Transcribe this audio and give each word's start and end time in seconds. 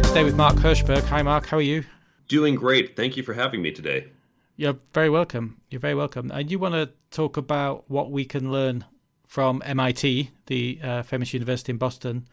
here 0.00 0.08
today 0.08 0.24
with 0.24 0.36
Mark 0.36 0.56
Herschberg. 0.56 1.02
Hi, 1.04 1.20
Mark. 1.20 1.46
How 1.46 1.58
are 1.58 1.62
you? 1.62 1.84
Doing 2.28 2.54
great. 2.54 2.96
Thank 2.96 3.18
you 3.18 3.22
for 3.22 3.34
having 3.34 3.60
me 3.60 3.70
today. 3.70 4.06
You're 4.56 4.78
very 4.94 5.10
welcome. 5.10 5.60
You're 5.68 5.80
very 5.80 5.94
welcome. 5.94 6.30
And 6.32 6.50
you 6.50 6.58
want 6.58 6.74
to 6.74 6.90
talk 7.10 7.36
about 7.36 7.84
what 7.90 8.10
we 8.10 8.24
can 8.24 8.50
learn 8.50 8.86
from 9.26 9.62
MIT, 9.62 10.30
the 10.46 10.80
uh, 10.82 11.02
famous 11.02 11.34
university 11.34 11.72
in 11.72 11.76
Boston, 11.76 12.26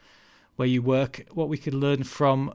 where 0.56 0.68
you 0.68 0.82
work. 0.82 1.26
What 1.34 1.50
we 1.50 1.58
can 1.58 1.78
learn 1.78 2.04
from 2.04 2.54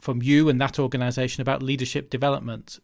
from 0.00 0.22
you 0.22 0.48
and 0.48 0.58
that 0.62 0.78
organization 0.78 1.42
about 1.42 1.62
leadership 1.62 2.08
development. 2.08 2.78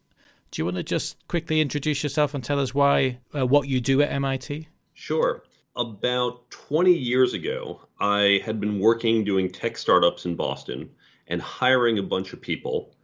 Do 0.51 0.61
you 0.61 0.65
want 0.65 0.77
to 0.77 0.83
just 0.83 1.27
quickly 1.27 1.61
introduce 1.61 2.03
yourself 2.03 2.35
and 2.35 2.43
tell 2.43 2.59
us 2.59 2.75
why 2.75 3.19
uh, 3.33 3.47
what 3.47 3.67
you 3.67 3.81
do 3.81 4.03
at 4.03 4.11
MIT? 4.11 4.67
Sure. 4.93 5.43
About 5.75 6.47
20 6.51 6.93
years 6.93 7.33
ago, 7.33 7.81
I 7.99 8.41
had 8.45 8.59
been 8.59 8.79
working 8.79 9.23
doing 9.23 9.49
tech 9.49 9.77
startups 9.77 10.25
in 10.25 10.35
Boston 10.35 10.91
and 11.27 11.41
hiring 11.41 11.99
a 11.99 12.03
bunch 12.03 12.33
of 12.33 12.41
people, 12.41 12.95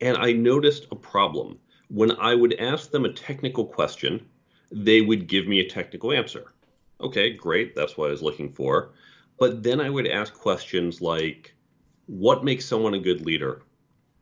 and 0.00 0.16
I 0.16 0.32
noticed 0.32 0.86
a 0.90 0.96
problem. 0.96 1.58
When 1.88 2.12
I 2.12 2.34
would 2.34 2.54
ask 2.54 2.90
them 2.90 3.04
a 3.04 3.12
technical 3.12 3.66
question, 3.66 4.26
they 4.70 5.00
would 5.00 5.28
give 5.28 5.46
me 5.46 5.60
a 5.60 5.68
technical 5.68 6.12
answer. 6.12 6.52
Okay, 7.00 7.30
great, 7.30 7.74
that's 7.74 7.96
what 7.96 8.08
I 8.08 8.12
was 8.12 8.22
looking 8.22 8.50
for. 8.50 8.92
But 9.38 9.62
then 9.62 9.80
I 9.80 9.90
would 9.90 10.06
ask 10.06 10.32
questions 10.32 11.00
like 11.00 11.54
what 12.06 12.44
makes 12.44 12.66
someone 12.66 12.94
a 12.94 12.98
good 12.98 13.24
leader? 13.24 13.62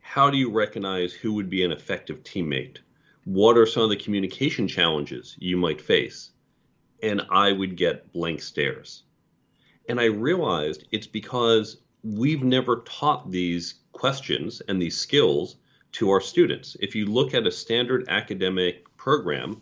How 0.00 0.30
do 0.30 0.38
you 0.38 0.50
recognize 0.50 1.12
who 1.12 1.32
would 1.34 1.50
be 1.50 1.64
an 1.64 1.72
effective 1.72 2.22
teammate? 2.22 2.78
What 3.24 3.56
are 3.56 3.66
some 3.66 3.84
of 3.84 3.90
the 3.90 3.96
communication 3.96 4.68
challenges 4.68 5.36
you 5.38 5.56
might 5.56 5.80
face? 5.80 6.30
And 7.02 7.22
I 7.30 7.52
would 7.52 7.76
get 7.76 8.12
blank 8.12 8.40
stares. 8.40 9.02
And 9.88 10.00
I 10.00 10.04
realized 10.04 10.86
it's 10.92 11.06
because 11.06 11.78
we've 12.04 12.42
never 12.42 12.82
taught 12.86 13.30
these 13.30 13.74
questions 13.92 14.60
and 14.68 14.80
these 14.80 14.96
skills 14.96 15.56
to 15.92 16.10
our 16.10 16.20
students. 16.20 16.76
If 16.80 16.94
you 16.94 17.06
look 17.06 17.34
at 17.34 17.46
a 17.46 17.52
standard 17.52 18.08
academic 18.08 18.84
program, 18.96 19.60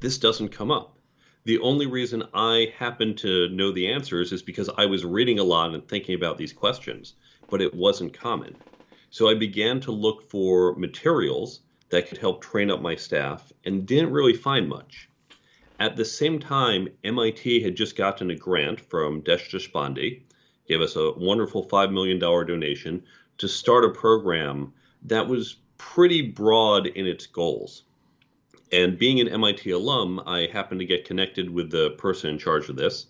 this 0.00 0.18
doesn't 0.18 0.50
come 0.50 0.70
up. 0.70 0.98
The 1.44 1.58
only 1.58 1.86
reason 1.86 2.24
I 2.34 2.72
happen 2.76 3.14
to 3.16 3.48
know 3.48 3.72
the 3.72 3.88
answers 3.88 4.32
is 4.32 4.42
because 4.42 4.70
I 4.76 4.86
was 4.86 5.04
reading 5.04 5.38
a 5.38 5.44
lot 5.44 5.74
and 5.74 5.86
thinking 5.86 6.14
about 6.14 6.38
these 6.38 6.52
questions, 6.52 7.14
but 7.48 7.62
it 7.62 7.74
wasn't 7.74 8.12
common. 8.12 8.56
So 9.10 9.28
I 9.28 9.34
began 9.34 9.80
to 9.80 9.92
look 9.92 10.30
for 10.30 10.74
materials 10.76 11.60
that 11.90 12.08
could 12.08 12.18
help 12.18 12.42
train 12.42 12.70
up 12.70 12.80
my 12.80 12.96
staff 12.96 13.52
and 13.64 13.86
didn't 13.86 14.12
really 14.12 14.34
find 14.34 14.68
much. 14.68 15.08
At 15.80 15.96
the 15.96 16.04
same 16.04 16.38
time, 16.38 16.88
MIT 17.02 17.62
had 17.62 17.76
just 17.76 17.96
gotten 17.96 18.30
a 18.30 18.36
grant 18.36 18.80
from 18.80 19.20
Desh 19.20 19.50
Deshpande, 19.50 20.22
gave 20.68 20.80
us 20.80 20.96
a 20.96 21.12
wonderful 21.12 21.66
$5 21.66 21.92
million 21.92 22.18
donation 22.18 23.02
to 23.38 23.48
start 23.48 23.84
a 23.84 23.90
program 23.90 24.72
that 25.02 25.26
was 25.26 25.56
pretty 25.78 26.22
broad 26.22 26.86
in 26.86 27.06
its 27.06 27.26
goals. 27.26 27.84
And 28.72 28.98
being 28.98 29.20
an 29.20 29.28
MIT 29.28 29.70
alum, 29.70 30.22
I 30.26 30.48
happened 30.52 30.80
to 30.80 30.86
get 30.86 31.04
connected 31.04 31.50
with 31.50 31.70
the 31.70 31.90
person 31.90 32.30
in 32.30 32.38
charge 32.38 32.68
of 32.68 32.76
this. 32.76 33.06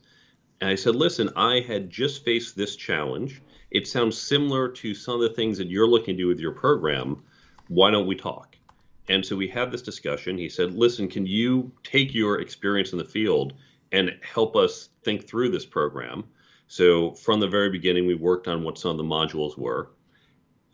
And 0.60 0.70
I 0.70 0.74
said, 0.74 0.96
listen, 0.96 1.30
I 1.36 1.60
had 1.60 1.90
just 1.90 2.24
faced 2.24 2.56
this 2.56 2.76
challenge. 2.76 3.42
It 3.70 3.86
sounds 3.86 4.18
similar 4.18 4.68
to 4.68 4.94
some 4.94 5.14
of 5.14 5.20
the 5.20 5.34
things 5.34 5.58
that 5.58 5.68
you're 5.68 5.86
looking 5.86 6.16
to 6.16 6.22
do 6.22 6.28
with 6.28 6.40
your 6.40 6.52
program. 6.52 7.22
Why 7.68 7.90
don't 7.90 8.06
we 8.06 8.16
talk? 8.16 8.56
And 9.08 9.24
so 9.24 9.36
we 9.36 9.48
had 9.48 9.70
this 9.70 9.82
discussion. 9.82 10.38
He 10.38 10.48
said, 10.48 10.74
listen, 10.74 11.08
can 11.08 11.26
you 11.26 11.72
take 11.82 12.14
your 12.14 12.40
experience 12.40 12.92
in 12.92 12.98
the 12.98 13.04
field 13.04 13.54
and 13.92 14.16
help 14.22 14.56
us 14.56 14.88
think 15.04 15.26
through 15.26 15.50
this 15.50 15.66
program? 15.66 16.24
So 16.72 17.12
from 17.12 17.38
the 17.38 17.48
very 17.48 17.68
beginning, 17.68 18.06
we 18.06 18.14
worked 18.14 18.48
on 18.48 18.64
what 18.64 18.78
some 18.78 18.92
of 18.92 18.96
the 18.96 19.02
modules 19.02 19.58
were. 19.58 19.90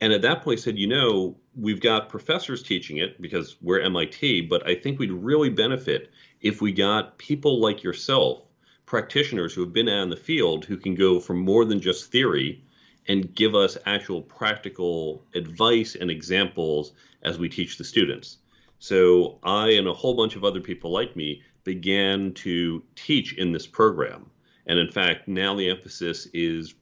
And 0.00 0.12
at 0.12 0.22
that 0.22 0.42
point, 0.42 0.60
I 0.60 0.62
said, 0.62 0.78
you 0.78 0.86
know, 0.86 1.36
we've 1.56 1.80
got 1.80 2.08
professors 2.08 2.62
teaching 2.62 2.98
it 2.98 3.20
because 3.20 3.56
we're 3.60 3.80
MIT, 3.80 4.42
but 4.42 4.64
I 4.64 4.76
think 4.76 5.00
we'd 5.00 5.10
really 5.10 5.50
benefit 5.50 6.12
if 6.40 6.62
we 6.62 6.70
got 6.70 7.18
people 7.18 7.60
like 7.60 7.82
yourself, 7.82 8.44
practitioners 8.86 9.52
who 9.52 9.62
have 9.62 9.72
been 9.72 9.88
out 9.88 10.04
in 10.04 10.08
the 10.08 10.16
field, 10.16 10.64
who 10.64 10.76
can 10.76 10.94
go 10.94 11.18
from 11.18 11.40
more 11.40 11.64
than 11.64 11.80
just 11.80 12.12
theory 12.12 12.62
and 13.08 13.34
give 13.34 13.56
us 13.56 13.76
actual 13.84 14.22
practical 14.22 15.24
advice 15.34 15.96
and 15.96 16.12
examples 16.12 16.92
as 17.22 17.40
we 17.40 17.48
teach 17.48 17.76
the 17.76 17.82
students. 17.82 18.36
So 18.78 19.40
I 19.42 19.70
and 19.70 19.88
a 19.88 19.92
whole 19.92 20.14
bunch 20.14 20.36
of 20.36 20.44
other 20.44 20.60
people 20.60 20.92
like 20.92 21.16
me 21.16 21.42
began 21.64 22.34
to 22.34 22.84
teach 22.94 23.32
in 23.32 23.50
this 23.50 23.66
program. 23.66 24.30
And 24.68 24.78
in 24.78 24.90
fact, 24.90 25.26
now 25.26 25.54
the 25.54 25.68
emphasis 25.70 26.28
is, 26.34 26.74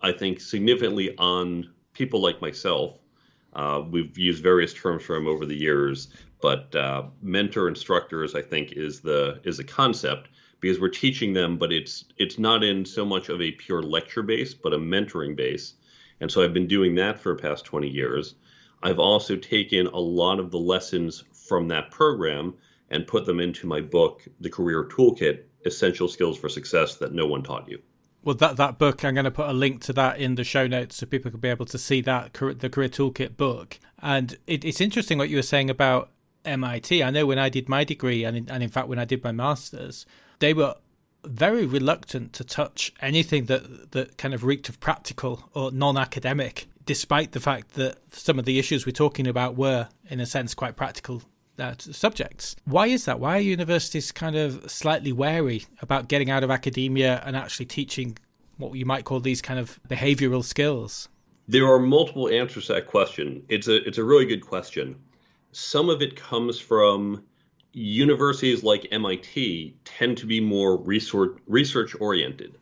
I 0.00 0.10
think, 0.10 0.40
significantly 0.40 1.14
on 1.18 1.70
people 1.92 2.20
like 2.20 2.40
myself. 2.40 2.96
Uh, 3.52 3.82
we've 3.88 4.16
used 4.16 4.42
various 4.42 4.72
terms 4.72 5.02
for 5.02 5.14
them 5.14 5.26
over 5.26 5.44
the 5.44 5.56
years, 5.56 6.08
but 6.40 6.74
uh, 6.74 7.04
mentor 7.20 7.68
instructors, 7.68 8.34
I 8.34 8.40
think, 8.40 8.72
is 8.72 9.00
the 9.00 9.40
is 9.44 9.58
a 9.58 9.64
concept 9.64 10.28
because 10.60 10.80
we're 10.80 10.88
teaching 10.88 11.34
them, 11.34 11.58
but 11.58 11.72
it's 11.72 12.04
it's 12.16 12.38
not 12.38 12.64
in 12.64 12.84
so 12.84 13.04
much 13.04 13.28
of 13.28 13.42
a 13.42 13.52
pure 13.52 13.82
lecture 13.82 14.22
base, 14.22 14.54
but 14.54 14.72
a 14.72 14.78
mentoring 14.78 15.36
base. 15.36 15.74
And 16.20 16.30
so 16.30 16.42
I've 16.42 16.54
been 16.54 16.68
doing 16.68 16.94
that 16.94 17.18
for 17.18 17.34
the 17.34 17.42
past 17.42 17.64
20 17.64 17.88
years. 17.88 18.34
I've 18.82 18.98
also 18.98 19.36
taken 19.36 19.86
a 19.88 19.98
lot 19.98 20.38
of 20.38 20.50
the 20.50 20.58
lessons 20.58 21.24
from 21.32 21.68
that 21.68 21.90
program 21.90 22.54
and 22.90 23.06
put 23.06 23.26
them 23.26 23.40
into 23.40 23.66
my 23.66 23.80
book, 23.80 24.26
The 24.40 24.50
Career 24.50 24.84
Toolkit 24.84 25.44
Essential 25.64 26.08
Skills 26.08 26.38
for 26.38 26.48
Success 26.48 26.96
That 26.96 27.12
No 27.12 27.26
One 27.26 27.42
Taught 27.42 27.68
You. 27.68 27.80
Well, 28.22 28.34
that 28.36 28.56
that 28.56 28.78
book, 28.78 29.04
I'm 29.04 29.14
going 29.14 29.24
to 29.24 29.30
put 29.30 29.48
a 29.48 29.52
link 29.52 29.82
to 29.84 29.92
that 29.94 30.18
in 30.18 30.34
the 30.34 30.44
show 30.44 30.66
notes 30.66 30.96
so 30.96 31.06
people 31.06 31.30
can 31.30 31.40
be 31.40 31.48
able 31.48 31.66
to 31.66 31.78
see 31.78 32.02
that 32.02 32.34
the 32.34 32.68
Career 32.68 32.88
Toolkit 32.88 33.36
book. 33.36 33.78
And 34.02 34.36
it, 34.46 34.64
it's 34.64 34.80
interesting 34.80 35.16
what 35.16 35.30
you 35.30 35.36
were 35.36 35.42
saying 35.42 35.70
about 35.70 36.10
MIT. 36.44 37.02
I 37.02 37.10
know 37.10 37.26
when 37.26 37.38
I 37.38 37.48
did 37.48 37.68
my 37.68 37.84
degree, 37.84 38.24
and 38.24 38.36
in, 38.36 38.50
and 38.50 38.62
in 38.62 38.68
fact 38.68 38.88
when 38.88 38.98
I 38.98 39.06
did 39.06 39.24
my 39.24 39.32
masters, 39.32 40.04
they 40.38 40.52
were 40.52 40.74
very 41.24 41.64
reluctant 41.66 42.32
to 42.34 42.44
touch 42.44 42.92
anything 43.00 43.46
that 43.46 43.92
that 43.92 44.18
kind 44.18 44.34
of 44.34 44.44
reeked 44.44 44.68
of 44.68 44.80
practical 44.80 45.48
or 45.54 45.70
non-academic, 45.70 46.68
despite 46.84 47.32
the 47.32 47.40
fact 47.40 47.74
that 47.74 47.98
some 48.12 48.38
of 48.38 48.44
the 48.44 48.58
issues 48.58 48.84
we're 48.84 48.92
talking 48.92 49.26
about 49.26 49.56
were, 49.56 49.88
in 50.10 50.20
a 50.20 50.26
sense, 50.26 50.54
quite 50.54 50.76
practical 50.76 51.22
uh, 51.60 51.74
subjects. 51.78 52.56
Why 52.64 52.86
is 52.86 53.04
that? 53.04 53.20
Why 53.20 53.36
are 53.36 53.40
universities 53.40 54.10
kind 54.12 54.36
of 54.36 54.70
slightly 54.70 55.12
wary 55.12 55.64
about 55.82 56.08
getting 56.08 56.30
out 56.30 56.42
of 56.42 56.50
academia 56.50 57.22
and 57.24 57.36
actually 57.36 57.66
teaching 57.66 58.16
what 58.56 58.74
you 58.74 58.86
might 58.86 59.04
call 59.04 59.20
these 59.20 59.42
kind 59.42 59.60
of 59.60 59.78
behavioral 59.88 60.42
skills? 60.42 61.08
There 61.48 61.66
are 61.66 61.78
multiple 61.78 62.28
answers 62.28 62.66
to 62.66 62.74
that 62.74 62.86
question. 62.86 63.42
It's 63.48 63.68
a 63.68 63.86
it's 63.86 63.98
a 63.98 64.04
really 64.04 64.26
good 64.26 64.40
question. 64.40 64.96
Some 65.52 65.90
of 65.90 66.00
it 66.00 66.16
comes 66.16 66.58
from 66.60 67.24
universities 67.72 68.62
like 68.62 68.86
MIT 68.90 69.76
tend 69.84 70.18
to 70.18 70.26
be 70.26 70.40
more 70.40 70.76
research 70.76 71.36
research 71.46 71.94
oriented. 72.00 72.56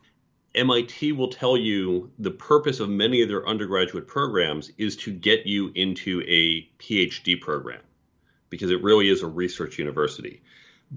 MIT 0.54 1.12
will 1.12 1.28
tell 1.28 1.56
you 1.56 2.10
the 2.18 2.30
purpose 2.30 2.80
of 2.80 2.88
many 2.88 3.22
of 3.22 3.28
their 3.28 3.46
undergraduate 3.46 4.06
programs 4.06 4.72
is 4.78 4.96
to 4.96 5.12
get 5.12 5.46
you 5.46 5.70
into 5.74 6.22
a 6.26 6.62
PhD 6.82 7.40
program 7.40 7.80
because 8.50 8.70
it 8.70 8.82
really 8.82 9.08
is 9.08 9.22
a 9.22 9.26
research 9.26 9.78
university. 9.78 10.42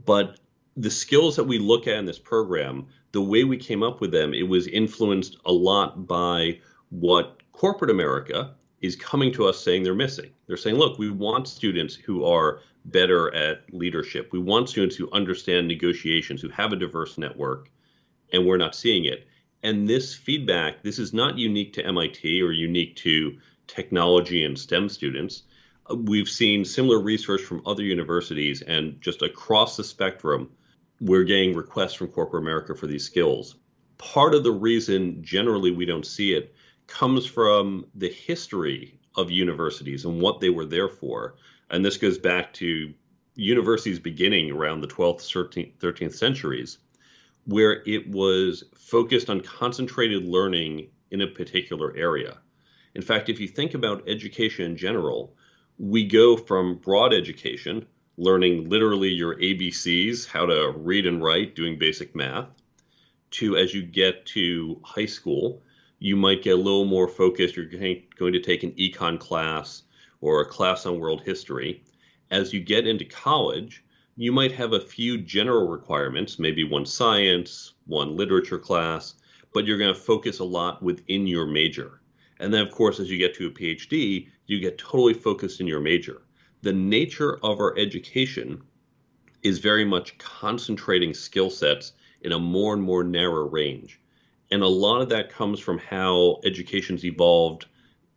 But 0.06 0.40
the 0.78 0.92
skills 0.92 1.36
that 1.36 1.44
we 1.44 1.60
look 1.60 1.88
at 1.88 1.98
in 1.98 2.06
this 2.06 2.20
program, 2.20 2.88
the 3.12 3.22
way 3.22 3.44
we 3.44 3.58
came 3.58 3.84
up 3.84 4.02
with 4.02 4.12
them, 4.12 4.34
it 4.34 4.48
was 4.48 4.68
influenced 4.68 5.38
a 5.46 5.52
lot 5.52 6.08
by 6.08 6.60
what 6.90 7.42
corporate 7.52 7.92
America 7.92 8.56
is 8.82 8.96
coming 8.96 9.32
to 9.34 9.46
us 9.46 9.64
saying 9.64 9.84
they're 9.84 9.94
missing. 9.94 10.32
They're 10.48 10.58
saying, 10.58 10.78
look, 10.78 10.98
we 10.98 11.12
want 11.12 11.48
students 11.48 11.94
who 11.94 12.26
are 12.26 12.62
better 12.86 13.34
at 13.36 13.72
leadership. 13.72 14.30
We 14.32 14.40
want 14.40 14.70
students 14.70 14.96
who 14.96 15.12
understand 15.12 15.68
negotiations, 15.68 16.42
who 16.42 16.50
have 16.50 16.74
a 16.74 16.78
diverse 16.78 17.18
network, 17.18 17.70
and 18.34 18.46
we're 18.46 18.58
not 18.58 18.76
seeing 18.76 19.06
it. 19.06 19.28
And 19.64 19.88
this 19.88 20.16
feedback, 20.16 20.82
this 20.82 20.98
is 20.98 21.14
not 21.14 21.38
unique 21.38 21.74
to 21.74 21.86
MIT 21.86 22.42
or 22.42 22.52
unique 22.52 22.96
to 22.98 23.38
technology 23.68 24.44
and 24.44 24.58
STEM 24.58 24.90
students 24.90 25.44
we've 25.96 26.30
seen 26.30 26.66
similar 26.66 27.00
research 27.00 27.42
from 27.42 27.62
other 27.66 27.84
universities 27.84 28.62
and 28.62 29.00
just 29.02 29.22
across 29.22 29.78
the 29.78 29.84
spectrum 29.84 30.50
we're 31.00 31.24
getting 31.24 31.56
requests 31.56 31.94
from 31.94 32.08
corporate 32.08 32.44
america 32.44 32.76
for 32.76 32.88
these 32.88 33.06
skills. 33.06 33.56
Part 33.98 34.34
of 34.34 34.44
the 34.44 34.52
reason 34.52 35.24
generally 35.24 35.72
we 35.72 35.86
don't 35.86 36.06
see 36.06 36.34
it 36.34 36.56
comes 36.88 37.26
from 37.26 37.86
the 37.96 38.10
history 38.10 39.00
of 39.16 39.32
universities 39.32 40.06
and 40.06 40.22
what 40.22 40.40
they 40.40 40.50
were 40.50 40.66
there 40.66 40.90
for. 40.90 41.36
And 41.70 41.84
this 41.84 41.98
goes 41.98 42.18
back 42.18 42.54
to 42.54 42.94
universities 43.36 44.00
beginning 44.00 44.52
around 44.52 44.82
the 44.82 44.88
12th 44.88 45.22
13th, 45.22 45.74
13th 45.78 46.14
centuries 46.14 46.80
where 47.46 47.82
it 47.88 48.08
was 48.10 48.64
focused 48.76 49.30
on 49.30 49.42
concentrated 49.42 50.26
learning 50.26 50.90
in 51.10 51.22
a 51.22 51.28
particular 51.28 51.96
area. 51.96 52.38
In 52.94 53.02
fact 53.02 53.30
if 53.30 53.40
you 53.40 53.48
think 53.48 53.74
about 53.74 54.08
education 54.08 54.66
in 54.66 54.78
general 54.78 55.34
we 55.82 56.06
go 56.06 56.38
from 56.38 56.76
broad 56.76 57.12
education, 57.12 57.84
learning 58.16 58.70
literally 58.70 59.10
your 59.10 59.36
ABCs, 59.38 60.28
how 60.28 60.46
to 60.46 60.72
read 60.78 61.08
and 61.08 61.24
write, 61.24 61.56
doing 61.56 61.80
basic 61.80 62.16
math, 62.16 62.50
to 63.32 63.58
as 63.58 63.74
you 63.74 63.82
get 63.82 64.24
to 64.28 64.80
high 64.84 65.08
school, 65.08 65.64
you 65.98 66.16
might 66.16 66.44
get 66.44 66.54
a 66.54 66.56
little 66.58 66.86
more 66.86 67.08
focused. 67.08 67.56
You're 67.56 67.66
going 67.66 68.34
to 68.34 68.40
take 68.40 68.62
an 68.62 68.74
econ 68.74 69.20
class 69.20 69.82
or 70.20 70.42
a 70.42 70.46
class 70.46 70.86
on 70.86 71.00
world 71.00 71.22
history. 71.22 71.84
As 72.30 72.54
you 72.54 72.60
get 72.60 72.86
into 72.86 73.06
college, 73.06 73.84
you 74.16 74.32
might 74.32 74.52
have 74.52 74.74
a 74.74 74.80
few 74.80 75.18
general 75.18 75.68
requirements, 75.68 76.38
maybe 76.38 76.64
one 76.64 76.86
science, 76.86 77.74
one 77.88 78.16
literature 78.16 78.60
class, 78.60 79.16
but 79.52 79.66
you're 79.66 79.80
going 79.80 79.96
to 79.96 80.00
focus 80.00 80.38
a 80.38 80.44
lot 80.44 80.84
within 80.84 81.26
your 81.26 81.48
major. 81.48 82.02
And 82.40 82.54
then, 82.54 82.62
of 82.62 82.72
course, 82.72 83.00
as 83.00 83.10
you 83.10 83.18
get 83.18 83.34
to 83.36 83.48
a 83.48 83.52
PhD, 83.52 84.28
you 84.52 84.60
get 84.60 84.78
totally 84.78 85.14
focused 85.14 85.62
in 85.62 85.68
your 85.68 85.80
major. 85.80 86.22
The 86.62 86.74
nature 86.74 87.40
of 87.42 87.60
our 87.60 87.76
education 87.78 88.62
is 89.44 89.60
very 89.60 89.86
much 89.86 90.18
concentrating 90.18 91.14
skill 91.14 91.50
sets 91.50 91.94
in 92.22 92.34
a 92.34 92.40
more 92.40 92.74
and 92.74 92.84
more 92.84 93.04
narrow 93.04 93.48
range. 93.48 94.00
And 94.52 94.62
a 94.62 94.68
lot 94.68 95.02
of 95.02 95.10
that 95.10 95.32
comes 95.32 95.60
from 95.62 95.78
how 95.78 96.42
education's 96.44 97.06
evolved, 97.06 97.66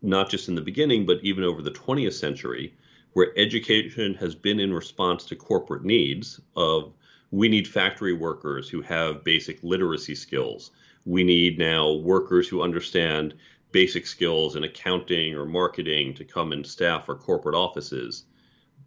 not 0.03 0.29
just 0.29 0.49
in 0.49 0.57
the 0.57 0.61
beginning, 0.61 1.07
but 1.07 1.23
even 1.23 1.45
over 1.45 1.63
the 1.63 1.71
20th 1.71 2.15
century, 2.15 2.75
where 3.13 3.33
education 3.39 4.15
has 4.15 4.35
been 4.35 4.59
in 4.59 4.75
response 4.75 5.25
to 5.27 5.37
corporate 5.37 5.85
needs 5.85 6.41
of 6.57 6.93
we 7.31 7.49
need 7.49 7.69
factory 7.69 8.13
workers 8.13 8.69
who 8.69 8.83
have 8.83 9.23
basic 9.23 9.63
literacy 9.63 10.17
skills 10.17 10.73
we 11.05 11.23
need 11.23 11.59
now 11.59 11.93
workers 11.93 12.49
who 12.49 12.63
understand 12.63 13.35
basic 13.75 14.07
skills 14.07 14.55
in 14.55 14.63
accounting 14.63 15.35
or 15.35 15.45
marketing 15.45 16.15
to 16.15 16.25
come 16.25 16.53
and 16.53 16.65
staff 16.65 17.09
our 17.09 17.17
corporate 17.17 17.57
offices. 17.57 18.25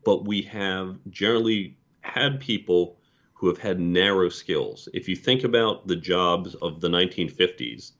But 0.05 0.23
we 0.23 0.41
have 0.43 0.97
generally 1.09 1.77
had 1.99 2.39
people 2.39 2.97
who 3.33 3.49
have 3.49 3.57
had 3.57 3.81
narrow 3.81 4.29
skills. 4.29 4.87
If 4.93 5.09
you 5.09 5.17
think 5.17 5.43
about 5.43 5.87
the 5.87 5.97
jobs 5.97 6.55
of 6.55 6.79
the 6.79 6.87
1950s, 6.87 7.91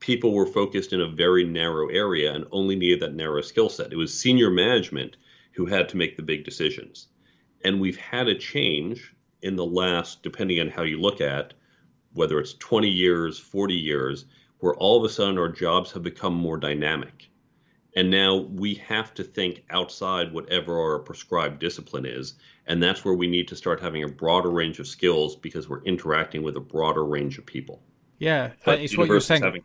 people 0.00 0.34
were 0.34 0.46
focused 0.46 0.92
in 0.92 1.00
a 1.00 1.06
very 1.06 1.44
narrow 1.44 1.86
area 1.90 2.34
and 2.34 2.44
only 2.50 2.74
needed 2.74 2.98
that 3.00 3.14
narrow 3.14 3.40
skill 3.40 3.68
set. 3.68 3.92
It 3.92 3.96
was 3.96 4.12
senior 4.12 4.50
management 4.50 5.16
who 5.52 5.66
had 5.66 5.88
to 5.90 5.96
make 5.96 6.16
the 6.16 6.24
big 6.24 6.42
decisions. 6.42 7.06
And 7.64 7.80
we've 7.80 7.96
had 7.96 8.26
a 8.26 8.34
change 8.34 9.14
in 9.42 9.54
the 9.54 9.64
last, 9.64 10.24
depending 10.24 10.58
on 10.58 10.70
how 10.70 10.82
you 10.82 11.00
look 11.00 11.20
at, 11.20 11.54
whether 12.14 12.40
it's 12.40 12.54
20 12.54 12.88
years, 12.88 13.38
40 13.38 13.74
years, 13.74 14.24
where 14.60 14.74
all 14.76 14.98
of 14.98 15.04
a 15.04 15.12
sudden 15.12 15.38
our 15.38 15.48
jobs 15.48 15.90
have 15.92 16.02
become 16.02 16.34
more 16.34 16.56
dynamic. 16.56 17.28
And 17.96 18.10
now 18.10 18.36
we 18.36 18.74
have 18.74 19.12
to 19.14 19.24
think 19.24 19.64
outside 19.70 20.32
whatever 20.32 20.78
our 20.78 21.00
prescribed 21.00 21.58
discipline 21.58 22.06
is. 22.06 22.34
And 22.66 22.80
that's 22.80 23.04
where 23.04 23.14
we 23.14 23.26
need 23.26 23.48
to 23.48 23.56
start 23.56 23.80
having 23.80 24.04
a 24.04 24.08
broader 24.08 24.50
range 24.50 24.78
of 24.78 24.86
skills 24.86 25.34
because 25.34 25.68
we're 25.68 25.82
interacting 25.82 26.42
with 26.42 26.56
a 26.56 26.60
broader 26.60 27.04
range 27.04 27.36
of 27.36 27.46
people. 27.46 27.82
Yeah, 28.18 28.52
but 28.64 28.80
it's 28.80 28.96
what 28.96 29.08
you're 29.08 29.20
saying. 29.20 29.64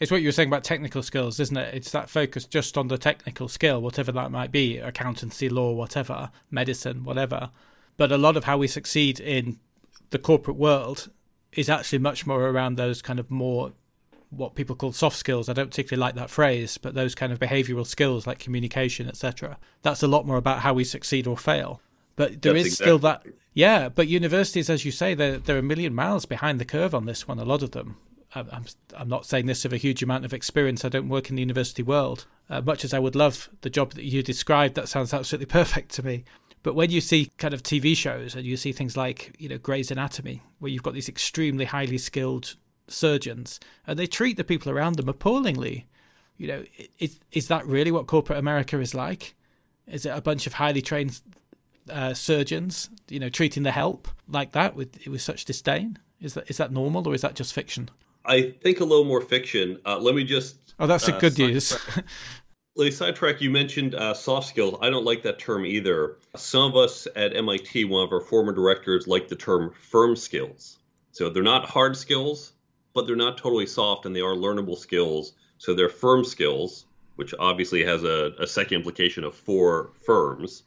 It's 0.00 0.10
what 0.10 0.20
you 0.20 0.28
were 0.28 0.32
saying 0.32 0.48
about 0.48 0.64
technical 0.64 1.02
skills, 1.02 1.40
isn't 1.40 1.56
it? 1.56 1.74
It's 1.74 1.90
that 1.92 2.10
focus 2.10 2.44
just 2.44 2.76
on 2.76 2.88
the 2.88 2.98
technical 2.98 3.48
skill, 3.48 3.80
whatever 3.80 4.12
that 4.12 4.30
might 4.30 4.52
be 4.52 4.78
accountancy, 4.78 5.48
law, 5.48 5.72
whatever, 5.72 6.30
medicine, 6.50 7.04
whatever. 7.04 7.50
But 7.96 8.12
a 8.12 8.18
lot 8.18 8.36
of 8.36 8.44
how 8.44 8.58
we 8.58 8.66
succeed 8.66 9.18
in 9.18 9.58
the 10.10 10.18
corporate 10.18 10.56
world 10.56 11.10
is 11.52 11.70
actually 11.70 12.00
much 12.00 12.26
more 12.26 12.48
around 12.48 12.76
those 12.76 13.00
kind 13.02 13.18
of 13.18 13.30
more 13.30 13.72
what 14.36 14.54
people 14.54 14.76
call 14.76 14.92
soft 14.92 15.16
skills. 15.16 15.48
I 15.48 15.52
don't 15.52 15.70
particularly 15.70 16.00
like 16.00 16.14
that 16.16 16.30
phrase, 16.30 16.78
but 16.78 16.94
those 16.94 17.14
kind 17.14 17.32
of 17.32 17.38
behavioral 17.38 17.86
skills 17.86 18.26
like 18.26 18.38
communication, 18.38 19.08
etc. 19.08 19.58
That's 19.82 20.02
a 20.02 20.08
lot 20.08 20.26
more 20.26 20.36
about 20.36 20.60
how 20.60 20.74
we 20.74 20.84
succeed 20.84 21.26
or 21.26 21.36
fail. 21.36 21.80
But 22.16 22.42
there 22.42 22.52
That's 22.52 22.66
is 22.66 22.72
exactly. 22.74 22.86
still 22.86 22.98
that, 23.00 23.26
yeah. 23.54 23.88
But 23.88 24.08
universities, 24.08 24.70
as 24.70 24.84
you 24.84 24.92
say, 24.92 25.14
they're 25.14 25.38
they're 25.38 25.58
a 25.58 25.62
million 25.62 25.94
miles 25.94 26.26
behind 26.26 26.60
the 26.60 26.64
curve 26.64 26.94
on 26.94 27.06
this 27.06 27.26
one. 27.26 27.38
A 27.38 27.44
lot 27.44 27.62
of 27.62 27.72
them. 27.72 27.96
I'm 28.34 28.64
I'm 28.96 29.08
not 29.08 29.26
saying 29.26 29.46
this 29.46 29.64
of 29.64 29.72
a 29.72 29.76
huge 29.76 30.02
amount 30.02 30.24
of 30.24 30.34
experience. 30.34 30.84
I 30.84 30.88
don't 30.88 31.08
work 31.08 31.30
in 31.30 31.36
the 31.36 31.42
university 31.42 31.82
world. 31.82 32.26
Uh, 32.50 32.60
much 32.60 32.84
as 32.84 32.92
I 32.92 32.98
would 32.98 33.16
love 33.16 33.48
the 33.62 33.70
job 33.70 33.92
that 33.92 34.04
you 34.04 34.22
described, 34.22 34.74
that 34.74 34.88
sounds 34.88 35.14
absolutely 35.14 35.46
perfect 35.60 35.92
to 35.92 36.04
me. 36.04 36.24
But 36.62 36.74
when 36.74 36.90
you 36.90 37.00
see 37.00 37.30
kind 37.36 37.52
of 37.52 37.62
TV 37.62 37.96
shows 37.96 38.34
and 38.34 38.44
you 38.44 38.56
see 38.56 38.72
things 38.72 38.96
like, 38.96 39.36
you 39.38 39.50
know, 39.50 39.58
Grey's 39.58 39.90
Anatomy, 39.90 40.40
where 40.58 40.70
you've 40.70 40.82
got 40.82 40.94
these 40.94 41.10
extremely 41.10 41.66
highly 41.66 41.98
skilled 41.98 42.56
surgeons 42.88 43.60
and 43.86 43.98
they 43.98 44.06
treat 44.06 44.36
the 44.36 44.44
people 44.44 44.70
around 44.70 44.96
them 44.96 45.08
appallingly, 45.08 45.86
you 46.36 46.48
know, 46.48 46.64
is, 46.98 47.20
is 47.32 47.48
that 47.48 47.66
really 47.66 47.90
what 47.90 48.06
corporate 48.06 48.38
America 48.38 48.80
is 48.80 48.94
like? 48.94 49.34
Is 49.86 50.06
it 50.06 50.10
a 50.10 50.20
bunch 50.20 50.46
of 50.46 50.54
highly 50.54 50.82
trained 50.82 51.20
uh, 51.90 52.14
surgeons, 52.14 52.90
you 53.08 53.20
know, 53.20 53.28
treating 53.28 53.62
the 53.62 53.70
help 53.70 54.08
like 54.28 54.52
that 54.52 54.74
with 54.74 55.06
with 55.06 55.20
such 55.20 55.44
disdain? 55.44 55.98
Is 56.20 56.34
that 56.34 56.48
is 56.48 56.56
that 56.56 56.72
normal 56.72 57.06
or 57.06 57.14
is 57.14 57.20
that 57.20 57.34
just 57.34 57.52
fiction? 57.52 57.90
I 58.24 58.54
think 58.62 58.80
a 58.80 58.84
little 58.84 59.04
more 59.04 59.20
fiction. 59.20 59.78
Uh, 59.84 59.98
let 59.98 60.14
me 60.14 60.24
just. 60.24 60.56
Oh, 60.78 60.86
that's 60.86 61.08
uh, 61.08 61.16
a 61.16 61.20
good 61.20 61.38
news. 61.38 61.76
Let 62.76 62.86
me 62.86 62.90
sidetrack. 62.90 63.40
You 63.40 63.50
mentioned 63.50 63.94
uh, 63.94 64.14
soft 64.14 64.48
skills. 64.48 64.76
I 64.80 64.90
don't 64.90 65.04
like 65.04 65.22
that 65.22 65.38
term 65.38 65.64
either. 65.64 66.16
Some 66.34 66.72
of 66.72 66.76
us 66.76 67.06
at 67.14 67.36
MIT, 67.36 67.84
one 67.84 68.04
of 68.04 68.12
our 68.12 68.20
former 68.20 68.52
directors, 68.52 69.06
like 69.06 69.28
the 69.28 69.36
term 69.36 69.72
firm 69.80 70.16
skills. 70.16 70.78
So 71.12 71.30
they're 71.30 71.44
not 71.44 71.66
hard 71.66 71.96
skills, 71.96 72.52
but 72.94 73.06
they're 73.06 73.16
not 73.16 73.36
totally 73.36 73.66
soft, 73.66 74.06
and 74.06 74.14
they 74.14 74.20
are 74.20 74.34
learnable 74.34 74.78
skills. 74.78 75.32
So 75.58 75.74
they're 75.74 75.88
firm 75.88 76.24
skills, 76.24 76.86
which 77.16 77.34
obviously 77.38 77.84
has 77.84 78.04
a, 78.04 78.32
a 78.38 78.46
second 78.46 78.78
implication 78.78 79.24
of 79.24 79.34
for 79.34 79.90
firms. 80.06 80.62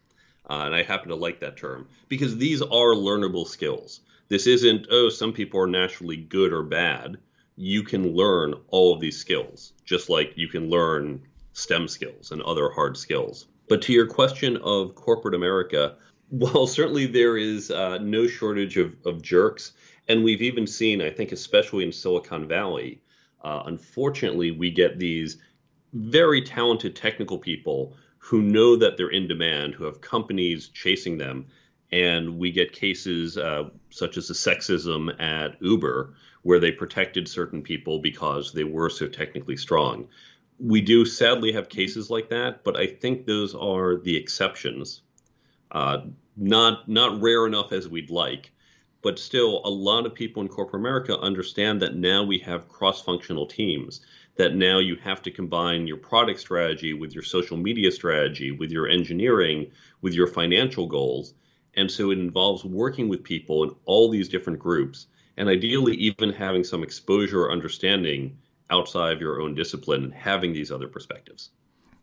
Uh, 0.49 0.63
and 0.65 0.75
I 0.75 0.83
happen 0.83 1.09
to 1.09 1.15
like 1.15 1.39
that 1.41 1.57
term 1.57 1.87
because 2.07 2.37
these 2.37 2.61
are 2.61 2.93
learnable 2.93 3.47
skills. 3.47 4.01
This 4.29 4.47
isn't, 4.47 4.87
oh, 4.91 5.09
some 5.09 5.33
people 5.33 5.59
are 5.59 5.67
naturally 5.67 6.17
good 6.17 6.53
or 6.53 6.63
bad. 6.63 7.17
You 7.55 7.83
can 7.83 8.13
learn 8.13 8.53
all 8.69 8.93
of 8.93 9.01
these 9.01 9.17
skills, 9.17 9.73
just 9.85 10.09
like 10.09 10.37
you 10.37 10.47
can 10.47 10.69
learn 10.69 11.21
STEM 11.53 11.87
skills 11.87 12.31
and 12.31 12.41
other 12.43 12.69
hard 12.69 12.97
skills. 12.97 13.47
But 13.67 13.81
to 13.83 13.93
your 13.93 14.05
question 14.05 14.57
of 14.57 14.95
corporate 14.95 15.35
America, 15.35 15.95
while 16.29 16.67
certainly 16.67 17.05
there 17.05 17.37
is 17.37 17.71
uh, 17.71 17.97
no 17.99 18.27
shortage 18.27 18.77
of, 18.77 18.95
of 19.05 19.21
jerks, 19.21 19.73
and 20.07 20.23
we've 20.23 20.41
even 20.41 20.67
seen, 20.67 21.01
I 21.01 21.09
think, 21.09 21.31
especially 21.31 21.83
in 21.83 21.91
Silicon 21.91 22.47
Valley, 22.47 23.01
uh, 23.43 23.63
unfortunately, 23.65 24.51
we 24.51 24.71
get 24.71 24.99
these 24.99 25.37
very 25.93 26.41
talented 26.41 26.95
technical 26.95 27.37
people 27.37 27.95
who 28.17 28.41
know 28.41 28.75
that 28.75 28.97
they're 28.97 29.09
in 29.09 29.27
demand, 29.27 29.73
who 29.73 29.85
have 29.85 30.01
companies 30.01 30.69
chasing 30.69 31.17
them. 31.17 31.45
And 31.91 32.37
we 32.37 32.51
get 32.51 32.73
cases 32.73 33.37
uh, 33.37 33.69
such 33.89 34.17
as 34.17 34.27
the 34.27 34.33
sexism 34.33 35.17
at 35.21 35.55
Uber, 35.61 36.13
where 36.41 36.59
they 36.59 36.71
protected 36.71 37.27
certain 37.27 37.61
people 37.61 37.99
because 37.99 38.51
they 38.51 38.65
were 38.65 38.89
so 38.89 39.07
technically 39.07 39.55
strong 39.55 40.07
we 40.59 40.81
do 40.81 41.05
sadly 41.05 41.51
have 41.51 41.69
cases 41.69 42.09
like 42.09 42.29
that, 42.29 42.63
but 42.63 42.77
I 42.77 42.87
think 42.87 43.25
those 43.25 43.53
are 43.53 43.97
the 43.97 44.15
exceptions. 44.15 45.01
Uh, 45.71 46.01
not 46.35 46.87
not 46.87 47.21
rare 47.21 47.45
enough 47.45 47.71
as 47.71 47.87
we'd 47.87 48.09
like, 48.09 48.51
but 49.07 49.17
still, 49.17 49.61
a 49.63 49.69
lot 49.69 50.05
of 50.05 50.13
people 50.13 50.41
in 50.41 50.49
corporate 50.49 50.81
America 50.81 51.17
understand 51.19 51.81
that 51.81 51.95
now 51.95 52.25
we 52.25 52.37
have 52.39 52.67
cross-functional 52.67 53.45
teams. 53.45 54.01
That 54.35 54.55
now 54.55 54.79
you 54.79 54.97
have 54.97 55.21
to 55.21 55.31
combine 55.31 55.87
your 55.87 55.95
product 55.95 56.41
strategy 56.41 56.93
with 56.93 57.13
your 57.13 57.23
social 57.23 57.55
media 57.55 57.89
strategy, 57.89 58.51
with 58.51 58.69
your 58.69 58.89
engineering, 58.89 59.71
with 60.01 60.13
your 60.13 60.27
financial 60.27 60.87
goals, 60.87 61.35
and 61.75 61.89
so 61.89 62.11
it 62.11 62.19
involves 62.19 62.65
working 62.65 63.07
with 63.07 63.23
people 63.23 63.63
in 63.63 63.73
all 63.85 64.09
these 64.09 64.27
different 64.27 64.59
groups, 64.59 65.07
and 65.37 65.47
ideally 65.47 65.95
even 65.95 66.33
having 66.33 66.65
some 66.65 66.83
exposure 66.83 67.43
or 67.43 67.51
understanding 67.53 68.37
outside 68.71 69.13
of 69.13 69.21
your 69.21 69.39
own 69.39 69.55
discipline 69.55 70.03
and 70.03 70.13
having 70.13 70.51
these 70.51 70.69
other 70.69 70.89
perspectives. 70.89 71.51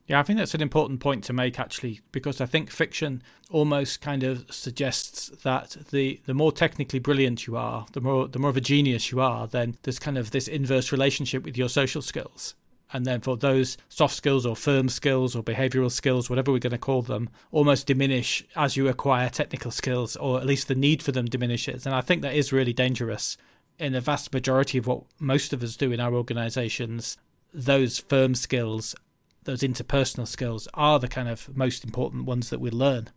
Yeah, 0.07 0.21
I 0.21 0.23
think 0.23 0.39
that's 0.39 0.55
an 0.55 0.61
important 0.61 1.01
point 1.01 1.25
to 1.25 1.33
make 1.33 1.59
actually, 1.59 2.01
because 2.13 2.41
I 2.41 2.47
think 2.47 2.71
fiction 2.71 3.23
almost 3.51 4.03
kind 4.03 4.23
of 4.23 4.45
suggests 4.53 5.29
that 5.45 5.77
the, 5.91 6.21
the 6.27 6.35
more 6.35 6.53
technically 6.53 6.99
brilliant 6.99 7.47
you 7.47 7.57
are, 7.57 7.87
the 7.93 8.03
more 8.03 8.29
the 8.29 8.39
more 8.39 8.51
of 8.51 8.57
a 8.57 8.61
genius 8.61 9.11
you 9.11 9.21
are, 9.21 9.47
then 9.47 9.79
there's 9.83 9.99
kind 9.99 10.19
of 10.19 10.31
this 10.31 10.47
inverse 10.47 10.93
relationship 10.93 11.43
with 11.43 11.57
your 11.57 11.71
social 11.71 12.03
skills. 12.03 12.55
And 12.93 13.07
then 13.07 13.23
for 13.23 13.37
those 13.37 13.79
soft 13.89 14.15
skills 14.15 14.45
or 14.45 14.55
firm 14.55 14.89
skills 14.89 15.35
or 15.35 15.43
behavioral 15.43 15.91
skills, 15.91 16.29
whatever 16.29 16.53
we're 16.53 16.59
going 16.59 16.71
to 16.73 16.79
call 16.79 17.03
them, 17.03 17.31
almost 17.51 17.87
diminish 17.87 18.45
as 18.55 18.77
you 18.77 18.87
acquire 18.89 19.31
technical 19.31 19.71
skills, 19.71 20.17
or 20.17 20.39
at 20.39 20.47
least 20.47 20.69
the 20.69 20.75
need 20.75 21.03
for 21.03 21.13
them 21.13 21.25
diminishes. 21.25 21.87
And 21.87 21.95
I 21.95 22.03
think 22.03 22.23
that 22.23 22.35
is 22.35 22.53
really 22.53 22.75
dangerous 22.75 23.37
in 23.79 23.95
the 23.95 24.01
vast 24.01 24.33
majority 24.33 24.79
of 24.79 24.87
what 24.87 25.03
most 25.19 25.53
of 25.53 25.63
us 25.63 25.77
do 25.77 25.91
in 25.91 25.99
our 25.99 26.15
organizations, 26.15 27.17
those 27.53 27.99
firm 27.99 28.35
skills, 28.35 28.95
those 29.45 29.61
interpersonal 29.61 30.27
skills 30.27 30.69
are 30.75 30.99
the 30.99 31.09
kind 31.09 31.29
of 31.29 31.55
most 31.57 31.85
important 31.85 32.25
ones 32.25 32.51
that 32.51 32.61
we 32.61 32.71
learn. 32.71 33.09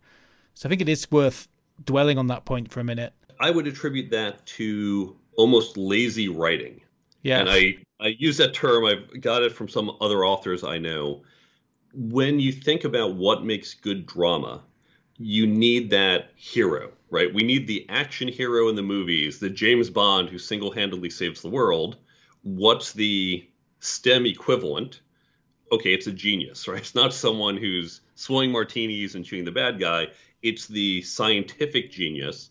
So 0.54 0.68
I 0.68 0.70
think 0.70 0.80
it 0.80 0.88
is 0.88 1.10
worth 1.10 1.48
dwelling 1.84 2.18
on 2.18 2.26
that 2.28 2.44
point 2.44 2.70
for 2.70 2.80
a 2.80 2.84
minute. 2.84 3.12
I 3.40 3.50
would 3.50 3.66
attribute 3.66 4.10
that 4.10 4.44
to 4.46 5.16
almost 5.36 5.76
lazy 5.76 6.28
writing. 6.28 6.80
Yeah. 7.22 7.40
And 7.40 7.50
I, 7.50 7.78
I 8.00 8.08
use 8.18 8.36
that 8.38 8.54
term, 8.54 8.84
I've 8.84 9.20
got 9.20 9.42
it 9.42 9.52
from 9.52 9.68
some 9.68 9.96
other 10.00 10.24
authors 10.24 10.64
I 10.64 10.78
know. 10.78 11.22
When 11.94 12.40
you 12.40 12.52
think 12.52 12.84
about 12.84 13.14
what 13.14 13.44
makes 13.44 13.74
good 13.74 14.06
drama, 14.06 14.62
you 15.16 15.46
need 15.46 15.90
that 15.90 16.30
hero 16.36 16.92
right? 17.10 17.32
We 17.32 17.42
need 17.42 17.66
the 17.66 17.86
action 17.88 18.28
hero 18.28 18.68
in 18.68 18.76
the 18.76 18.82
movies, 18.82 19.38
the 19.38 19.50
James 19.50 19.90
Bond 19.90 20.28
who 20.28 20.38
single 20.38 20.70
handedly 20.70 21.10
saves 21.10 21.42
the 21.42 21.48
world. 21.48 21.96
What's 22.42 22.92
the 22.92 23.48
STEM 23.80 24.26
equivalent, 24.26 25.00
okay, 25.72 25.92
it's 25.92 26.06
a 26.06 26.12
genius, 26.12 26.68
right? 26.68 26.80
It's 26.80 26.94
not 26.94 27.14
someone 27.14 27.56
who's 27.56 28.00
swilling 28.14 28.52
martinis 28.52 29.14
and 29.14 29.26
shooting 29.26 29.44
the 29.44 29.52
bad 29.52 29.78
guy. 29.78 30.08
It's 30.42 30.66
the 30.66 31.02
scientific 31.02 31.90
genius. 31.90 32.50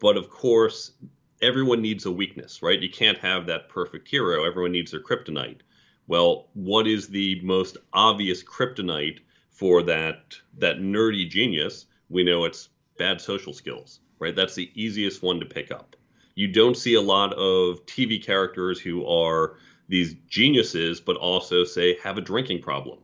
But 0.00 0.16
of 0.16 0.28
course, 0.28 0.92
everyone 1.40 1.82
needs 1.82 2.06
a 2.06 2.10
weakness, 2.10 2.62
right? 2.62 2.80
You 2.80 2.90
can't 2.90 3.18
have 3.18 3.46
that 3.46 3.68
perfect 3.68 4.08
hero. 4.08 4.44
Everyone 4.44 4.72
needs 4.72 4.90
their 4.90 5.00
kryptonite. 5.00 5.60
Well, 6.06 6.48
what 6.54 6.86
is 6.86 7.08
the 7.08 7.40
most 7.42 7.78
obvious 7.92 8.42
kryptonite 8.42 9.20
for 9.50 9.82
that 9.84 10.36
that 10.58 10.78
nerdy 10.78 11.28
genius? 11.28 11.86
We 12.10 12.24
know 12.24 12.44
it's 12.44 12.68
bad 12.98 13.20
social 13.20 13.52
skills, 13.52 14.00
right? 14.18 14.36
That's 14.36 14.54
the 14.54 14.70
easiest 14.74 15.22
one 15.22 15.40
to 15.40 15.46
pick 15.46 15.70
up. 15.70 15.96
You 16.34 16.48
don't 16.48 16.76
see 16.76 16.94
a 16.94 17.00
lot 17.00 17.32
of 17.34 17.86
TV 17.86 18.22
characters 18.22 18.80
who 18.80 19.06
are 19.06 19.56
these 19.88 20.14
geniuses, 20.28 21.00
but 21.00 21.16
also 21.16 21.64
say 21.64 21.98
have 22.02 22.18
a 22.18 22.20
drinking 22.20 22.62
problem. 22.62 22.98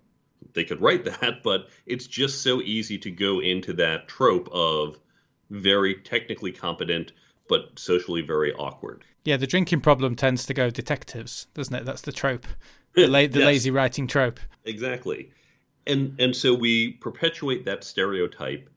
They 0.55 0.65
could 0.65 0.81
write 0.81 1.05
that, 1.21 1.43
but 1.43 1.69
it's 1.87 2.07
just 2.07 2.43
so 2.43 2.61
easy 2.61 2.99
to 2.99 3.11
go 3.11 3.41
into 3.41 3.73
that 3.75 4.09
trope 4.09 4.49
of 4.53 4.99
very 5.51 5.95
technically 5.95 6.53
competent, 6.53 7.13
but 7.49 7.79
socially 7.79 8.23
very 8.23 8.53
awkward. 8.55 9.05
Yeah, 9.25 9.37
the 9.37 9.47
drinking 9.47 9.81
problem 9.81 10.17
tends 10.17 10.47
to 10.47 10.55
go 10.55 10.71
detectives, 10.71 11.47
doesn't 11.55 11.75
it? 11.75 11.85
That's 11.85 12.03
the 12.03 12.13
trope, 12.13 12.47
the, 12.95 13.07
la- 13.07 13.27
the 13.27 13.41
yes. 13.41 13.47
lazy 13.47 13.71
writing 13.71 14.07
trope. 14.07 14.41
Exactly, 14.65 15.31
and 15.87 16.19
and 16.19 16.35
so 16.35 16.55
we 16.55 16.93
perpetuate 16.93 17.65
that 17.67 17.85
stereotype. 17.85 18.69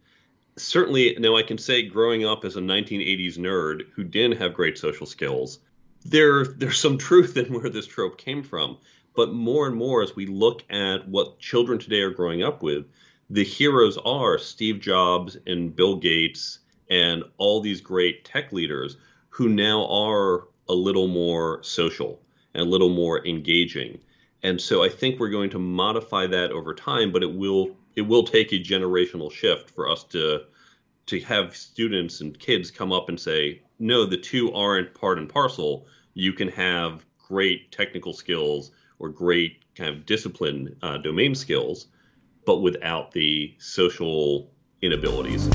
Certainly, 0.55 1.15
now 1.19 1.36
I 1.36 1.41
can 1.41 1.57
say, 1.57 1.81
growing 1.83 2.25
up 2.25 2.45
as 2.45 2.57
a 2.57 2.62
1980s 2.62 3.38
nerd 3.39 3.83
who 3.95 4.03
didn't 4.03 4.38
have 4.38 4.53
great 4.53 4.77
social 4.77 5.07
skills, 5.07 5.60
there 6.05 6.45
there's 6.45 6.79
some 6.79 6.98
truth 6.98 7.38
in 7.38 7.53
where 7.53 7.69
this 7.69 7.88
trope 7.88 8.17
came 8.17 8.43
from. 8.43 8.77
But 9.15 9.33
more 9.33 9.67
and 9.67 9.75
more, 9.75 10.01
as 10.01 10.15
we 10.15 10.25
look 10.25 10.63
at 10.72 11.07
what 11.07 11.39
children 11.39 11.77
today 11.77 12.01
are 12.01 12.10
growing 12.10 12.41
up 12.41 12.63
with, 12.63 12.86
the 13.29 13.43
heroes 13.43 13.98
are 13.98 14.38
Steve 14.38 14.79
Jobs 14.79 15.38
and 15.45 15.75
Bill 15.75 15.95
Gates 15.95 16.60
and 16.89 17.24
all 17.38 17.62
these 17.62 17.81
great 17.81 18.25
tech 18.25 18.51
leaders 18.51 18.98
who 19.29 19.50
now 19.50 19.88
are 19.88 20.48
a 20.69 20.74
little 20.74 21.07
more 21.07 21.62
social 21.63 22.22
and 22.53 22.63
a 22.63 22.69
little 22.69 22.89
more 22.89 23.25
engaging. 23.25 24.00
And 24.43 24.60
so 24.60 24.83
I 24.83 24.89
think 24.89 25.19
we're 25.19 25.29
going 25.29 25.50
to 25.51 25.60
modify 25.60 26.27
that 26.27 26.51
over 26.51 26.74
time, 26.74 27.12
but 27.12 27.24
it 27.24 27.33
will 27.33 27.75
it 27.95 28.01
will 28.01 28.24
take 28.24 28.51
a 28.51 28.60
generational 28.60 29.31
shift 29.31 29.69
for 29.69 29.89
us 29.89 30.03
to 30.05 30.41
to 31.05 31.19
have 31.22 31.55
students 31.55 32.22
and 32.22 32.38
kids 32.39 32.72
come 32.72 32.93
up 32.93 33.10
and 33.10 33.19
say, 33.19 33.62
no, 33.80 34.06
the 34.06 34.18
two 34.18 34.53
aren't 34.53 34.94
part 34.94 35.18
and 35.18 35.27
parcel. 35.27 35.88
You 36.13 36.34
can 36.34 36.48
have 36.50 37.06
great 37.18 37.72
technical 37.72 38.13
skills 38.13 38.72
or 39.00 39.10
great 39.10 39.63
kind 39.75 39.89
of 39.89 40.06
discipline 40.06 40.75
uh, 40.82 40.98
domain 40.98 41.36
skills, 41.36 41.88
but 42.46 42.60
without 42.60 43.12
the 43.12 43.53
social 43.58 44.51
inabilities. 44.82 45.50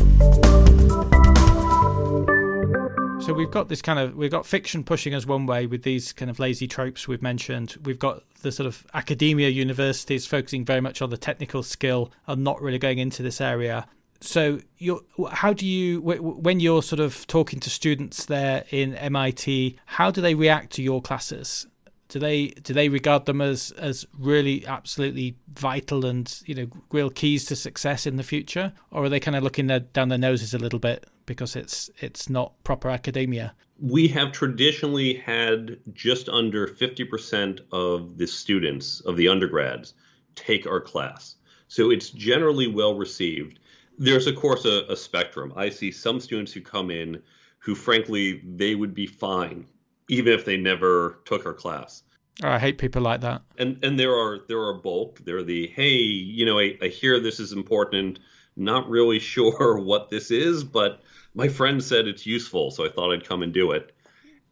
So 3.25 3.35
we've 3.35 3.51
got 3.51 3.69
this 3.69 3.83
kind 3.83 3.99
of 3.99 4.17
we've 4.17 4.31
got 4.31 4.47
fiction 4.47 4.83
pushing 4.83 5.13
us 5.15 5.27
one 5.27 5.45
way 5.45 5.67
with 5.67 5.83
these 5.83 6.13
kind 6.13 6.31
of 6.31 6.39
lazy 6.39 6.67
tropes 6.67 7.07
we've 7.07 7.21
mentioned. 7.21 7.77
We've 7.85 7.99
got 7.99 8.23
the 8.41 8.51
sort 8.51 8.67
of 8.67 8.87
academia 8.95 9.51
universities 9.51 10.27
focusing 10.27 10.65
very 10.65 10.81
much 10.81 11.03
on 11.03 11.11
the 11.11 11.19
technical 11.19 11.63
skill 11.63 12.11
and 12.27 12.43
not 12.43 12.63
really 12.63 12.79
going 12.79 12.99
into 12.99 13.23
this 13.23 13.41
area 13.41 13.87
so 14.21 14.61
you 14.79 15.05
how 15.31 15.53
do 15.53 15.67
you 15.67 16.01
when 16.01 16.61
you're 16.61 16.83
sort 16.83 17.01
of 17.01 17.27
talking 17.27 17.61
to 17.61 17.71
students 17.71 18.27
there 18.27 18.65
in 18.71 18.95
MIT 18.95 19.79
how 19.87 20.11
do 20.11 20.21
they 20.21 20.35
react 20.35 20.73
to 20.73 20.83
your 20.83 21.01
classes? 21.01 21.67
Do 22.09 22.19
they 22.19 22.49
do 22.49 22.73
they 22.73 22.89
regard 22.89 23.27
them 23.27 23.41
as 23.41 23.71
as 23.73 24.07
really 24.19 24.67
absolutely 24.67 25.37
vital 25.51 26.05
and 26.05 26.43
you 26.47 26.55
know 26.55 26.67
real 26.91 27.11
keys 27.11 27.45
to 27.47 27.57
success 27.57 28.07
in 28.07 28.17
the 28.17 28.23
future? 28.23 28.73
Or 28.91 29.05
are 29.05 29.09
they 29.09 29.21
kind 29.21 29.37
of 29.37 29.45
looking 29.45 29.69
their, 29.69 29.81
down 29.81 30.09
their 30.09 30.19
noses 30.19 30.53
a 30.53 30.59
little 30.59 30.79
bit 30.81 31.07
because 31.27 31.55
it's 31.55 31.91
it's 32.01 32.29
not 32.29 32.53
proper 32.65 32.89
academia? 32.89 33.55
We 33.81 34.09
have 34.09 34.33
traditionally 34.33 35.15
had 35.15 35.79
just 35.93 36.29
under 36.29 36.67
50% 36.67 37.61
of 37.71 38.19
the 38.19 38.27
students 38.27 38.99
of 39.03 39.17
the 39.17 39.29
undergrads 39.29 39.95
take 40.35 40.67
our 40.67 40.81
class. 40.81 41.37
So 41.69 41.91
it's 41.91 42.11
generally 42.11 42.67
well 42.67 42.97
received 42.97 43.61
there's 43.99 44.27
of 44.27 44.37
course 44.37 44.65
a, 44.65 44.85
a 44.89 44.97
spectrum. 44.97 45.53
I 45.57 45.71
see 45.71 45.91
some 45.91 46.21
students 46.21 46.53
who 46.53 46.61
come 46.61 46.91
in 46.91 47.23
who, 47.59 47.75
frankly, 47.75 48.41
they 48.45 48.75
would 48.75 48.95
be 48.95 49.07
fine 49.07 49.67
even 50.09 50.33
if 50.33 50.45
they 50.45 50.57
never 50.57 51.21
took 51.25 51.45
our 51.45 51.53
class. 51.53 52.03
Oh, 52.43 52.49
I 52.49 52.59
hate 52.59 52.79
people 52.79 53.03
like 53.03 53.21
that. 53.23 53.43
And 53.59 53.85
and 53.85 53.99
there 53.99 54.15
are 54.15 54.41
there 54.49 54.63
are 54.63 54.75
bulk. 54.75 55.25
There 55.25 55.39
are 55.39 55.43
the 55.43 55.67
hey, 55.69 55.97
you 55.97 56.47
know, 56.47 56.59
I, 56.59 56.79
I 56.81 56.89
hear 56.89 57.21
this 57.21 57.41
is 57.41 57.53
important. 57.53 58.21
Not 58.57 58.89
really 58.89 59.19
sure 59.35 59.79
what 59.79 60.09
this 60.09 60.31
is, 60.31 60.65
but 60.65 61.03
my 61.35 61.49
friend 61.49 61.83
said 61.83 62.07
it's 62.07 62.27
useful, 62.27 62.71
so 62.71 62.87
I 62.87 62.89
thought 62.89 63.13
I'd 63.13 63.29
come 63.29 63.43
and 63.43 63.53
do 63.53 63.73
it. 63.73 63.95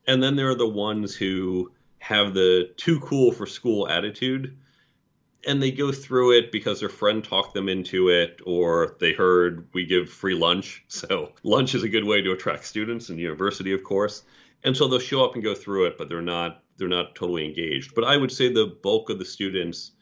And 0.07 0.23
then 0.23 0.37
there 0.37 0.49
are 0.51 0.55
the 0.57 0.69
ones 0.69 1.15
who 1.15 1.73
have 1.99 2.35
the 2.35 2.71
too 2.77 3.01
cool 3.01 3.33
for 3.33 3.47
school 3.47 3.89
attitude 3.89 4.57
and 5.47 5.63
they 5.63 5.71
go 5.71 5.93
through 5.93 6.33
it 6.33 6.51
because 6.51 6.81
their 6.81 6.89
friend 6.89 7.23
talked 7.23 7.55
them 7.55 7.69
into 7.69 8.09
it 8.09 8.41
or 8.45 8.97
they 9.01 9.13
heard 9.13 9.69
we 9.73 9.85
give 9.85 10.09
free 10.09 10.35
lunch. 10.35 10.85
So 10.89 11.33
lunch 11.43 11.75
is 11.75 11.83
a 11.83 11.89
good 11.89 12.05
way 12.05 12.23
to 12.23 12.33
attract 12.33 12.65
students 12.65 13.11
in 13.11 13.19
university 13.19 13.73
of 13.73 13.85
course. 13.85 14.23
And 14.65 14.77
so 14.77 14.89
they'll 14.89 14.99
show 14.99 15.25
up 15.25 15.35
and 15.35 15.45
go 15.45 15.55
through 15.55 15.87
it 15.87 15.99
but 15.99 16.09
they're 16.09 16.23
not 16.23 16.63
they're 16.79 16.89
not 16.89 17.15
totally 17.15 17.45
engaged. 17.47 17.95
But 17.95 18.05
i 18.05 18.17
would 18.17 18.33
say 18.33 18.53
the 18.53 18.79
bulk 18.83 19.11
of 19.11 19.19
the 19.19 19.25
students 19.25 19.93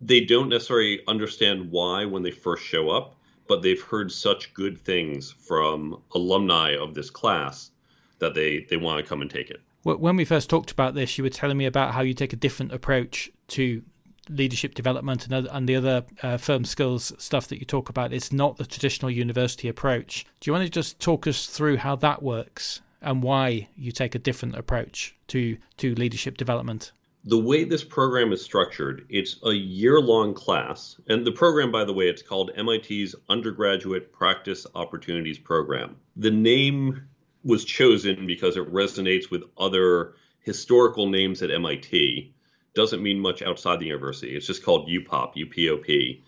they 0.00 0.20
don't 0.20 0.50
necessarily 0.50 1.00
understand 1.08 1.70
why 1.70 2.04
when 2.04 2.22
they 2.22 2.30
first 2.30 2.64
show 2.64 2.90
up 2.90 3.16
but 3.48 3.62
they've 3.62 3.82
heard 3.82 4.10
such 4.12 4.52
good 4.54 4.78
things 4.78 5.30
from 5.30 6.02
alumni 6.14 6.76
of 6.76 6.94
this 6.94 7.10
class 7.10 7.70
that 8.18 8.34
they 8.34 8.66
they 8.70 8.76
want 8.76 9.02
to 9.02 9.08
come 9.08 9.22
and 9.22 9.30
take 9.30 9.50
it. 9.50 9.60
When 9.82 10.16
we 10.16 10.24
first 10.24 10.50
talked 10.50 10.70
about 10.70 10.94
this 10.94 11.16
you 11.16 11.24
were 11.24 11.30
telling 11.30 11.56
me 11.56 11.66
about 11.66 11.94
how 11.94 12.02
you 12.02 12.14
take 12.14 12.32
a 12.32 12.36
different 12.36 12.72
approach 12.72 13.30
to 13.48 13.82
leadership 14.28 14.74
development 14.74 15.24
and, 15.24 15.34
other, 15.34 15.48
and 15.52 15.68
the 15.68 15.76
other 15.76 16.04
uh, 16.22 16.36
firm 16.36 16.64
skills 16.64 17.12
stuff 17.18 17.48
that 17.48 17.58
you 17.58 17.66
talk 17.66 17.88
about 17.88 18.12
it's 18.12 18.32
not 18.32 18.56
the 18.56 18.66
traditional 18.66 19.10
university 19.10 19.68
approach 19.68 20.24
do 20.40 20.48
you 20.48 20.52
want 20.52 20.64
to 20.64 20.70
just 20.70 20.98
talk 21.00 21.26
us 21.26 21.46
through 21.46 21.76
how 21.76 21.96
that 21.96 22.22
works 22.22 22.80
and 23.02 23.22
why 23.22 23.68
you 23.76 23.92
take 23.92 24.14
a 24.14 24.18
different 24.18 24.56
approach 24.56 25.14
to 25.28 25.56
to 25.76 25.94
leadership 25.94 26.36
development 26.36 26.92
the 27.28 27.36
way 27.36 27.64
this 27.64 27.82
program 27.82 28.32
is 28.32 28.40
structured, 28.40 29.04
it's 29.08 29.36
a 29.44 29.50
year 29.50 30.00
long 30.00 30.32
class. 30.32 30.94
And 31.08 31.26
the 31.26 31.32
program, 31.32 31.72
by 31.72 31.84
the 31.84 31.92
way, 31.92 32.04
it's 32.04 32.22
called 32.22 32.52
MIT's 32.56 33.16
Undergraduate 33.28 34.12
Practice 34.12 34.64
Opportunities 34.76 35.36
Program. 35.36 35.96
The 36.14 36.30
name 36.30 37.08
was 37.42 37.64
chosen 37.64 38.28
because 38.28 38.56
it 38.56 38.72
resonates 38.72 39.28
with 39.28 39.42
other 39.58 40.14
historical 40.38 41.08
names 41.08 41.42
at 41.42 41.50
MIT 41.50 42.32
doesn't 42.76 43.02
mean 43.02 43.18
much 43.18 43.42
outside 43.42 43.80
the 43.80 43.86
university. 43.86 44.36
It's 44.36 44.46
just 44.46 44.62
called 44.62 44.88
UPOP, 44.88 45.34
UPOP. 45.34 46.22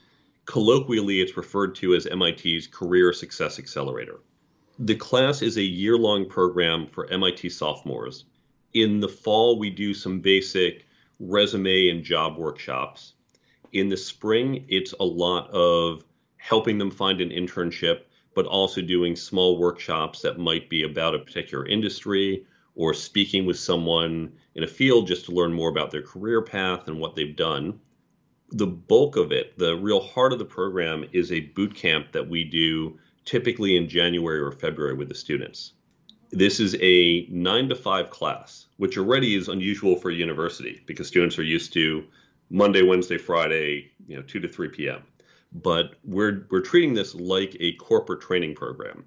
Colloquially, 0.46 1.20
it's 1.20 1.36
referred 1.36 1.74
to 1.76 1.94
as 1.94 2.08
MIT's 2.10 2.66
Career 2.66 3.12
Success 3.12 3.58
Accelerator. 3.58 4.20
The 4.78 4.96
class 4.96 5.42
is 5.42 5.58
a 5.58 5.62
year 5.62 5.98
long 5.98 6.26
program 6.26 6.86
for 6.86 7.06
MIT 7.10 7.50
sophomores. 7.50 8.24
In 8.72 8.98
the 8.98 9.08
fall, 9.08 9.58
we 9.58 9.68
do 9.68 9.92
some 9.92 10.20
basic 10.20 10.86
resume 11.20 11.90
and 11.90 12.02
job 12.02 12.38
workshops. 12.38 13.12
In 13.72 13.90
the 13.90 13.96
spring, 13.96 14.64
it's 14.68 14.94
a 15.00 15.04
lot 15.04 15.50
of 15.50 16.04
helping 16.38 16.78
them 16.78 16.90
find 16.90 17.20
an 17.20 17.28
internship, 17.28 18.02
but 18.34 18.46
also 18.46 18.80
doing 18.80 19.16
small 19.16 19.58
workshops 19.58 20.22
that 20.22 20.38
might 20.38 20.70
be 20.70 20.84
about 20.84 21.14
a 21.14 21.18
particular 21.18 21.66
industry 21.66 22.46
or 22.74 22.94
speaking 22.94 23.44
with 23.44 23.58
someone 23.58 24.32
in 24.58 24.64
a 24.64 24.66
field 24.66 25.06
just 25.06 25.24
to 25.24 25.30
learn 25.30 25.52
more 25.52 25.70
about 25.70 25.92
their 25.92 26.02
career 26.02 26.42
path 26.42 26.88
and 26.88 26.98
what 26.98 27.14
they've 27.14 27.36
done. 27.36 27.78
The 28.50 28.66
bulk 28.66 29.14
of 29.14 29.30
it, 29.30 29.56
the 29.56 29.76
real 29.76 30.00
heart 30.00 30.32
of 30.32 30.40
the 30.40 30.44
program, 30.44 31.04
is 31.12 31.30
a 31.30 31.38
boot 31.54 31.76
camp 31.76 32.10
that 32.10 32.28
we 32.28 32.42
do 32.42 32.98
typically 33.24 33.76
in 33.76 33.88
January 33.88 34.40
or 34.40 34.50
February 34.50 34.94
with 34.94 35.08
the 35.08 35.14
students. 35.14 35.74
This 36.32 36.58
is 36.58 36.76
a 36.80 37.24
nine 37.30 37.68
to 37.68 37.76
five 37.76 38.10
class, 38.10 38.66
which 38.78 38.98
already 38.98 39.36
is 39.36 39.46
unusual 39.46 39.94
for 39.94 40.10
a 40.10 40.14
university 40.14 40.82
because 40.86 41.06
students 41.06 41.38
are 41.38 41.44
used 41.44 41.72
to 41.74 42.02
Monday, 42.50 42.82
Wednesday, 42.82 43.16
Friday, 43.16 43.92
you 44.08 44.16
know, 44.16 44.22
2 44.22 44.40
to 44.40 44.48
3 44.48 44.70
p.m. 44.70 45.02
But 45.52 45.94
we're, 46.02 46.48
we're 46.50 46.62
treating 46.62 46.94
this 46.94 47.14
like 47.14 47.56
a 47.60 47.74
corporate 47.74 48.22
training 48.22 48.56
program. 48.56 49.04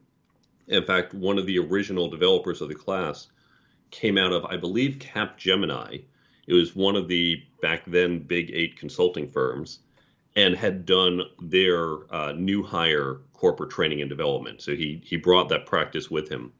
In 0.70 0.86
fact, 0.86 1.13
one 1.13 1.38
of 1.38 1.46
the 1.46 1.60
original 1.60 2.08
developers 2.08 2.62
of 2.62 2.70
the 2.70 2.75
class 2.75 3.27
came 3.91 4.17
out 4.17 4.31
of, 4.31 4.45
I 4.45 4.57
believe, 4.57 5.00
Capgemini. 5.00 6.03
It 6.48 6.53
was 6.53 6.75
one 6.75 6.95
of 6.95 7.07
the 7.07 7.43
back 7.62 7.83
then 7.86 8.19
big 8.19 8.51
eight 8.53 8.75
consulting 8.77 9.27
firms 9.27 9.79
and 10.36 10.55
had 10.55 10.86
done 10.86 11.21
their 11.41 12.13
uh, 12.13 12.31
new 12.31 12.63
hire 12.63 13.19
corporate 13.33 13.69
training 13.69 14.01
and 14.01 14.10
development. 14.10 14.62
So 14.62 14.75
he 14.75 15.01
he 15.03 15.17
brought 15.17 15.50
that 15.50 15.65
practice 15.65 16.10
with 16.10 16.29
him. 16.29 16.51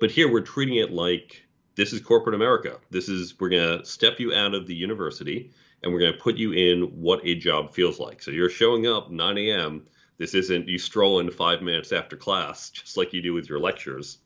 But 0.00 0.10
here 0.10 0.30
we're 0.30 0.40
treating 0.40 0.76
it 0.76 0.90
like 0.90 1.46
this 1.76 1.92
is 1.92 2.00
corporate 2.00 2.34
America. 2.34 2.78
This 2.90 3.08
is 3.08 3.38
we're 3.38 3.48
going 3.48 3.78
to 3.78 3.84
step 3.84 4.20
you 4.20 4.32
out 4.34 4.54
of 4.54 4.66
the 4.66 4.74
university 4.74 5.50
and 5.82 5.92
we're 5.92 6.00
going 6.00 6.12
to 6.12 6.18
put 6.18 6.36
you 6.36 6.52
in 6.52 6.82
what 7.00 7.20
a 7.24 7.34
job 7.34 7.72
feels 7.72 8.00
like. 8.00 8.22
So 8.22 8.30
you're 8.30 8.48
showing 8.48 8.86
up 8.86 9.10
9 9.10 9.38
a.m. 9.38 9.84
This 10.18 10.34
isn't 10.34 10.68
you 10.68 10.78
stroll 10.78 11.20
in 11.20 11.30
five 11.30 11.62
minutes 11.62 11.92
after 11.92 12.16
class, 12.16 12.70
just 12.74 12.96
like 12.96 13.12
you 13.12 13.22
do 13.22 13.34
with 13.34 13.48
your 13.48 13.60
lectures. 13.60 14.18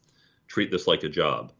Treat 0.47 0.71
this 0.71 0.87
like 0.87 1.02
a 1.02 1.09
job. 1.09 1.52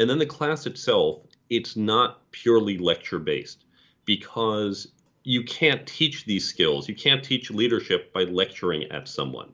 And 0.00 0.08
then 0.08 0.18
the 0.18 0.24
class 0.24 0.64
itself, 0.64 1.26
it's 1.50 1.76
not 1.76 2.30
purely 2.30 2.78
lecture 2.78 3.18
based 3.18 3.66
because 4.06 4.88
you 5.24 5.44
can't 5.44 5.86
teach 5.86 6.24
these 6.24 6.48
skills. 6.48 6.88
You 6.88 6.94
can't 6.94 7.22
teach 7.22 7.50
leadership 7.50 8.10
by 8.14 8.22
lecturing 8.22 8.84
at 8.84 9.08
someone. 9.08 9.50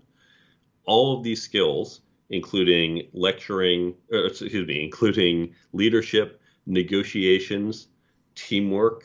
All 0.85 1.19
of 1.19 1.25
these 1.25 1.43
skills, 1.43 2.03
including 2.31 3.09
lecturing, 3.13 3.97
excuse 4.09 4.69
me, 4.69 4.85
including 4.85 5.53
leadership, 5.73 6.41
negotiations, 6.65 7.89
teamwork, 8.37 9.03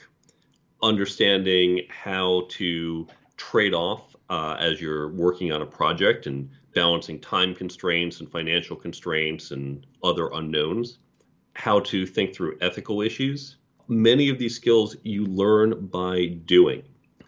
understanding 0.83 1.87
how 1.89 2.45
to 2.49 3.07
trade 3.37 3.73
off 3.73 4.15
uh, 4.29 4.57
as 4.59 4.79
you're 4.79 5.09
working 5.13 5.51
on 5.51 5.63
a 5.63 5.65
project 5.65 6.27
and 6.27 6.51
balancing 6.75 7.19
time 7.19 7.55
constraints 7.55 8.19
and 8.19 8.29
financial 8.31 8.75
constraints 8.75 9.49
and 9.49 9.87
other 10.03 10.29
unknowns, 10.33 10.99
how 11.53 11.79
to 11.81 12.05
think 12.05 12.33
through 12.33 12.57
ethical 12.61 13.01
issues. 13.01 13.57
Many 13.87 14.29
of 14.29 14.39
these 14.39 14.55
skills 14.55 14.95
you 15.03 15.25
learn 15.25 15.87
by 15.87 16.27
doing. 16.45 16.83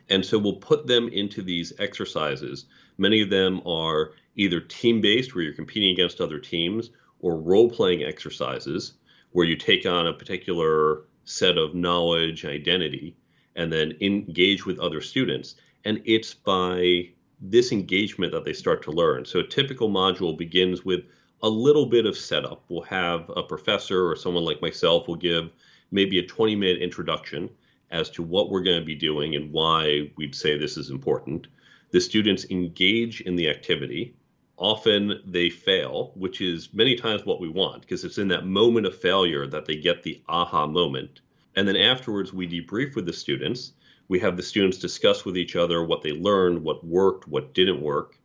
And 0.09 0.25
so 0.25 0.37
we'll 0.37 0.57
put 0.57 0.87
them 0.87 1.09
into 1.09 1.41
these 1.41 1.73
exercises. 1.79 2.65
Many 2.97 3.21
of 3.21 3.29
them 3.29 3.61
are 3.65 4.11
either 4.35 4.59
team 4.59 5.01
based, 5.01 5.33
where 5.33 5.43
you're 5.43 5.53
competing 5.53 5.91
against 5.91 6.21
other 6.21 6.39
teams, 6.39 6.91
or 7.19 7.37
role 7.37 7.69
playing 7.69 8.03
exercises, 8.03 8.93
where 9.31 9.45
you 9.45 9.55
take 9.55 9.85
on 9.85 10.07
a 10.07 10.13
particular 10.13 11.05
set 11.25 11.57
of 11.57 11.73
knowledge, 11.73 12.45
identity, 12.45 13.15
and 13.55 13.71
then 13.71 13.93
engage 14.01 14.65
with 14.65 14.79
other 14.79 15.01
students. 15.01 15.55
And 15.85 16.01
it's 16.05 16.33
by 16.33 17.09
this 17.41 17.71
engagement 17.71 18.31
that 18.31 18.45
they 18.45 18.53
start 18.53 18.83
to 18.83 18.91
learn. 18.91 19.25
So 19.25 19.39
a 19.39 19.47
typical 19.47 19.89
module 19.89 20.37
begins 20.37 20.85
with 20.85 21.01
a 21.43 21.49
little 21.49 21.85
bit 21.85 22.05
of 22.05 22.17
setup. 22.17 22.63
We'll 22.69 22.83
have 22.83 23.29
a 23.35 23.43
professor 23.43 24.09
or 24.09 24.15
someone 24.15 24.45
like 24.45 24.61
myself 24.61 25.07
will 25.07 25.17
give 25.17 25.51
maybe 25.91 26.17
a 26.17 26.25
20 26.25 26.55
minute 26.55 26.81
introduction 26.81 27.49
as 27.91 28.09
to 28.11 28.23
what 28.23 28.49
we're 28.49 28.63
going 28.63 28.79
to 28.79 28.85
be 28.85 28.95
doing 28.95 29.35
and 29.35 29.51
why 29.51 30.09
we'd 30.15 30.33
say 30.33 30.57
this 30.57 30.77
is 30.77 30.89
important. 30.89 31.47
The 31.91 31.99
students 31.99 32.45
engage 32.49 33.21
in 33.21 33.35
the 33.35 33.49
activity. 33.49 34.15
Often 34.57 35.21
they 35.25 35.49
fail, 35.49 36.13
which 36.15 36.39
is 36.39 36.73
many 36.73 36.95
times 36.95 37.25
what 37.25 37.41
we 37.41 37.49
want 37.49 37.81
because 37.81 38.05
it's 38.05 38.17
in 38.17 38.29
that 38.29 38.45
moment 38.45 38.87
of 38.87 38.97
failure 38.97 39.45
that 39.45 39.65
they 39.65 39.75
get 39.75 40.01
the 40.01 40.21
aha 40.29 40.65
moment. 40.65 41.19
And 41.55 41.67
then 41.67 41.75
afterwards, 41.75 42.33
we 42.33 42.47
debrief 42.47 42.95
with 42.95 43.05
the 43.05 43.13
students. 43.13 43.73
We 44.07 44.19
have 44.19 44.37
the 44.37 44.43
students 44.43 44.77
discuss 44.77 45.25
with 45.25 45.37
each 45.37 45.55
other 45.55 45.83
what 45.83 46.01
they 46.01 46.13
learned, 46.13 46.63
what 46.63 46.85
worked, 46.85 47.27
what 47.27 47.53
didn't 47.53 47.81
work. 47.81 48.17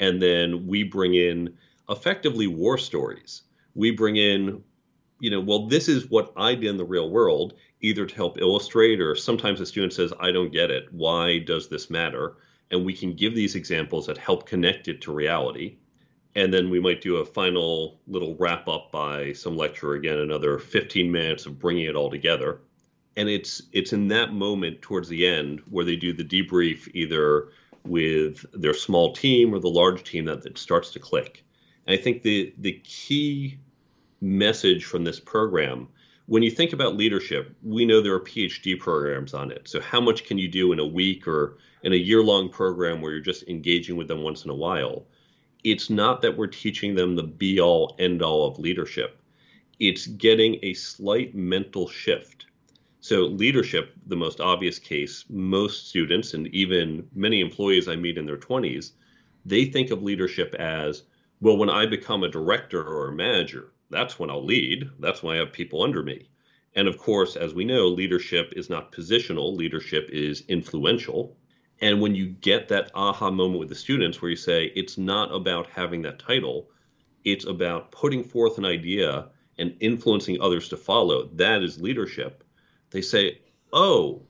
And 0.00 0.22
then 0.22 0.66
we 0.66 0.84
bring 0.84 1.14
in 1.14 1.56
effectively 1.88 2.46
war 2.46 2.78
stories. 2.78 3.42
We 3.74 3.90
bring 3.90 4.16
in, 4.16 4.62
you 5.20 5.30
know, 5.30 5.40
well, 5.40 5.66
this 5.66 5.88
is 5.88 6.10
what 6.10 6.32
I 6.36 6.54
did 6.54 6.66
in 6.66 6.76
the 6.76 6.84
real 6.84 7.10
world, 7.10 7.54
either 7.80 8.06
to 8.06 8.14
help 8.14 8.40
illustrate 8.40 9.00
or 9.00 9.14
sometimes 9.14 9.60
a 9.60 9.66
student 9.66 9.92
says, 9.92 10.12
I 10.20 10.32
don't 10.32 10.52
get 10.52 10.70
it. 10.70 10.92
Why 10.92 11.38
does 11.38 11.68
this 11.68 11.90
matter? 11.90 12.36
And 12.70 12.84
we 12.84 12.92
can 12.92 13.14
give 13.14 13.34
these 13.34 13.54
examples 13.54 14.06
that 14.06 14.18
help 14.18 14.46
connect 14.46 14.88
it 14.88 15.00
to 15.02 15.12
reality 15.12 15.76
and 16.38 16.54
then 16.54 16.70
we 16.70 16.78
might 16.78 17.00
do 17.00 17.16
a 17.16 17.24
final 17.24 17.98
little 18.06 18.36
wrap 18.36 18.68
up 18.68 18.92
by 18.92 19.32
some 19.32 19.56
lecturer 19.56 19.94
again 19.94 20.18
another 20.18 20.58
15 20.58 21.10
minutes 21.10 21.46
of 21.46 21.58
bringing 21.58 21.86
it 21.86 21.96
all 21.96 22.10
together 22.10 22.60
and 23.16 23.28
it's 23.28 23.62
it's 23.72 23.92
in 23.92 24.06
that 24.08 24.32
moment 24.32 24.80
towards 24.80 25.08
the 25.08 25.26
end 25.26 25.60
where 25.68 25.84
they 25.84 25.96
do 25.96 26.12
the 26.12 26.24
debrief 26.24 26.88
either 26.94 27.48
with 27.84 28.44
their 28.52 28.74
small 28.74 29.12
team 29.12 29.52
or 29.52 29.58
the 29.58 29.68
large 29.68 30.04
team 30.04 30.24
that 30.26 30.44
it 30.46 30.58
starts 30.58 30.90
to 30.92 30.98
click 30.98 31.44
and 31.88 31.98
i 31.98 32.00
think 32.00 32.22
the 32.22 32.54
the 32.58 32.80
key 32.84 33.58
message 34.20 34.84
from 34.84 35.02
this 35.02 35.18
program 35.18 35.88
when 36.28 36.42
you 36.42 36.50
think 36.50 36.74
about 36.74 36.94
leadership 36.94 37.56
we 37.62 37.84
know 37.84 38.00
there 38.00 38.14
are 38.14 38.20
phd 38.20 38.78
programs 38.78 39.32
on 39.32 39.50
it. 39.50 39.66
So 39.66 39.80
how 39.80 39.98
much 39.98 40.24
can 40.24 40.36
you 40.36 40.46
do 40.46 40.72
in 40.72 40.78
a 40.78 40.86
week 40.86 41.26
or 41.26 41.56
in 41.82 41.94
a 41.94 41.96
year 41.96 42.22
long 42.22 42.50
program 42.50 43.00
where 43.00 43.12
you're 43.12 43.20
just 43.20 43.48
engaging 43.48 43.96
with 43.96 44.08
them 44.08 44.22
once 44.22 44.44
in 44.44 44.50
a 44.50 44.54
while? 44.54 45.06
It's 45.64 45.88
not 45.88 46.20
that 46.20 46.36
we're 46.36 46.46
teaching 46.46 46.94
them 46.94 47.16
the 47.16 47.22
be 47.22 47.58
all 47.60 47.96
end 47.98 48.20
all 48.20 48.46
of 48.46 48.58
leadership. 48.58 49.22
It's 49.80 50.06
getting 50.06 50.58
a 50.62 50.74
slight 50.74 51.34
mental 51.34 51.88
shift. 51.88 52.46
So, 53.00 53.22
leadership, 53.22 53.94
the 54.06 54.16
most 54.16 54.38
obvious 54.38 54.78
case, 54.78 55.24
most 55.30 55.88
students 55.88 56.34
and 56.34 56.48
even 56.48 57.08
many 57.14 57.40
employees 57.40 57.88
I 57.88 57.96
meet 57.96 58.18
in 58.18 58.26
their 58.26 58.36
20s, 58.36 58.92
they 59.46 59.64
think 59.64 59.90
of 59.90 60.02
leadership 60.02 60.54
as 60.56 61.04
well, 61.40 61.56
when 61.56 61.70
I 61.70 61.86
become 61.86 62.24
a 62.24 62.28
director 62.28 62.82
or 62.82 63.08
a 63.08 63.14
manager, 63.14 63.72
that's 63.90 64.18
when 64.18 64.30
I'll 64.30 64.44
lead. 64.44 64.90
That's 64.98 65.22
when 65.22 65.36
I 65.36 65.38
have 65.38 65.52
people 65.52 65.82
under 65.82 66.02
me. 66.02 66.28
And 66.74 66.86
of 66.86 66.98
course, 66.98 67.36
as 67.36 67.54
we 67.54 67.64
know, 67.64 67.88
leadership 67.88 68.52
is 68.56 68.68
not 68.68 68.92
positional, 68.92 69.56
leadership 69.56 70.08
is 70.12 70.44
influential. 70.48 71.36
And 71.80 72.00
when 72.00 72.14
you 72.14 72.26
get 72.26 72.68
that 72.68 72.90
aha 72.94 73.30
moment 73.30 73.60
with 73.60 73.68
the 73.68 73.74
students 73.74 74.20
where 74.20 74.30
you 74.30 74.36
say, 74.36 74.72
it's 74.74 74.98
not 74.98 75.34
about 75.34 75.68
having 75.68 76.02
that 76.02 76.18
title, 76.18 76.68
it's 77.24 77.46
about 77.46 77.92
putting 77.92 78.24
forth 78.24 78.58
an 78.58 78.64
idea 78.64 79.28
and 79.58 79.76
influencing 79.80 80.40
others 80.40 80.68
to 80.68 80.76
follow, 80.76 81.28
that 81.34 81.62
is 81.62 81.80
leadership 81.80 82.44
they 82.90 83.02
say, 83.02 83.40
oh, 83.72 84.22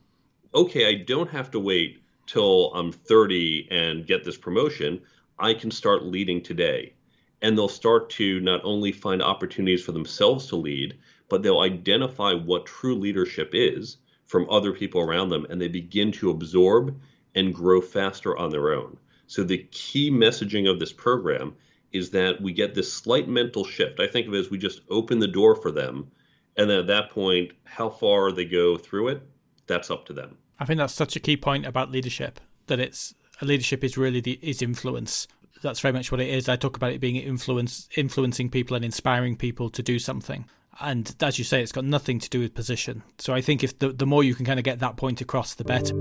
okay, 0.55 0.89
I 0.89 1.03
don't 1.05 1.31
have 1.31 1.51
to 1.53 1.61
wait 1.61 2.03
till 2.27 2.73
I'm 2.75 2.93
30 2.93 3.69
and 3.71 4.07
get 4.07 4.25
this 4.25 4.37
promotion. 4.37 5.01
I 5.39 5.55
can 5.55 5.71
start 5.71 6.05
leading 6.05 6.43
today. 6.43 6.95
And 7.43 7.57
they'll 7.57 7.69
start 7.69 8.11
to 8.11 8.41
not 8.41 8.61
only 8.65 8.93
find 8.93 9.23
opportunities 9.23 9.85
for 9.85 9.93
themselves 9.93 10.47
to 10.49 10.57
lead, 10.57 10.99
but 11.29 11.43
they'll 11.43 11.61
identify 11.61 12.33
what 12.33 12.67
true 12.67 12.95
leadership 12.95 13.51
is 13.53 13.99
from 14.27 14.49
other 14.51 14.73
people 14.73 15.01
around 15.01 15.29
them 15.29 15.47
and 15.49 15.61
they 15.61 15.69
begin 15.69 16.13
to 16.13 16.31
absorb 16.31 16.99
and 17.35 17.55
grow 17.55 17.81
faster 17.81 18.37
on 18.37 18.51
their 18.51 18.73
own. 18.73 18.97
So, 19.27 19.45
the 19.45 19.67
key 19.71 20.11
messaging 20.11 20.71
of 20.71 20.81
this 20.81 20.93
program 20.93 21.55
is 21.93 22.11
that 22.11 22.41
we 22.41 22.53
get 22.53 22.75
this 22.75 22.93
slight 22.93 23.29
mental 23.29 23.65
shift. 23.65 24.01
I 24.01 24.07
think 24.07 24.27
of 24.27 24.35
it 24.35 24.39
as 24.39 24.51
we 24.51 24.59
just 24.59 24.81
open 24.91 25.19
the 25.19 25.29
door 25.29 25.55
for 25.55 25.71
them 25.71 26.11
and 26.59 26.69
then 26.69 26.81
at 26.81 26.89
that 26.89 27.11
point, 27.11 27.53
how 27.65 27.89
far 27.89 28.33
they 28.33 28.45
go 28.45 28.77
through 28.77 29.09
it, 29.09 29.23
that's 29.69 29.91
up 29.91 30.05
to 30.07 30.13
them. 30.13 30.37
I 30.59 30.65
think 30.65 30.79
that's 30.79 30.93
such 30.93 31.15
a 31.15 31.21
key 31.21 31.37
point 31.37 31.65
about 31.65 31.93
leadership 31.93 32.41
that 32.67 32.81
it's 32.81 33.15
leadership 33.41 33.85
is 33.85 33.97
really 33.97 34.21
the 34.21 34.39
is 34.43 34.61
influence. 34.61 35.29
That's 35.63 35.81
very 35.81 35.93
much 35.93 36.13
what 36.13 36.21
it 36.21 36.29
is. 36.29 36.49
I 36.49 36.57
talk 36.57 36.77
about 36.77 36.93
it 36.93 37.01
being 37.01 37.17
influence, 37.17 37.89
influencing 37.97 38.51
people 38.51 38.77
and 38.77 38.85
inspiring 38.85 39.37
people 39.37 39.71
to 39.71 39.83
do 39.83 39.99
something. 39.99 40.47
And 40.81 41.15
as 41.21 41.39
you 41.39 41.45
say, 41.45 41.63
it's 41.63 41.73
got 41.73 41.85
nothing 41.85 42.21
to 42.21 42.31
do 42.31 42.41
with 42.41 42.55
position. 42.55 43.03
So 43.19 43.35
I 43.35 43.41
think 43.41 43.65
if 43.65 43.79
the, 43.79 43.93
the 43.93 44.07
more 44.07 44.23
you 44.23 44.35
can 44.35 44.47
kind 44.47 44.61
of 44.61 44.65
get 44.65 44.79
that 44.79 44.97
point 44.97 45.21
across, 45.21 45.55
the 45.55 45.65
better. 45.65 45.95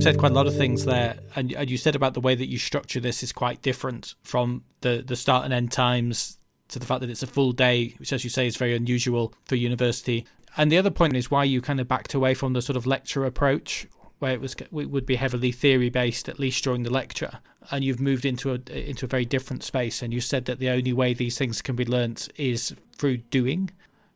said 0.00 0.16
quite 0.18 0.32
a 0.32 0.34
lot 0.34 0.46
of 0.46 0.56
things 0.56 0.84
there, 0.84 1.18
and, 1.36 1.52
and 1.52 1.68
you 1.68 1.76
said 1.76 1.94
about 1.94 2.14
the 2.14 2.20
way 2.20 2.34
that 2.34 2.48
you 2.48 2.56
structure 2.56 3.00
this 3.00 3.22
is 3.22 3.32
quite 3.32 3.60
different 3.62 4.14
from 4.22 4.62
the 4.80 5.02
the 5.06 5.16
start 5.16 5.44
and 5.44 5.52
end 5.52 5.72
times 5.72 6.38
to 6.68 6.78
the 6.78 6.86
fact 6.86 7.00
that 7.00 7.10
it's 7.10 7.22
a 7.22 7.26
full 7.26 7.52
day, 7.52 7.94
which, 7.98 8.12
as 8.12 8.24
you 8.24 8.30
say, 8.30 8.46
is 8.46 8.56
very 8.56 8.74
unusual 8.76 9.34
for 9.44 9.56
university. 9.56 10.26
And 10.56 10.72
the 10.72 10.78
other 10.78 10.90
point 10.90 11.16
is 11.16 11.30
why 11.30 11.44
you 11.44 11.60
kind 11.60 11.80
of 11.80 11.88
backed 11.88 12.14
away 12.14 12.34
from 12.34 12.52
the 12.52 12.62
sort 12.62 12.76
of 12.76 12.86
lecture 12.86 13.24
approach, 13.24 13.86
where 14.18 14.32
it 14.32 14.40
was 14.40 14.54
it 14.54 14.72
would 14.72 15.06
be 15.06 15.16
heavily 15.16 15.52
theory 15.52 15.90
based, 15.90 16.28
at 16.28 16.38
least 16.38 16.64
during 16.64 16.82
the 16.82 16.92
lecture, 16.92 17.40
and 17.70 17.84
you've 17.84 18.00
moved 18.00 18.24
into 18.24 18.52
a 18.52 18.88
into 18.88 19.06
a 19.06 19.08
very 19.08 19.24
different 19.24 19.62
space. 19.62 20.02
And 20.02 20.12
you 20.12 20.20
said 20.20 20.44
that 20.46 20.58
the 20.58 20.70
only 20.70 20.92
way 20.92 21.14
these 21.14 21.38
things 21.38 21.62
can 21.62 21.76
be 21.76 21.84
learnt 21.84 22.28
is 22.36 22.74
through 22.96 23.18
doing. 23.18 23.70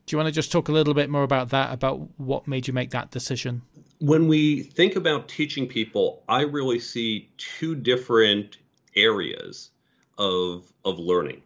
Do 0.06 0.14
you 0.14 0.18
want 0.18 0.26
to 0.28 0.32
just 0.32 0.50
talk 0.50 0.68
a 0.68 0.72
little 0.72 0.94
bit 0.94 1.10
more 1.10 1.22
about 1.22 1.50
that, 1.50 1.72
about 1.72 2.08
what 2.18 2.48
made 2.48 2.66
you 2.66 2.74
make 2.74 2.90
that 2.90 3.10
decision? 3.12 3.62
When 4.00 4.26
we 4.26 4.64
think 4.64 4.96
about 4.96 5.28
teaching 5.28 5.68
people, 5.68 6.24
I 6.28 6.42
really 6.42 6.80
see 6.80 7.30
two 7.36 7.76
different 7.76 8.58
areas 8.96 9.70
of, 10.18 10.72
of 10.84 10.98
learning. 10.98 11.42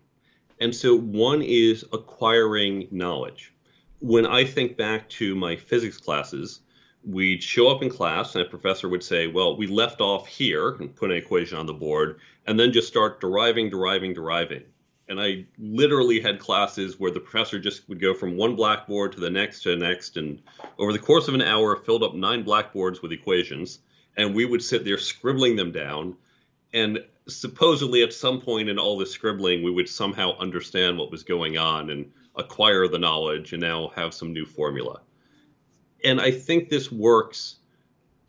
And 0.59 0.75
so 0.75 0.97
one 0.97 1.43
is 1.43 1.85
acquiring 1.93 2.89
knowledge. 2.91 3.53
When 4.01 4.25
I 4.25 4.45
think 4.45 4.79
back 4.79 5.09
to 5.11 5.35
my 5.35 5.57
physics 5.57 5.99
classes, 5.99 6.61
we'd 7.07 7.43
show 7.43 7.69
up 7.69 7.83
in 7.83 7.89
class 7.89 8.35
and 8.35 8.45
a 8.45 8.49
professor 8.49 8.89
would 8.89 9.05
say, 9.05 9.27
Well, 9.27 9.57
we 9.57 9.67
left 9.67 10.01
off 10.01 10.27
here 10.27 10.71
and 10.75 10.95
put 10.95 11.11
an 11.11 11.17
equation 11.17 11.57
on 11.59 11.67
the 11.67 11.73
board, 11.73 12.21
and 12.47 12.59
then 12.59 12.73
just 12.73 12.89
start 12.89 13.21
deriving, 13.21 13.71
deriving, 13.71 14.13
deriving 14.13 14.65
and 15.09 15.21
I 15.21 15.45
literally 15.59 16.21
had 16.21 16.41
classes 16.41 16.99
where 16.99 17.11
the 17.11 17.21
professor 17.21 17.59
just 17.59 17.89
would 17.89 18.01
go 18.01 18.13
from 18.13 18.37
one 18.37 18.57
blackboard 18.57 19.13
to 19.13 19.21
the 19.21 19.31
next 19.31 19.63
to 19.63 19.71
the 19.71 19.77
next, 19.77 20.17
and 20.17 20.43
over 20.79 20.93
the 20.93 20.99
course 20.99 21.29
of 21.29 21.35
an 21.35 21.43
hour, 21.43 21.77
filled 21.77 22.03
up 22.03 22.15
nine 22.15 22.43
blackboards 22.43 23.03
with 23.03 23.13
equations, 23.13 23.79
and 24.17 24.35
we 24.35 24.45
would 24.45 24.63
sit 24.63 24.85
there 24.85 24.99
scribbling 24.99 25.55
them 25.55 25.71
down. 25.71 26.17
And 26.73 26.99
supposedly 27.29 28.03
at 28.03 28.13
some 28.13 28.41
point 28.41 28.69
in 28.69 28.79
all 28.79 28.99
this 28.99 29.13
scribbling, 29.13 29.63
we 29.63 29.71
would 29.71 29.89
somehow 29.89 30.37
understand 30.39 30.99
what 30.99 31.13
was 31.13 31.23
going 31.23 31.57
on 31.57 31.91
and 31.91 32.11
acquire 32.35 32.89
the 32.89 32.99
knowledge 32.99 33.53
and 33.53 33.63
now 33.63 33.93
have 33.95 34.13
some 34.13 34.33
new 34.33 34.45
formula. 34.45 35.01
And 36.05 36.21
I 36.21 36.31
think 36.31 36.69
this 36.69 36.91
works 36.93 37.57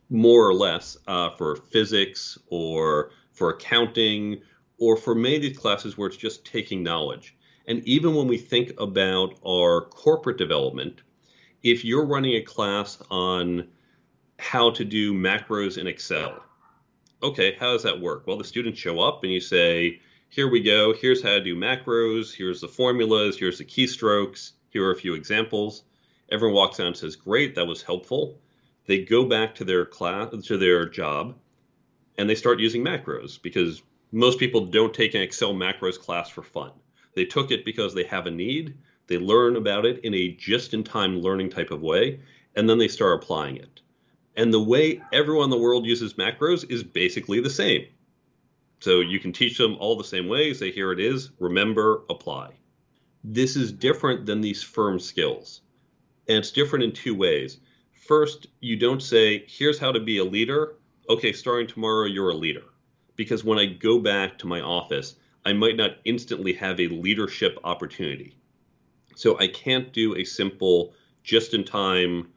more 0.09 0.47
or 0.47 0.53
less 0.53 0.97
uh, 1.07 1.31
for 1.31 1.55
physics 1.55 2.37
or 2.47 3.11
for 3.33 3.49
accounting 3.51 4.41
or 4.77 4.95
for 4.95 5.15
many 5.15 5.51
classes 5.51 5.97
where 5.97 6.07
it's 6.07 6.17
just 6.17 6.45
taking 6.45 6.83
knowledge. 6.83 7.35
And 7.67 7.85
even 7.85 8.15
when 8.15 8.27
we 8.27 8.37
think 8.37 8.71
about 8.79 9.35
our 9.45 9.81
corporate 9.81 10.37
development, 10.37 11.01
if 11.63 11.83
you're 11.83 12.05
running 12.05 12.35
a 12.35 12.41
class 12.41 13.01
on 13.09 13.67
how 14.39 14.71
to 14.71 14.85
do 14.85 15.13
macros 15.13 15.77
in 15.77 15.87
Excel, 15.87 16.41
okay, 17.21 17.55
how 17.59 17.73
does 17.73 17.83
that 17.83 17.99
work? 17.99 18.25
Well, 18.25 18.37
the 18.37 18.43
students 18.43 18.79
show 18.79 18.99
up 18.99 19.23
and 19.23 19.33
you 19.33 19.41
say, 19.41 19.99
here 20.29 20.49
we 20.49 20.61
go, 20.61 20.93
here's 20.93 21.21
how 21.23 21.31
to 21.31 21.43
do 21.43 21.55
macros, 21.55 22.33
here's 22.33 22.61
the 22.61 22.67
formulas, 22.67 23.37
here's 23.37 23.57
the 23.57 23.65
keystrokes, 23.65 24.51
here 24.69 24.85
are 24.85 24.91
a 24.91 24.95
few 24.95 25.13
examples. 25.13 25.83
Everyone 26.29 26.55
walks 26.55 26.79
out 26.79 26.87
and 26.87 26.97
says, 26.97 27.15
great, 27.15 27.55
that 27.55 27.67
was 27.67 27.81
helpful. 27.81 28.39
They 28.85 29.03
go 29.03 29.25
back 29.25 29.55
to 29.55 29.63
their 29.63 29.85
class, 29.85 30.31
to 30.47 30.57
their 30.57 30.87
job, 30.87 31.35
and 32.17 32.29
they 32.29 32.35
start 32.35 32.59
using 32.59 32.83
macros 32.83 33.41
because 33.41 33.81
most 34.11 34.39
people 34.39 34.65
don't 34.65 34.93
take 34.93 35.13
an 35.13 35.21
Excel 35.21 35.53
macros 35.53 35.99
class 35.99 36.29
for 36.29 36.43
fun. 36.43 36.71
They 37.13 37.25
took 37.25 37.51
it 37.51 37.65
because 37.65 37.93
they 37.93 38.03
have 38.03 38.27
a 38.27 38.31
need, 38.31 38.77
they 39.07 39.17
learn 39.17 39.55
about 39.55 39.85
it 39.85 40.03
in 40.03 40.13
a 40.13 40.33
just 40.33 40.73
in 40.73 40.83
time 40.83 41.21
learning 41.21 41.49
type 41.49 41.71
of 41.71 41.81
way, 41.81 42.19
and 42.55 42.69
then 42.69 42.77
they 42.77 42.87
start 42.87 43.21
applying 43.21 43.57
it. 43.57 43.81
And 44.35 44.53
the 44.53 44.61
way 44.61 45.01
everyone 45.11 45.45
in 45.45 45.49
the 45.49 45.57
world 45.57 45.85
uses 45.85 46.13
macros 46.13 46.69
is 46.69 46.83
basically 46.83 47.39
the 47.39 47.49
same. 47.49 47.87
So 48.79 48.99
you 48.99 49.19
can 49.19 49.33
teach 49.33 49.57
them 49.57 49.75
all 49.79 49.97
the 49.97 50.03
same 50.03 50.27
way. 50.27 50.53
Say, 50.53 50.71
here 50.71 50.91
it 50.91 50.99
is, 50.99 51.31
remember, 51.39 52.03
apply. 52.09 52.51
This 53.23 53.55
is 53.55 53.71
different 53.71 54.25
than 54.25 54.41
these 54.41 54.61
firm 54.61 54.99
skills. 54.99 55.61
And 56.27 56.37
it's 56.37 56.51
different 56.51 56.83
in 56.83 56.91
two 56.91 57.15
ways. 57.15 57.59
First, 57.93 58.47
you 58.59 58.75
don't 58.77 59.01
say, 59.01 59.45
here's 59.47 59.79
how 59.79 59.91
to 59.91 59.99
be 59.99 60.17
a 60.17 60.23
leader. 60.23 60.75
Okay, 61.09 61.33
starting 61.33 61.67
tomorrow, 61.67 62.05
you're 62.05 62.29
a 62.29 62.35
leader. 62.35 62.63
Because 63.15 63.43
when 63.43 63.57
I 63.59 63.65
go 63.65 63.99
back 63.99 64.37
to 64.39 64.47
my 64.47 64.61
office, 64.61 65.15
I 65.45 65.53
might 65.53 65.77
not 65.77 65.97
instantly 66.05 66.53
have 66.53 66.79
a 66.79 66.89
leadership 66.89 67.57
opportunity. 67.63 68.37
So 69.15 69.39
I 69.39 69.47
can't 69.47 69.93
do 69.93 70.15
a 70.15 70.23
simple, 70.23 70.93
just 71.23 71.53
in 71.53 71.63
time, 71.63 72.27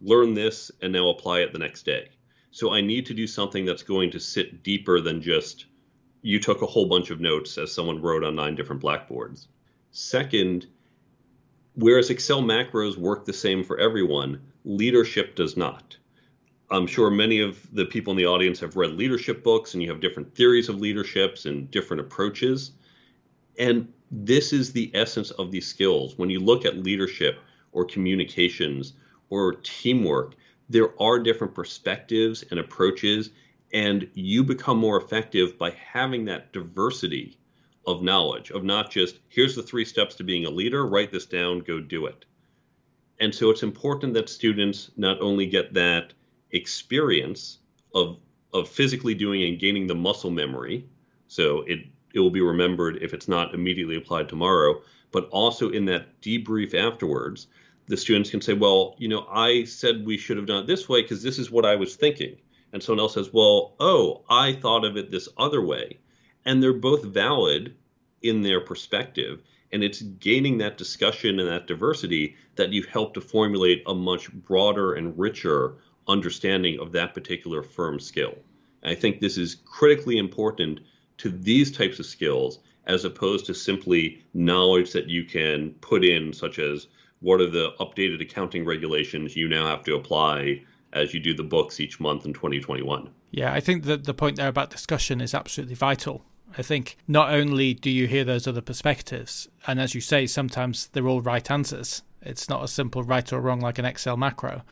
learn 0.00 0.34
this 0.34 0.70
and 0.80 0.92
now 0.92 1.08
apply 1.08 1.40
it 1.40 1.52
the 1.52 1.58
next 1.58 1.84
day. 1.84 2.08
So 2.50 2.72
I 2.72 2.80
need 2.80 3.06
to 3.06 3.14
do 3.14 3.26
something 3.26 3.64
that's 3.64 3.82
going 3.82 4.10
to 4.12 4.20
sit 4.20 4.62
deeper 4.62 5.00
than 5.00 5.20
just 5.20 5.66
you 6.22 6.40
took 6.40 6.62
a 6.62 6.66
whole 6.66 6.86
bunch 6.86 7.10
of 7.10 7.20
notes 7.20 7.58
as 7.58 7.72
someone 7.72 8.00
wrote 8.00 8.24
on 8.24 8.34
nine 8.34 8.54
different 8.54 8.80
blackboards. 8.80 9.48
Second, 9.90 10.66
whereas 11.76 12.10
Excel 12.10 12.42
macros 12.42 12.96
work 12.96 13.24
the 13.24 13.32
same 13.32 13.62
for 13.62 13.78
everyone, 13.78 14.40
leadership 14.64 15.36
does 15.36 15.56
not. 15.56 15.96
I'm 16.70 16.86
sure 16.86 17.10
many 17.10 17.40
of 17.40 17.72
the 17.72 17.84
people 17.84 18.10
in 18.10 18.16
the 18.16 18.26
audience 18.26 18.58
have 18.60 18.76
read 18.76 18.92
leadership 18.92 19.44
books 19.44 19.74
and 19.74 19.82
you 19.82 19.88
have 19.90 20.00
different 20.00 20.34
theories 20.34 20.68
of 20.68 20.80
leaderships 20.80 21.46
and 21.46 21.70
different 21.70 22.00
approaches. 22.00 22.72
And 23.58 23.92
this 24.10 24.52
is 24.52 24.72
the 24.72 24.90
essence 24.94 25.30
of 25.32 25.52
these 25.52 25.68
skills. 25.68 26.18
When 26.18 26.30
you 26.30 26.40
look 26.40 26.64
at 26.64 26.78
leadership 26.78 27.38
or 27.72 27.84
communications 27.84 28.94
or 29.30 29.54
teamwork, 29.62 30.34
there 30.68 31.00
are 31.00 31.20
different 31.20 31.54
perspectives 31.54 32.44
and 32.50 32.58
approaches, 32.58 33.30
and 33.72 34.08
you 34.14 34.42
become 34.42 34.78
more 34.78 34.96
effective 34.96 35.56
by 35.58 35.70
having 35.70 36.24
that 36.24 36.52
diversity 36.52 37.38
of 37.86 38.02
knowledge, 38.02 38.50
of 38.50 38.64
not 38.64 38.90
just 38.90 39.20
here's 39.28 39.54
the 39.54 39.62
three 39.62 39.84
steps 39.84 40.14
to 40.16 40.24
being 40.24 40.46
a 40.46 40.50
leader, 40.50 40.86
write 40.86 41.12
this 41.12 41.26
down, 41.26 41.60
go 41.60 41.80
do 41.80 42.06
it. 42.06 42.24
And 43.20 43.34
so 43.34 43.50
it's 43.50 43.62
important 43.62 44.14
that 44.14 44.28
students 44.28 44.90
not 44.96 45.20
only 45.20 45.46
get 45.46 45.72
that 45.74 46.12
experience 46.50 47.58
of 47.94 48.18
of 48.52 48.68
physically 48.68 49.14
doing 49.14 49.42
and 49.44 49.58
gaining 49.58 49.86
the 49.86 49.94
muscle 49.94 50.30
memory, 50.30 50.86
so 51.28 51.62
it 51.62 51.80
it 52.14 52.20
will 52.20 52.30
be 52.30 52.40
remembered 52.40 52.98
if 53.02 53.12
it's 53.14 53.28
not 53.28 53.54
immediately 53.54 53.96
applied 53.96 54.28
tomorrow, 54.28 54.80
but 55.12 55.28
also 55.30 55.70
in 55.70 55.84
that 55.86 56.20
debrief 56.20 56.74
afterwards 56.74 57.46
the 57.86 57.96
students 57.96 58.30
can 58.30 58.40
say, 58.40 58.52
well, 58.52 58.96
you 58.98 59.08
know, 59.08 59.26
I 59.30 59.64
said 59.64 60.04
we 60.04 60.18
should 60.18 60.36
have 60.36 60.46
done 60.46 60.64
it 60.64 60.66
this 60.66 60.88
way 60.88 61.02
because 61.02 61.22
this 61.22 61.38
is 61.38 61.50
what 61.50 61.64
I 61.64 61.76
was 61.76 61.96
thinking. 61.96 62.36
And 62.72 62.82
someone 62.82 63.00
else 63.00 63.14
says, 63.14 63.32
well, 63.32 63.76
oh, 63.78 64.24
I 64.28 64.54
thought 64.54 64.84
of 64.84 64.96
it 64.96 65.10
this 65.10 65.28
other 65.38 65.62
way. 65.62 65.98
And 66.46 66.62
they're 66.62 66.72
both 66.72 67.04
valid 67.04 67.74
in 68.22 68.42
their 68.42 68.60
perspective. 68.60 69.42
And 69.72 69.84
it's 69.84 70.00
gaining 70.00 70.58
that 70.58 70.78
discussion 70.78 71.38
and 71.38 71.48
that 71.48 71.66
diversity 71.66 72.36
that 72.54 72.72
you 72.72 72.84
help 72.84 73.12
to 73.14 73.20
formulate 73.20 73.82
a 73.86 73.94
much 73.94 74.32
broader 74.32 74.94
and 74.94 75.18
richer 75.18 75.74
understanding 76.08 76.78
of 76.80 76.92
that 76.92 77.12
particular 77.12 77.62
firm 77.62 78.00
skill. 78.00 78.34
And 78.82 78.92
I 78.92 78.94
think 78.94 79.20
this 79.20 79.36
is 79.36 79.56
critically 79.66 80.18
important 80.18 80.80
to 81.18 81.30
these 81.30 81.70
types 81.72 81.98
of 81.98 82.06
skills 82.06 82.60
as 82.86 83.04
opposed 83.04 83.46
to 83.46 83.54
simply 83.54 84.22
knowledge 84.32 84.92
that 84.92 85.08
you 85.08 85.24
can 85.24 85.70
put 85.80 86.04
in, 86.04 86.32
such 86.32 86.58
as 86.58 86.86
what 87.20 87.40
are 87.40 87.50
the 87.50 87.72
updated 87.80 88.22
accounting 88.22 88.64
regulations 88.64 89.34
you 89.34 89.48
now 89.48 89.66
have 89.66 89.82
to 89.84 89.96
apply 89.96 90.62
as 90.92 91.12
you 91.12 91.20
do 91.20 91.34
the 91.34 91.42
books 91.42 91.80
each 91.80 91.98
month 91.98 92.24
in 92.24 92.32
2021. 92.32 93.10
Yeah, 93.32 93.52
I 93.52 93.60
think 93.60 93.84
that 93.84 94.04
the 94.04 94.14
point 94.14 94.36
there 94.36 94.48
about 94.48 94.70
discussion 94.70 95.20
is 95.20 95.34
absolutely 95.34 95.74
vital. 95.74 96.22
I 96.56 96.62
think 96.62 96.96
not 97.06 97.32
only 97.32 97.74
do 97.74 97.90
you 97.90 98.06
hear 98.06 98.24
those 98.24 98.46
other 98.46 98.60
perspectives, 98.60 99.48
and 99.66 99.80
as 99.80 99.94
you 99.94 100.00
say, 100.00 100.26
sometimes 100.26 100.88
they're 100.88 101.08
all 101.08 101.20
right 101.20 101.50
answers. 101.50 102.02
It's 102.22 102.48
not 102.48 102.64
a 102.64 102.68
simple 102.68 103.02
right 103.02 103.30
or 103.32 103.40
wrong 103.40 103.60
like 103.60 103.78
an 103.78 103.84
Excel 103.84 104.16
macro, 104.16 104.62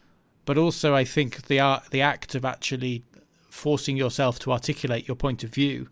but 0.45 0.59
also 0.59 0.95
I 0.95 1.05
think 1.05 1.47
the 1.47 1.61
art, 1.61 1.91
the 1.91 2.01
act 2.01 2.35
of 2.35 2.45
actually 2.45 3.05
forcing 3.49 3.97
yourself 3.97 4.39
to 4.41 4.53
articulate 4.53 5.07
your 5.07 5.17
point 5.17 5.45
of 5.45 5.51
view 5.51 5.89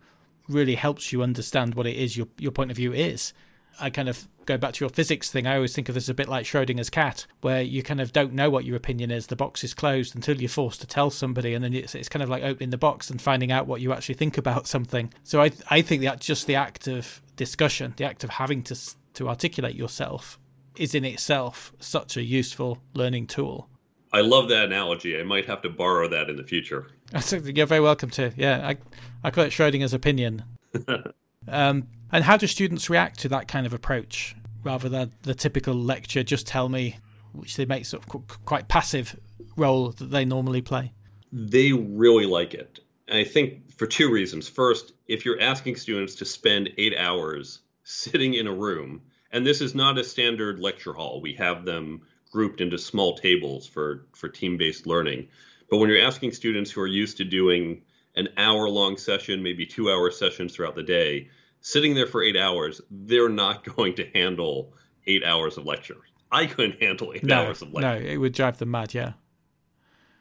really 0.49 0.75
helps 0.75 1.13
you 1.13 1.23
understand 1.23 1.75
what 1.75 1.87
it 1.87 1.97
is 1.97 2.17
your 2.17 2.27
your 2.39 2.53
point 2.53 2.71
of 2.71 2.77
view 2.77 2.93
is. 2.93 3.33
I 3.81 3.91
kind 3.91 4.09
of 4.09 4.29
go 4.47 4.59
back 4.59 4.75
to 4.75 4.85
your 4.85 4.91
physics 4.91 5.31
thing. 5.31 5.47
I 5.47 5.57
always 5.57 5.75
think 5.75 5.89
of 5.89 5.95
this 5.95 6.09
a 6.09 6.15
bit 6.15 6.29
like 6.29 6.45
Schrodinger's 6.45 6.91
cat, 6.91 7.27
where 7.41 7.63
you 7.63 7.83
kind 7.83 8.01
of 8.01 8.13
don't 8.13 8.33
know 8.33 8.51
what 8.51 8.65
your 8.65 8.77
opinion 8.77 9.11
is. 9.11 9.27
The 9.27 9.37
box 9.37 9.65
is 9.65 9.75
closed 9.75 10.15
until 10.15 10.41
you're 10.41 10.49
forced 10.49 10.81
to 10.81 10.87
tell 10.87 11.11
somebody, 11.11 11.55
and 11.55 11.65
then 11.65 11.75
it's, 11.75 11.95
it's 11.95 12.09
kind 12.09 12.23
of 12.23 12.29
like 12.29 12.43
opening 12.43 12.71
the 12.71 12.79
box 12.79 13.11
and 13.11 13.21
finding 13.21 13.53
out 13.53 13.67
what 13.67 13.81
you 13.81 13.93
actually 13.93 14.17
think 14.17 14.39
about 14.39 14.67
something. 14.67 15.13
So 15.25 15.43
I 15.43 15.51
I 15.71 15.83
think 15.83 16.03
that 16.03 16.21
just 16.21 16.47
the 16.47 16.57
act 16.57 16.87
of 16.87 17.23
discussion, 17.37 17.95
the 17.97 18.05
act 18.05 18.25
of 18.25 18.31
having 18.31 18.63
to 18.65 18.77
to 19.15 19.29
articulate 19.29 19.75
yourself, 19.75 20.39
is 20.77 20.95
in 20.95 21.05
itself 21.05 21.73
such 21.79 22.17
a 22.17 22.23
useful 22.23 22.79
learning 22.95 23.27
tool. 23.27 23.69
I 24.13 24.21
love 24.21 24.49
that 24.51 24.67
analogy. 24.67 25.19
I 25.19 25.23
might 25.23 25.47
have 25.47 25.63
to 25.63 25.71
borrow 25.71 26.07
that 26.09 26.29
in 26.29 26.37
the 26.37 26.45
future. 26.45 26.89
You're 27.31 27.67
very 27.67 27.81
welcome 27.81 28.11
to. 28.11 28.33
Yeah, 28.37 28.67
I 28.67 28.77
I 29.25 29.31
call 29.31 29.45
it 29.45 29.51
Schrodinger's 29.53 29.95
opinion. 29.95 30.45
um, 31.49 31.89
and 32.11 32.25
how 32.25 32.37
do 32.37 32.47
students 32.47 32.91
react 32.91 33.21
to 33.21 33.29
that 33.29 33.49
kind 33.49 33.67
of 33.67 33.73
approach 33.73 34.37
rather 34.63 34.89
than 34.89 35.13
the 35.23 35.35
typical 35.35 35.75
lecture, 35.75 36.23
just 36.23 36.47
tell 36.47 36.69
me, 36.69 36.97
which 37.33 37.57
they 37.57 37.65
make 37.65 37.85
sort 37.85 38.05
of 38.05 38.45
quite 38.45 38.69
passive 38.69 39.19
role 39.57 39.91
that 39.93 40.11
they 40.11 40.25
normally 40.25 40.63
play? 40.63 40.93
They 41.33 41.73
really 41.73 42.27
like 42.27 42.55
it. 42.55 42.81
And 43.09 43.19
I 43.19 43.25
think 43.25 43.73
for 43.73 43.87
two 43.87 44.11
reasons. 44.11 44.49
First, 44.49 44.93
if 45.09 45.25
you're 45.25 45.41
asking 45.41 45.77
students 45.77 46.15
to 46.17 46.25
spend 46.25 46.71
eight 46.79 46.97
hours 46.97 47.61
sitting 47.85 48.35
in 48.35 48.47
a 48.47 48.53
room, 48.53 49.03
and 49.33 49.47
this 49.47 49.61
is 49.61 49.75
not 49.75 49.99
a 49.99 50.05
standard 50.05 50.61
lecture 50.61 50.93
hall, 50.93 51.21
we 51.21 51.35
have 51.35 51.65
them 51.65 52.03
grouped 52.31 52.61
into 52.61 52.79
small 52.79 53.17
tables 53.17 53.67
for, 53.67 54.07
for 54.15 54.29
team 54.29 54.57
based 54.57 54.87
learning. 54.87 55.29
But 55.69 55.79
when 55.79 55.89
you're 55.89 56.07
asking 56.07 56.33
students 56.33 56.71
who 56.71 56.81
are 56.83 56.87
used 56.87 57.17
to 57.17 57.25
doing 57.25 57.83
an 58.15 58.29
hour 58.37 58.69
long 58.69 58.97
session, 58.97 59.43
maybe 59.43 59.67
two 59.67 59.91
hour 59.91 60.11
sessions 60.11 60.55
throughout 60.55 60.75
the 60.75 60.83
day, 60.83 61.29
sitting 61.61 61.95
there 61.95 62.07
for 62.07 62.23
eight 62.23 62.37
hours, 62.37 62.81
they're 62.91 63.29
not 63.29 63.65
going 63.77 63.95
to 63.95 64.07
handle 64.15 64.75
eight 65.07 65.25
hours 65.25 65.57
of 65.57 65.65
lecture. 65.65 65.99
I 66.31 66.47
couldn't 66.47 66.83
handle 66.83 67.13
eight 67.15 67.25
no, 67.25 67.43
hours 67.43 67.63
of 67.63 67.73
lecture. 67.73 68.03
No, 68.03 68.11
it 68.11 68.17
would 68.17 68.33
drive 68.33 68.59
them 68.59 68.71
mad. 68.71 68.95
Yeah. 68.95 69.13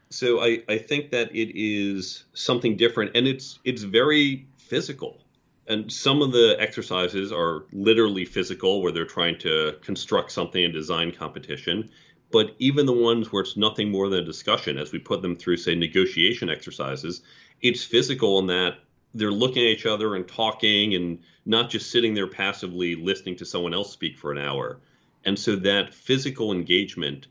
So 0.10 0.42
I, 0.42 0.62
I 0.68 0.78
think 0.78 1.12
that 1.12 1.34
it 1.34 1.58
is 1.58 2.26
something 2.34 2.76
different, 2.76 3.16
and 3.16 3.28
it's 3.28 3.60
it's 3.64 3.84
very 3.84 4.48
physical. 4.58 5.20
And 5.68 5.90
some 5.90 6.22
of 6.22 6.34
the 6.34 6.58
exercises 6.60 7.32
are 7.32 7.64
literally 7.72 8.26
physical, 8.26 8.82
where 8.82 8.92
they're 8.92 9.06
trying 9.06 9.38
to 9.40 9.78
construct 9.82 10.34
something 10.34 10.62
and 10.62 10.74
design 10.74 11.14
competition. 11.14 11.90
But 12.32 12.56
even 12.60 12.86
the 12.86 12.94
ones 12.94 13.32
where 13.32 13.42
it's 13.42 13.58
nothing 13.58 13.92
more 13.92 14.10
than 14.10 14.20
a 14.20 14.26
discussion, 14.26 14.78
as 14.78 14.92
we 14.92 15.00
put 15.00 15.22
them 15.22 15.36
through, 15.36 15.58
say, 15.58 15.76
negotiation 15.76 16.50
exercises, 16.50 17.22
it's 17.62 17.84
physical 17.84 18.40
in 18.40 18.48
that 18.48 18.80
they're 19.14 19.32
looking 19.32 19.64
at 19.64 19.70
each 19.70 19.86
other 19.86 20.16
and 20.16 20.28
talking 20.28 20.96
and 20.96 21.20
not 21.46 21.70
just 21.70 21.92
sitting 21.92 22.14
there 22.14 22.28
passively 22.28 22.96
listening 22.96 23.36
to 23.38 23.46
someone 23.46 23.74
else 23.74 23.92
speak 23.92 24.18
for 24.18 24.32
an 24.32 24.38
hour. 24.38 24.80
And 25.26 25.38
so 25.38 25.56
that 25.58 25.94
physical 25.94 26.52
engagement 26.52 27.28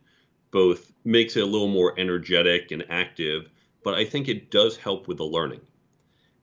both 0.51 0.93
makes 1.05 1.37
it 1.37 1.43
a 1.43 1.47
little 1.47 1.69
more 1.69 1.99
energetic 1.99 2.71
and 2.71 2.85
active, 2.91 3.51
but 3.83 3.95
I 3.95 4.05
think 4.05 4.29
it 4.29 4.51
does 4.51 4.77
help 4.77 5.09
with 5.09 5.17
the 5.17 5.25
learning. 5.25 5.61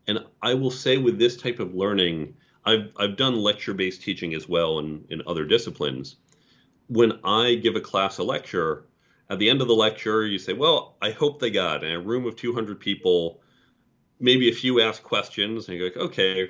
And 0.07 0.25
I 0.41 0.53
will 0.53 0.71
say 0.71 0.97
with 0.97 1.19
this 1.19 1.37
type 1.37 1.59
of 1.59 1.75
learning, 1.75 2.35
I've 2.65 2.91
I've 2.97 3.17
done 3.17 3.35
lecture 3.35 3.73
based 3.73 4.01
teaching 4.01 4.33
as 4.33 4.47
well 4.47 4.79
in, 4.79 5.05
in 5.09 5.21
other 5.27 5.45
disciplines. 5.45 6.15
When 6.87 7.19
I 7.23 7.55
give 7.55 7.75
a 7.75 7.81
class 7.81 8.17
a 8.17 8.23
lecture, 8.23 8.85
at 9.29 9.39
the 9.39 9.49
end 9.49 9.61
of 9.61 9.67
the 9.67 9.75
lecture, 9.75 10.25
you 10.25 10.39
say, 10.39 10.53
Well, 10.53 10.95
I 11.01 11.11
hope 11.11 11.39
they 11.39 11.51
got 11.51 11.83
in 11.83 11.91
a 11.91 11.99
room 11.99 12.25
of 12.25 12.35
200 12.35 12.79
people, 12.79 13.41
maybe 14.19 14.49
a 14.49 14.53
few 14.53 14.81
ask 14.81 15.03
questions, 15.03 15.67
and 15.67 15.77
you 15.77 15.89
go, 15.89 16.01
Okay, 16.01 16.49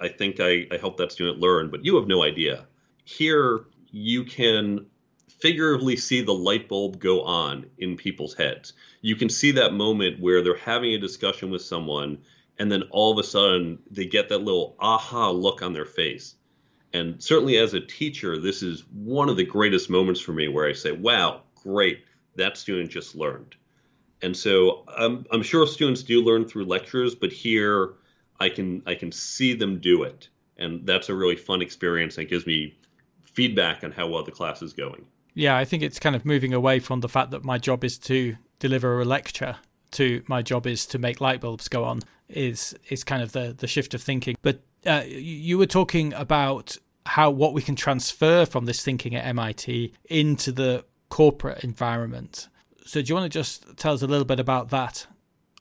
I 0.00 0.08
think 0.08 0.40
I, 0.40 0.66
I 0.72 0.78
hope 0.78 0.96
that 0.96 1.12
student 1.12 1.38
learned, 1.38 1.70
but 1.70 1.84
you 1.84 1.96
have 1.96 2.08
no 2.08 2.22
idea. 2.22 2.66
Here, 3.04 3.66
you 3.90 4.24
can 4.24 4.86
figuratively 5.40 5.96
see 5.96 6.20
the 6.20 6.34
light 6.34 6.68
bulb 6.68 6.98
go 6.98 7.22
on 7.22 7.66
in 7.78 7.96
people's 7.96 8.34
heads. 8.34 8.72
You 9.00 9.16
can 9.16 9.28
see 9.28 9.52
that 9.52 9.72
moment 9.72 10.20
where 10.20 10.42
they're 10.42 10.56
having 10.56 10.94
a 10.94 10.98
discussion 10.98 11.50
with 11.50 11.62
someone, 11.62 12.18
and 12.58 12.70
then 12.70 12.82
all 12.90 13.12
of 13.12 13.18
a 13.18 13.28
sudden 13.28 13.78
they 13.90 14.04
get 14.04 14.28
that 14.28 14.42
little 14.42 14.76
aha 14.80 15.30
look 15.30 15.62
on 15.62 15.72
their 15.72 15.84
face. 15.84 16.34
And 16.92 17.22
certainly 17.22 17.58
as 17.58 17.74
a 17.74 17.80
teacher, 17.80 18.38
this 18.38 18.62
is 18.62 18.84
one 18.92 19.28
of 19.28 19.36
the 19.36 19.44
greatest 19.44 19.90
moments 19.90 20.20
for 20.20 20.32
me 20.32 20.48
where 20.48 20.66
I 20.66 20.72
say, 20.72 20.92
wow, 20.92 21.42
great, 21.54 22.04
that 22.36 22.56
student 22.56 22.90
just 22.90 23.14
learned. 23.14 23.56
And 24.22 24.36
so 24.36 24.84
I'm, 24.96 25.26
I'm 25.30 25.42
sure 25.42 25.66
students 25.66 26.02
do 26.02 26.22
learn 26.22 26.46
through 26.46 26.64
lectures, 26.64 27.14
but 27.14 27.30
here 27.30 27.94
I 28.40 28.48
can 28.48 28.82
I 28.86 28.94
can 28.94 29.12
see 29.12 29.54
them 29.54 29.80
do 29.80 30.02
it, 30.04 30.28
and 30.56 30.86
that's 30.86 31.08
a 31.08 31.14
really 31.14 31.36
fun 31.36 31.60
experience. 31.60 32.18
And 32.18 32.28
gives 32.28 32.46
me 32.46 32.76
feedback 33.24 33.84
on 33.84 33.92
how 33.92 34.08
well 34.08 34.24
the 34.24 34.30
class 34.30 34.62
is 34.62 34.72
going. 34.72 35.04
Yeah, 35.34 35.56
I 35.56 35.64
think 35.64 35.82
it's 35.82 35.98
kind 35.98 36.16
of 36.16 36.24
moving 36.24 36.52
away 36.52 36.78
from 36.80 37.00
the 37.00 37.08
fact 37.08 37.30
that 37.30 37.44
my 37.44 37.58
job 37.58 37.84
is 37.84 37.98
to 37.98 38.36
deliver 38.58 39.00
a 39.00 39.04
lecture 39.04 39.56
to 39.92 40.22
my 40.26 40.42
job 40.42 40.66
is 40.66 40.86
to 40.86 40.98
make 40.98 41.20
light 41.20 41.40
bulbs 41.40 41.68
go 41.68 41.84
on 41.84 42.00
is 42.28 42.76
is 42.90 43.04
kind 43.04 43.22
of 43.22 43.32
the 43.32 43.54
the 43.56 43.66
shift 43.66 43.94
of 43.94 44.02
thinking. 44.02 44.36
But 44.42 44.60
uh, 44.86 45.02
you 45.06 45.58
were 45.58 45.66
talking 45.66 46.12
about 46.14 46.76
how 47.06 47.30
what 47.30 47.54
we 47.54 47.62
can 47.62 47.74
transfer 47.74 48.44
from 48.44 48.66
this 48.66 48.82
thinking 48.82 49.14
at 49.14 49.24
MIT 49.24 49.92
into 50.06 50.52
the 50.52 50.84
corporate 51.08 51.64
environment. 51.64 52.48
So 52.84 53.00
do 53.00 53.08
you 53.08 53.14
want 53.14 53.30
to 53.30 53.38
just 53.38 53.76
tell 53.76 53.94
us 53.94 54.02
a 54.02 54.06
little 54.06 54.24
bit 54.24 54.40
about 54.40 54.68
that? 54.70 55.06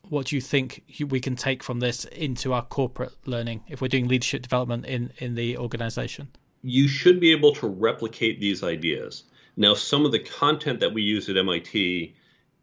What 0.10 0.28
do 0.28 0.36
you 0.36 0.42
think 0.42 0.84
we 1.10 1.20
can 1.20 1.36
take 1.36 1.64
from 1.64 1.80
this 1.80 2.06
into 2.06 2.54
our 2.54 2.64
corporate 2.64 3.14
learning 3.26 3.64
if 3.68 3.82
we're 3.82 3.88
doing 3.90 4.08
leadership 4.08 4.42
development 4.42 4.86
in 4.86 5.12
in 5.18 5.36
the 5.36 5.58
organization? 5.58 6.30
You 6.62 6.88
should 6.88 7.20
be 7.20 7.32
able 7.32 7.54
to 7.56 7.68
replicate 7.68 8.40
these 8.40 8.64
ideas. 8.64 9.24
Now, 9.56 9.74
some 9.74 10.06
of 10.06 10.12
the 10.12 10.20
content 10.20 10.80
that 10.82 10.94
we 10.94 11.02
use 11.02 11.30
at 11.30 11.38
MIT, 11.38 12.16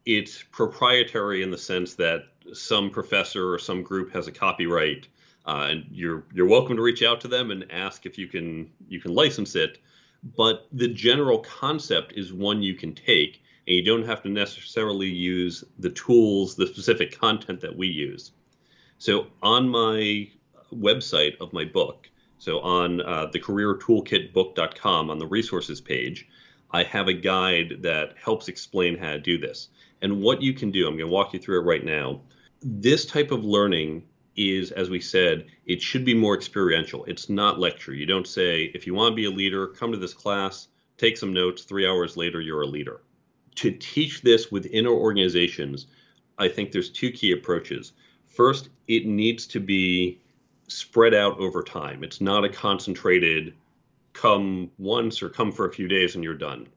it's 0.05 0.43
proprietary 0.43 1.43
in 1.43 1.51
the 1.51 1.57
sense 1.57 1.95
that 1.95 2.23
some 2.53 2.89
professor 2.89 3.51
or 3.51 3.59
some 3.59 3.83
group 3.83 4.13
has 4.13 4.27
a 4.27 4.31
copyright, 4.31 5.07
uh, 5.45 5.67
and 5.69 5.85
you're 5.91 6.25
you're 6.33 6.47
welcome 6.47 6.75
to 6.75 6.81
reach 6.81 7.03
out 7.03 7.21
to 7.21 7.27
them 7.27 7.51
and 7.51 7.71
ask 7.71 8.05
if 8.05 8.17
you 8.17 8.27
can 8.27 8.69
you 8.87 8.99
can 8.99 9.13
license 9.13 9.55
it. 9.55 9.79
But 10.35 10.67
the 10.71 10.87
general 10.87 11.39
concept 11.39 12.13
is 12.15 12.33
one 12.33 12.63
you 12.63 12.73
can 12.73 12.95
take, 12.95 13.43
and 13.67 13.75
you 13.75 13.85
don't 13.85 14.05
have 14.05 14.23
to 14.23 14.29
necessarily 14.29 15.07
use 15.07 15.63
the 15.77 15.91
tools, 15.91 16.55
the 16.55 16.65
specific 16.65 17.19
content 17.19 17.61
that 17.61 17.75
we 17.75 17.87
use. 17.87 18.31
So 18.97 19.27
on 19.43 19.69
my 19.69 20.29
website 20.73 21.39
of 21.39 21.53
my 21.53 21.65
book, 21.65 22.09
so 22.39 22.59
on 22.61 23.01
uh, 23.01 23.27
the 23.27 23.39
careertoolkitbook.com 23.39 25.09
on 25.11 25.19
the 25.19 25.27
resources 25.27 25.79
page, 25.79 26.27
I 26.71 26.83
have 26.83 27.07
a 27.07 27.13
guide 27.13 27.77
that 27.81 28.15
helps 28.21 28.47
explain 28.47 28.97
how 28.97 29.11
to 29.11 29.19
do 29.19 29.37
this. 29.37 29.69
And 30.01 30.21
what 30.21 30.41
you 30.41 30.53
can 30.53 30.71
do, 30.71 30.87
I'm 30.87 30.97
going 30.97 31.07
to 31.09 31.13
walk 31.13 31.33
you 31.33 31.39
through 31.39 31.61
it 31.61 31.65
right 31.65 31.85
now. 31.85 32.21
This 32.61 33.05
type 33.05 33.31
of 33.31 33.45
learning 33.45 34.03
is, 34.35 34.71
as 34.71 34.89
we 34.89 34.99
said, 34.99 35.45
it 35.65 35.81
should 35.81 36.05
be 36.05 36.13
more 36.13 36.35
experiential. 36.35 37.05
It's 37.05 37.29
not 37.29 37.59
lecture. 37.59 37.93
You 37.93 38.05
don't 38.05 38.27
say, 38.27 38.71
if 38.73 38.85
you 38.85 38.93
want 38.93 39.11
to 39.11 39.15
be 39.15 39.25
a 39.25 39.31
leader, 39.31 39.67
come 39.67 39.91
to 39.91 39.97
this 39.97 40.13
class, 40.13 40.67
take 40.97 41.17
some 41.17 41.33
notes, 41.33 41.63
three 41.63 41.87
hours 41.87 42.17
later, 42.17 42.41
you're 42.41 42.61
a 42.61 42.67
leader. 42.67 43.01
To 43.55 43.71
teach 43.71 44.21
this 44.21 44.51
within 44.51 44.85
our 44.85 44.93
organizations, 44.93 45.87
I 46.37 46.49
think 46.49 46.71
there's 46.71 46.89
two 46.89 47.11
key 47.11 47.31
approaches. 47.31 47.93
First, 48.25 48.69
it 48.87 49.05
needs 49.05 49.47
to 49.47 49.59
be 49.59 50.19
spread 50.67 51.13
out 51.13 51.39
over 51.39 51.63
time. 51.63 52.03
It's 52.03 52.19
not 52.19 52.43
a 52.43 52.49
concentrated 52.49 53.53
come 54.13 54.71
once 54.77 55.21
or 55.21 55.29
come 55.29 55.51
for 55.51 55.67
a 55.67 55.73
few 55.73 55.87
days 55.87 56.15
and 56.15 56.23
you're 56.23 56.33
done. 56.33 56.67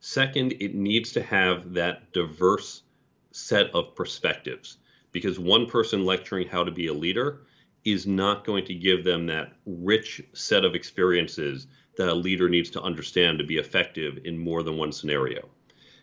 Second, 0.00 0.52
it 0.60 0.74
needs 0.74 1.12
to 1.12 1.22
have 1.22 1.72
that 1.74 2.12
diverse 2.12 2.82
set 3.30 3.70
of 3.74 3.94
perspectives 3.94 4.78
because 5.12 5.38
one 5.38 5.66
person 5.66 6.04
lecturing 6.04 6.48
how 6.48 6.64
to 6.64 6.70
be 6.70 6.88
a 6.88 6.92
leader 6.92 7.42
is 7.84 8.06
not 8.06 8.44
going 8.44 8.64
to 8.64 8.74
give 8.74 9.04
them 9.04 9.26
that 9.26 9.52
rich 9.66 10.22
set 10.32 10.64
of 10.64 10.74
experiences 10.74 11.66
that 11.96 12.08
a 12.08 12.14
leader 12.14 12.48
needs 12.48 12.70
to 12.70 12.82
understand 12.82 13.38
to 13.38 13.44
be 13.44 13.58
effective 13.58 14.18
in 14.24 14.38
more 14.38 14.62
than 14.62 14.76
one 14.76 14.92
scenario. 14.92 15.48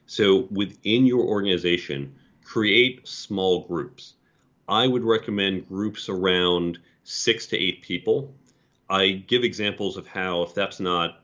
So 0.05 0.47
within 0.51 1.05
your 1.05 1.25
organization, 1.25 2.15
create 2.43 3.07
small 3.07 3.65
groups. 3.65 4.15
I 4.67 4.87
would 4.87 5.03
recommend 5.03 5.67
groups 5.67 6.09
around 6.09 6.79
six 7.03 7.47
to 7.47 7.57
eight 7.57 7.81
people 7.81 8.33
I 8.89 9.23
give 9.27 9.43
examples 9.43 9.97
of 9.97 10.07
how, 10.07 10.41
if 10.41 10.53
that's 10.55 10.79
not 10.79 11.21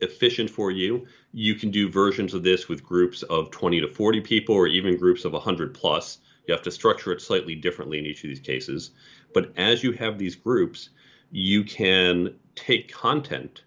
efficient 0.00 0.48
for 0.48 0.70
you, 0.70 1.06
you 1.32 1.56
can 1.56 1.70
do 1.70 1.88
versions 1.88 2.34
of 2.34 2.44
this 2.44 2.68
with 2.68 2.84
groups 2.84 3.22
of 3.24 3.50
20 3.50 3.80
to 3.80 3.88
40 3.88 4.20
people 4.20 4.54
or 4.54 4.68
even 4.68 4.96
groups 4.96 5.24
of 5.24 5.32
100 5.32 5.74
plus. 5.74 6.18
You 6.46 6.52
have 6.52 6.62
to 6.62 6.70
structure 6.70 7.12
it 7.12 7.20
slightly 7.20 7.54
differently 7.54 7.98
in 7.98 8.06
each 8.06 8.22
of 8.24 8.28
these 8.28 8.40
cases. 8.40 8.90
But 9.32 9.52
as 9.56 9.82
you 9.82 9.92
have 9.92 10.18
these 10.18 10.36
groups, 10.36 10.90
you 11.30 11.64
can 11.64 12.34
take 12.54 12.92
content. 12.92 13.62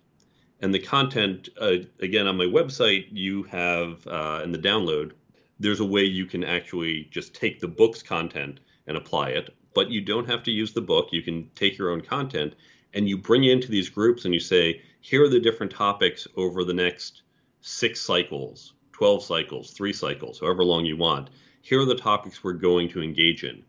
And 0.62 0.74
the 0.74 0.80
content, 0.80 1.50
uh, 1.60 1.78
again, 2.00 2.28
on 2.28 2.38
my 2.38 2.46
website, 2.46 3.08
you 3.12 3.44
have 3.44 4.06
uh, 4.08 4.42
in 4.44 4.52
the 4.52 4.58
download, 4.58 5.12
there's 5.60 5.80
a 5.80 5.86
way 5.86 6.04
you 6.04 6.26
can 6.26 6.44
actually 6.44 7.08
just 7.12 7.34
take 7.34 7.60
the 7.60 7.68
book's 7.68 8.04
content 8.04 8.60
and 8.88 8.98
apply 8.98 9.30
it. 9.30 9.56
But 9.74 9.90
you 9.90 10.02
don't 10.02 10.28
have 10.28 10.44
to 10.44 10.52
use 10.52 10.74
the 10.74 10.82
book. 10.82 11.10
You 11.12 11.22
can 11.22 11.50
take 11.56 11.78
your 11.78 11.92
own 11.92 12.02
content 12.02 12.56
and 12.94 13.08
you 13.08 13.18
bring 13.18 13.44
it 13.44 13.52
into 13.52 13.70
these 13.70 13.90
groups 13.90 14.26
and 14.26 14.34
you 14.34 14.40
say, 14.40 14.82
here 15.02 15.24
are 15.24 15.30
the 15.30 15.40
different 15.40 15.72
topics 15.72 16.28
over 16.36 16.64
the 16.64 16.74
next 16.74 17.22
six 17.62 18.02
cycles, 18.02 18.74
12 18.94 19.24
cycles, 19.24 19.72
three 19.72 19.94
cycles, 19.94 20.40
however 20.40 20.64
long 20.64 20.86
you 20.86 20.98
want. 20.98 21.30
Here 21.68 21.82
are 21.82 21.86
the 21.86 21.96
topics 21.96 22.46
we're 22.46 22.54
going 22.54 22.88
to 22.92 23.04
engage 23.04 23.44
in. 23.44 23.62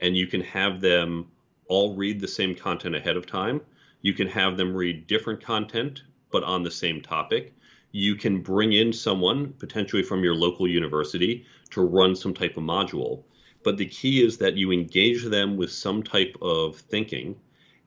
And 0.00 0.14
you 0.14 0.26
can 0.26 0.42
have 0.42 0.82
them 0.82 1.28
all 1.68 1.96
read 1.96 2.20
the 2.20 2.28
same 2.28 2.54
content 2.54 2.94
ahead 2.94 3.16
of 3.16 3.24
time. 3.24 3.62
You 4.02 4.12
can 4.12 4.28
have 4.28 4.58
them 4.58 4.76
read 4.76 5.06
different 5.06 5.42
content, 5.42 6.02
but 6.30 6.44
on 6.44 6.64
the 6.64 6.70
same 6.70 7.00
topic. 7.00 7.54
You 7.92 8.14
can 8.14 8.42
bring 8.42 8.74
in 8.74 8.92
someone, 8.92 9.54
potentially 9.54 10.02
from 10.02 10.22
your 10.22 10.34
local 10.34 10.68
university, 10.68 11.46
to 11.70 11.80
run 11.80 12.14
some 12.14 12.34
type 12.34 12.58
of 12.58 12.62
module. 12.62 13.22
But 13.62 13.78
the 13.78 13.86
key 13.86 14.22
is 14.22 14.36
that 14.36 14.58
you 14.58 14.70
engage 14.70 15.24
them 15.24 15.56
with 15.56 15.72
some 15.72 16.02
type 16.02 16.36
of 16.42 16.76
thinking 16.76 17.36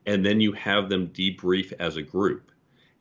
and 0.04 0.26
then 0.26 0.40
you 0.40 0.50
have 0.50 0.88
them 0.88 1.10
debrief 1.10 1.72
as 1.78 1.96
a 1.96 2.02
group. 2.02 2.50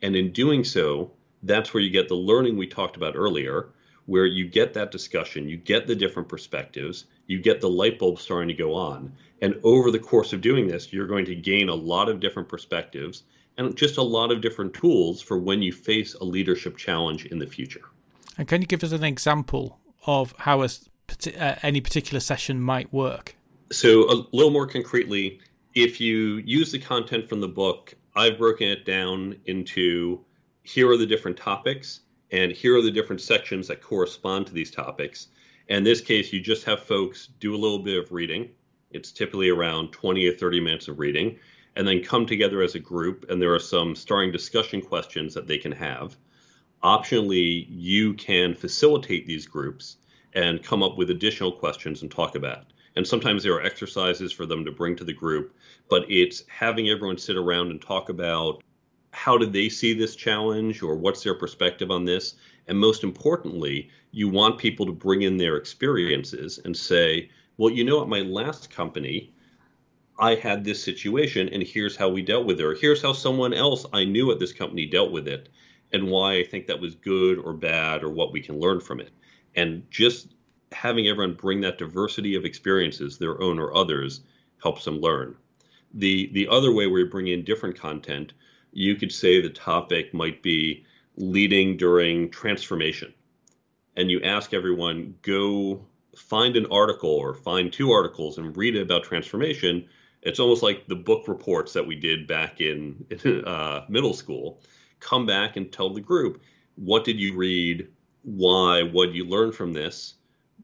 And 0.04 0.16
in 0.16 0.32
doing 0.34 0.64
so, 0.64 1.14
that's 1.42 1.74
where 1.74 1.82
you 1.82 1.90
get 1.90 2.10
the 2.10 2.14
learning 2.14 2.58
we 2.58 2.68
talked 2.68 2.96
about 2.96 3.16
earlier, 3.16 3.70
where 4.10 4.26
you 4.26 4.48
get 4.48 4.74
that 4.74 4.90
discussion, 4.92 5.48
you 5.48 5.56
get 5.56 5.86
the 5.86 5.96
different 5.96 6.28
perspectives, 6.28 7.06
you 7.28 7.40
get 7.40 7.62
the 7.62 7.70
light 7.70 8.00
bulb 8.00 8.20
starting 8.20 8.48
to 8.48 8.56
go 8.56 8.74
on. 8.74 9.14
And 9.42 9.60
over 9.64 9.92
the 9.92 10.00
course 10.00 10.34
of 10.34 10.42
doing 10.42 10.68
this, 10.68 10.92
you're 10.92 11.06
going 11.06 11.26
to 11.26 11.36
gain 11.36 11.70
a 11.70 11.76
lot 11.76 12.10
of 12.10 12.20
different 12.20 12.50
perspectives 12.50 13.24
and 13.58 13.76
just 13.76 13.98
a 13.98 14.02
lot 14.02 14.32
of 14.32 14.42
different 14.42 14.74
tools 14.74 15.22
for 15.22 15.38
when 15.38 15.62
you 15.62 15.72
face 15.72 16.16
a 16.16 16.24
leadership 16.24 16.76
challenge 16.76 17.28
in 17.28 17.38
the 17.38 17.46
future. 17.46 17.84
And 18.38 18.48
can 18.48 18.62
you 18.62 18.68
give 18.68 18.84
us 18.84 18.92
an 18.94 19.04
example 19.04 19.80
of 20.08 20.34
how 20.40 20.64
a, 20.64 20.70
uh, 21.38 21.56
any 21.62 21.80
particular 21.80 22.20
session 22.20 22.60
might 22.60 22.92
work? 22.92 23.36
So, 23.72 24.10
a 24.10 24.26
little 24.32 24.50
more 24.50 24.66
concretely, 24.66 25.40
if 25.76 26.02
you 26.02 26.38
use 26.38 26.72
the 26.72 26.80
content 26.80 27.30
from 27.30 27.42
the 27.42 27.48
book, 27.48 27.94
I've 28.16 28.40
broken 28.40 28.70
it 28.70 28.86
down 28.86 29.36
into 29.46 30.26
here 30.64 30.90
are 30.90 30.98
the 30.98 31.06
different 31.06 31.38
topics 31.38 32.02
and 32.32 32.52
here 32.52 32.78
are 32.78 32.82
the 32.82 32.92
different 32.92 33.22
sections 33.22 33.68
that 33.68 33.82
correspond 33.82 34.48
to 34.48 34.54
these 34.54 34.72
topics. 34.72 35.28
In 35.68 35.84
this 35.84 36.02
case, 36.02 36.34
you 36.34 36.40
just 36.40 36.66
have 36.66 36.82
folks 36.84 37.30
do 37.40 37.56
a 37.56 37.58
little 37.58 37.80
bit 37.80 37.98
of 37.98 38.12
reading. 38.12 38.50
It's 38.92 39.12
typically 39.12 39.50
around 39.50 39.92
20 39.92 40.28
or 40.28 40.34
30 40.34 40.60
minutes 40.60 40.88
of 40.88 41.00
reading, 41.00 41.38
and 41.76 41.88
then 41.88 42.04
come 42.04 42.26
together 42.26 42.62
as 42.62 42.76
a 42.76 42.80
group. 42.80 43.26
And 43.30 43.42
there 43.42 43.54
are 43.54 43.60
some 43.60 43.96
starting 43.96 44.32
discussion 44.32 44.82
questions 44.82 45.34
that 45.34 45.48
they 45.48 45.58
can 45.58 45.72
have. 45.72 46.18
Optionally, 46.84 47.68
you 47.70 48.14
can 48.14 48.56
facilitate 48.56 49.28
these 49.28 49.46
groups 49.46 49.98
and 50.34 50.64
come 50.64 50.84
up 50.84 50.98
with 50.98 51.10
additional 51.10 51.52
questions 51.52 52.02
and 52.02 52.12
talk 52.12 52.36
about. 52.36 52.66
And 52.96 53.06
sometimes 53.06 53.44
there 53.44 53.54
are 53.54 53.64
exercises 53.64 54.32
for 54.32 54.46
them 54.46 54.66
to 54.66 54.72
bring 54.72 54.96
to 54.96 55.04
the 55.04 55.14
group, 55.14 55.56
but 55.90 56.10
it's 56.10 56.44
having 56.48 56.90
everyone 56.90 57.18
sit 57.18 57.38
around 57.38 57.72
and 57.72 57.82
talk 57.82 58.10
about 58.10 58.64
how 59.12 59.38
did 59.38 59.54
they 59.54 59.70
see 59.70 59.94
this 59.94 60.16
challenge 60.16 60.82
or 60.82 60.96
what's 60.96 61.24
their 61.24 61.34
perspective 61.34 61.92
on 61.92 62.06
this. 62.06 62.36
And 62.68 62.78
most 62.78 63.04
importantly, 63.04 63.90
you 64.12 64.30
want 64.30 64.60
people 64.60 64.86
to 64.86 64.92
bring 64.92 65.24
in 65.24 65.38
their 65.38 65.58
experiences 65.58 66.60
and 66.64 66.76
say, 66.76 67.30
well, 67.58 67.72
you 67.72 67.84
know, 67.84 68.02
at 68.02 68.08
my 68.08 68.22
last 68.22 68.70
company, 68.70 69.34
I 70.20 70.36
had 70.36 70.64
this 70.64 70.84
situation 70.84 71.50
and 71.50 71.64
here's 71.64 71.96
how 71.96 72.10
we 72.10 72.22
dealt 72.22 72.46
with 72.46 72.60
it, 72.60 72.64
or 72.64 72.76
here's 72.76 73.02
how 73.02 73.14
someone 73.14 73.54
else 73.54 73.86
I 73.94 74.04
knew 74.04 74.32
at 74.32 74.40
this 74.40 74.54
company 74.54 74.86
dealt 74.86 75.12
with 75.12 75.28
it, 75.28 75.50
and 75.92 76.10
why 76.10 76.38
I 76.38 76.44
think 76.44 76.68
that 76.68 76.80
was 76.80 76.96
good 76.96 77.40
or 77.40 77.54
bad, 77.54 78.04
or 78.04 78.10
what 78.10 78.32
we 78.32 78.42
can 78.42 78.60
learn 78.60 78.80
from 78.80 79.00
it. 79.00 79.12
And 79.56 79.90
just 79.90 80.36
having 80.72 81.08
everyone 81.08 81.34
bring 81.36 81.62
that 81.62 81.78
diversity 81.78 82.36
of 82.36 82.46
experiences, 82.46 83.18
their 83.18 83.42
own 83.42 83.60
or 83.60 83.76
others, 83.76 84.22
helps 84.62 84.86
them 84.86 85.00
learn. 85.00 85.36
The 85.94 86.30
the 86.34 86.48
other 86.48 86.72
way 86.72 86.84
you 86.84 87.06
bring 87.10 87.28
in 87.28 87.44
different 87.44 87.78
content, 87.78 88.34
you 88.72 88.96
could 88.96 89.12
say 89.12 89.42
the 89.42 89.50
topic 89.50 90.14
might 90.14 90.42
be 90.42 90.86
leading 91.16 91.78
during 91.78 92.30
transformation. 92.30 93.14
And 93.96 94.10
you 94.10 94.22
ask 94.22 94.54
everyone, 94.54 95.16
go 95.22 95.86
find 96.16 96.56
an 96.56 96.66
article 96.72 97.10
or 97.10 97.34
find 97.34 97.72
two 97.72 97.92
articles 97.92 98.38
and 98.38 98.56
read 98.56 98.76
it 98.76 98.82
about 98.82 99.04
transformation. 99.04 99.88
It's 100.22 100.40
almost 100.40 100.64
like 100.64 100.88
the 100.88 100.96
book 100.96 101.28
reports 101.28 101.74
that 101.74 101.86
we 101.86 101.96
did 101.96 102.28
back 102.28 102.62
in, 102.62 103.06
uh, 103.46 103.86
middle 103.90 104.14
school. 104.14 104.62
Come 105.00 105.26
back 105.26 105.56
and 105.56 105.72
tell 105.72 105.94
the 105.94 106.02
group, 106.02 106.42
what 106.76 107.04
did 107.04 107.20
you 107.20 107.36
read? 107.36 107.88
Why? 108.24 108.84
What 108.84 109.08
did 109.08 109.16
you 109.16 109.26
learn 109.26 109.52
from 109.52 109.74
this? 109.74 110.16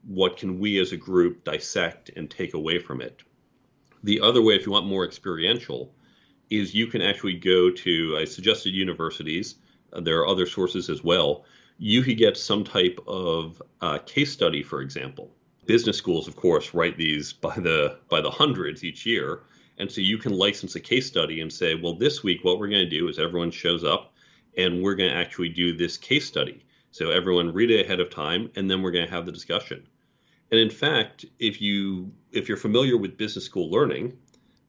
What 0.06 0.36
can 0.36 0.58
we 0.58 0.78
as 0.78 0.92
a 0.92 0.96
group 0.96 1.44
dissect 1.44 2.10
and 2.16 2.30
take 2.30 2.54
away 2.54 2.78
from 2.78 3.00
it? 3.00 3.22
The 4.02 4.20
other 4.20 4.42
way, 4.42 4.54
if 4.54 4.66
you 4.66 4.72
want 4.72 4.86
more 4.86 5.04
experiential, 5.04 5.92
is 6.50 6.74
you 6.74 6.86
can 6.86 7.02
actually 7.02 7.34
go 7.34 7.70
to, 7.70 8.16
I 8.18 8.24
suggested 8.24 8.74
universities, 8.74 9.56
uh, 9.92 10.00
there 10.00 10.18
are 10.18 10.28
other 10.28 10.46
sources 10.46 10.88
as 10.88 11.02
well. 11.02 11.44
You 11.78 12.02
could 12.02 12.18
get 12.18 12.36
some 12.36 12.64
type 12.64 12.98
of 13.06 13.62
uh, 13.80 13.98
case 13.98 14.32
study, 14.32 14.62
for 14.62 14.80
example. 14.80 15.30
Business 15.66 15.98
schools, 15.98 16.28
of 16.28 16.36
course, 16.36 16.74
write 16.74 16.96
these 16.96 17.32
by 17.32 17.54
the 17.56 17.98
by 18.08 18.20
the 18.20 18.30
hundreds 18.30 18.84
each 18.84 19.04
year, 19.04 19.40
and 19.78 19.90
so 19.90 20.00
you 20.00 20.16
can 20.16 20.32
license 20.32 20.76
a 20.76 20.80
case 20.80 21.06
study 21.06 21.40
and 21.40 21.52
say, 21.52 21.74
well, 21.74 21.94
this 21.94 22.22
week 22.22 22.44
what 22.44 22.58
we're 22.58 22.68
going 22.68 22.88
to 22.88 22.98
do 22.98 23.08
is 23.08 23.18
everyone 23.18 23.50
shows 23.50 23.82
up, 23.82 24.14
and 24.56 24.80
we're 24.80 24.94
going 24.94 25.10
to 25.10 25.16
actually 25.16 25.48
do 25.48 25.76
this 25.76 25.96
case 25.96 26.24
study. 26.24 26.64
So 26.92 27.10
everyone 27.10 27.52
read 27.52 27.70
it 27.70 27.84
ahead 27.84 28.00
of 28.00 28.10
time, 28.10 28.50
and 28.54 28.70
then 28.70 28.80
we're 28.80 28.92
going 28.92 29.04
to 29.04 29.12
have 29.12 29.26
the 29.26 29.32
discussion. 29.32 29.86
And 30.50 30.60
in 30.60 30.70
fact, 30.70 31.24
if 31.38 31.60
you 31.60 32.12
if 32.32 32.48
you're 32.48 32.56
familiar 32.56 32.96
with 32.96 33.16
business 33.16 33.44
school 33.44 33.70
learning, 33.70 34.16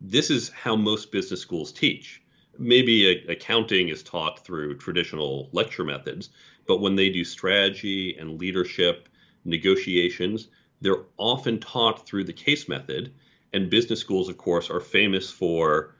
this 0.02 0.30
is 0.30 0.50
how 0.50 0.76
most 0.76 1.12
business 1.12 1.42
schools 1.42 1.72
teach. 1.72 2.22
Maybe 2.60 3.26
accounting 3.28 3.90
is 3.90 4.04
taught 4.04 4.44
through 4.46 4.78
traditional 4.78 5.50
lecture 5.52 5.84
methods, 5.84 6.30
but 6.68 6.82
when 6.82 6.96
they 6.96 7.10
do 7.10 7.24
strategy 7.24 8.16
and 8.18 8.40
leadership 8.40 9.10
negotiations, 9.46 10.50
they're 10.82 11.06
often 11.18 11.60
taught 11.60 12.06
through 12.06 12.26
the 12.26 12.34
case 12.34 12.68
method. 12.68 13.14
And 13.54 13.70
business 13.70 14.00
schools, 14.00 14.30
of 14.30 14.38
course, 14.38 14.70
are 14.70 14.80
famous 14.80 15.32
for 15.32 15.96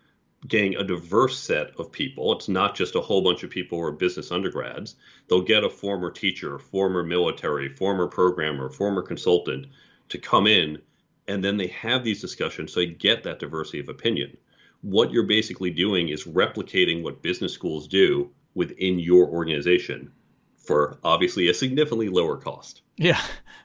getting 0.48 0.76
a 0.76 0.84
diverse 0.84 1.40
set 1.40 1.72
of 1.80 1.92
people. 1.92 2.34
It's 2.34 2.50
not 2.50 2.76
just 2.76 2.96
a 2.96 3.02
whole 3.02 3.22
bunch 3.22 3.44
of 3.44 3.50
people 3.50 3.78
who 3.78 3.86
are 3.86 3.92
business 3.92 4.32
undergrads. 4.32 4.96
They'll 5.28 5.42
get 5.42 5.64
a 5.64 5.70
former 5.70 6.12
teacher, 6.12 6.60
former 6.60 7.04
military, 7.04 7.70
former 7.70 8.08
programmer, 8.08 8.70
former 8.70 9.02
consultant 9.02 9.68
to 10.10 10.18
come 10.18 10.46
in, 10.46 10.80
and 11.28 11.44
then 11.44 11.58
they 11.58 11.68
have 11.68 12.04
these 12.04 12.22
discussions 12.22 12.74
so 12.74 12.80
they 12.80 12.88
get 12.88 13.24
that 13.24 13.40
diversity 13.40 13.80
of 13.80 13.90
opinion. 13.90 14.38
What 14.82 15.12
you're 15.12 15.24
basically 15.24 15.72
doing 15.72 16.10
is 16.10 16.26
replicating 16.26 17.04
what 17.04 17.22
business 17.22 17.54
schools 17.54 17.88
do 17.88 18.30
within 18.54 19.00
your 19.00 19.28
organization 19.28 20.12
for 20.58 21.00
obviously 21.04 21.48
a 21.48 21.54
significantly 21.54 22.10
lower 22.10 22.38
cost. 22.38 22.82
Yeah, 22.98 23.22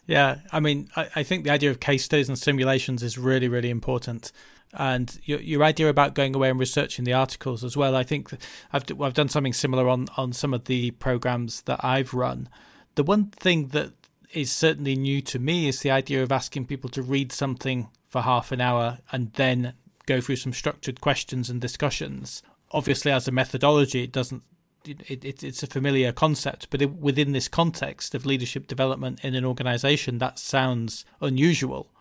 yeah. 0.07 0.39
I 0.53 0.61
mean, 0.61 0.89
I, 0.97 1.09
I 1.17 1.23
think 1.23 1.45
the 1.45 1.51
idea 1.51 1.71
of 1.71 1.81
case 1.81 2.05
studies 2.05 2.29
and 2.29 2.39
simulations 2.39 3.03
is 3.03 3.19
really, 3.19 3.49
really 3.49 3.71
important 3.71 4.33
and 4.75 5.19
your, 5.25 5.41
your 5.41 5.63
idea 5.63 5.89
about 5.89 6.15
going 6.15 6.35
away 6.35 6.51
and 6.51 6.59
researching 6.59 7.05
the 7.05 7.13
articles 7.13 7.63
as 7.63 7.77
well. 7.77 7.95
I 7.95 8.03
think 8.03 8.33
I've 8.73 8.85
I've 9.01 9.15
done 9.15 9.29
something 9.29 9.53
similar 9.53 9.89
on 9.89 10.09
on 10.17 10.33
some 10.33 10.55
of 10.55 10.65
the 10.65 10.93
programs 10.93 11.63
that 11.63 11.85
I've 11.85 12.15
run. 12.15 12.49
The 12.95 13.03
one 13.03 13.27
thing 13.27 13.69
that 13.69 13.93
is 14.33 14.51
certainly 14.51 14.97
new 14.97 15.21
to 15.23 15.39
me 15.39 15.69
is 15.69 15.81
the 15.81 15.91
idea 15.91 16.23
of 16.23 16.33
asking 16.33 16.67
people 16.67 16.91
to 16.91 17.03
read 17.03 17.33
something 17.33 17.89
for 18.09 18.23
half 18.23 18.53
an 18.53 18.61
hour 18.61 18.99
and 19.11 19.33
then 19.35 19.75
go 20.07 20.21
through 20.21 20.37
some 20.37 20.53
structured 20.53 21.01
questions 21.01 21.49
and 21.49 21.61
discussions. 21.61 22.43
Obviously, 22.71 23.13
as 23.13 23.29
a 23.29 23.33
methodology, 23.33 24.05
it 24.05 24.13
doesn't. 24.13 24.43
It, 24.85 25.25
it, 25.25 25.45
it's 25.45 25.63
a 25.63 25.69
familiar 25.69 26.11
concept, 26.11 26.69
but 26.71 26.83
it, 26.83 26.91
within 26.95 27.31
this 27.31 27.47
context 27.47 28.17
of 28.17 28.27
leadership 28.27 28.67
development 28.67 29.21
in 29.23 29.37
an 29.37 29.45
organization, 29.45 30.19
that 30.19 30.41
sounds 30.41 31.05
unusual 31.21 31.93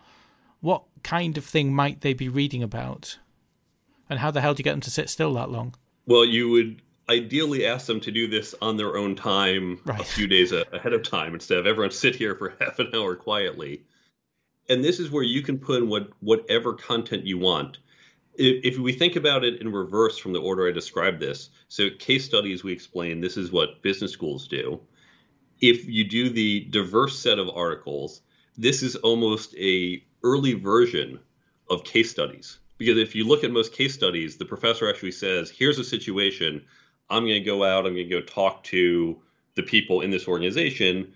what 0.62 0.84
kind 1.02 1.36
of 1.36 1.44
thing 1.44 1.74
might 1.74 2.00
they 2.00 2.14
be 2.14 2.28
reading 2.28 2.62
about? 2.62 3.18
And 4.08 4.20
how 4.20 4.30
the 4.30 4.40
hell 4.40 4.54
do 4.54 4.60
you 4.60 4.64
get 4.64 4.70
them 4.72 4.80
to 4.80 4.90
sit 4.90 5.10
still 5.10 5.34
that 5.34 5.50
long? 5.50 5.74
Well, 6.06 6.24
you 6.24 6.48
would 6.50 6.80
ideally 7.12 7.66
ask 7.66 7.86
them 7.86 8.00
to 8.00 8.10
do 8.10 8.26
this 8.26 8.54
on 8.62 8.76
their 8.76 8.96
own 8.96 9.14
time 9.14 9.80
right. 9.84 10.00
a 10.00 10.04
few 10.04 10.26
days 10.26 10.52
ahead 10.52 10.92
of 10.92 11.02
time 11.02 11.34
instead 11.34 11.58
of 11.58 11.66
everyone 11.66 11.90
sit 12.04 12.16
here 12.16 12.34
for 12.34 12.54
half 12.60 12.78
an 12.78 12.90
hour 12.94 13.14
quietly. 13.14 13.82
And 14.68 14.82
this 14.82 14.98
is 14.98 15.10
where 15.10 15.22
you 15.22 15.42
can 15.42 15.58
put 15.58 15.82
in 15.82 15.88
what 15.88 16.10
whatever 16.20 16.72
content 16.72 17.24
you 17.24 17.38
want. 17.38 17.78
If, 18.34 18.74
if 18.74 18.78
we 18.78 18.92
think 18.92 19.16
about 19.16 19.44
it 19.44 19.60
in 19.60 19.70
reverse 19.70 20.16
from 20.18 20.32
the 20.32 20.40
order 20.40 20.66
I 20.66 20.72
described 20.72 21.20
this, 21.20 21.50
so 21.68 21.90
case 21.98 22.24
studies 22.24 22.64
we 22.64 22.72
explain 22.72 23.20
this 23.20 23.36
is 23.36 23.52
what 23.52 23.82
business 23.82 24.12
schools 24.12 24.48
do. 24.48 24.80
If 25.60 25.86
you 25.86 26.04
do 26.04 26.30
the 26.30 26.60
diverse 26.70 27.18
set 27.18 27.38
of 27.38 27.50
articles, 27.50 28.22
this 28.56 28.82
is 28.82 28.96
almost 28.96 29.54
a 29.56 30.02
early 30.22 30.54
version 30.54 31.20
of 31.68 31.84
case 31.84 32.10
studies. 32.10 32.58
Because 32.78 32.98
if 32.98 33.14
you 33.14 33.26
look 33.26 33.44
at 33.44 33.50
most 33.50 33.72
case 33.72 33.94
studies, 33.94 34.36
the 34.36 34.44
professor 34.44 34.88
actually 34.88 35.12
says, 35.12 35.50
here's 35.50 35.78
a 35.78 35.84
situation. 35.84 36.64
I'm 37.12 37.24
going 37.24 37.40
to 37.40 37.40
go 37.40 37.64
out, 37.64 37.86
I'm 37.86 37.94
going 37.94 38.08
to 38.08 38.20
go 38.20 38.22
talk 38.22 38.64
to 38.64 39.20
the 39.54 39.62
people 39.62 40.00
in 40.00 40.10
this 40.10 40.26
organization. 40.26 41.12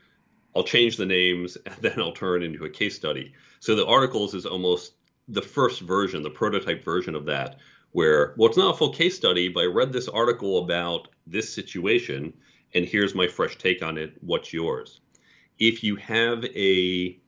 I'll 0.55 0.65
change 0.65 0.97
the 0.97 1.07
names, 1.07 1.57
and 1.67 1.75
then 1.81 1.99
I'll 1.99 2.13
turn 2.13 2.43
it 2.43 2.47
into 2.47 2.65
a 2.65 2.71
case 2.71 2.95
study. 2.95 3.33
So 3.61 3.75
the 3.75 3.87
articles 3.87 4.35
is 4.35 4.47
almost 4.47 4.93
the 5.29 5.43
first 5.43 5.81
version, 5.81 6.23
the 6.23 6.31
prototype 6.31 6.85
version 6.85 7.15
of 7.15 7.25
that, 7.27 7.59
where, 7.93 8.35
well, 8.37 8.49
it's 8.49 8.59
not 8.59 8.75
a 8.75 8.79
full 8.79 8.93
case 8.93 9.17
study, 9.17 9.49
but 9.49 9.61
I 9.61 9.67
read 9.67 9.93
this 9.93 10.09
article 10.09 10.59
about 10.59 11.09
this 11.27 11.53
situation, 11.53 12.33
and 12.75 12.85
here's 12.85 13.15
my 13.15 13.27
fresh 13.27 13.59
take 13.59 13.83
on 13.83 13.99
it. 13.99 14.15
What's 14.21 14.53
yours? 14.53 15.01
If 15.59 15.83
you 15.83 15.97
have 15.97 16.45
a 16.45 17.19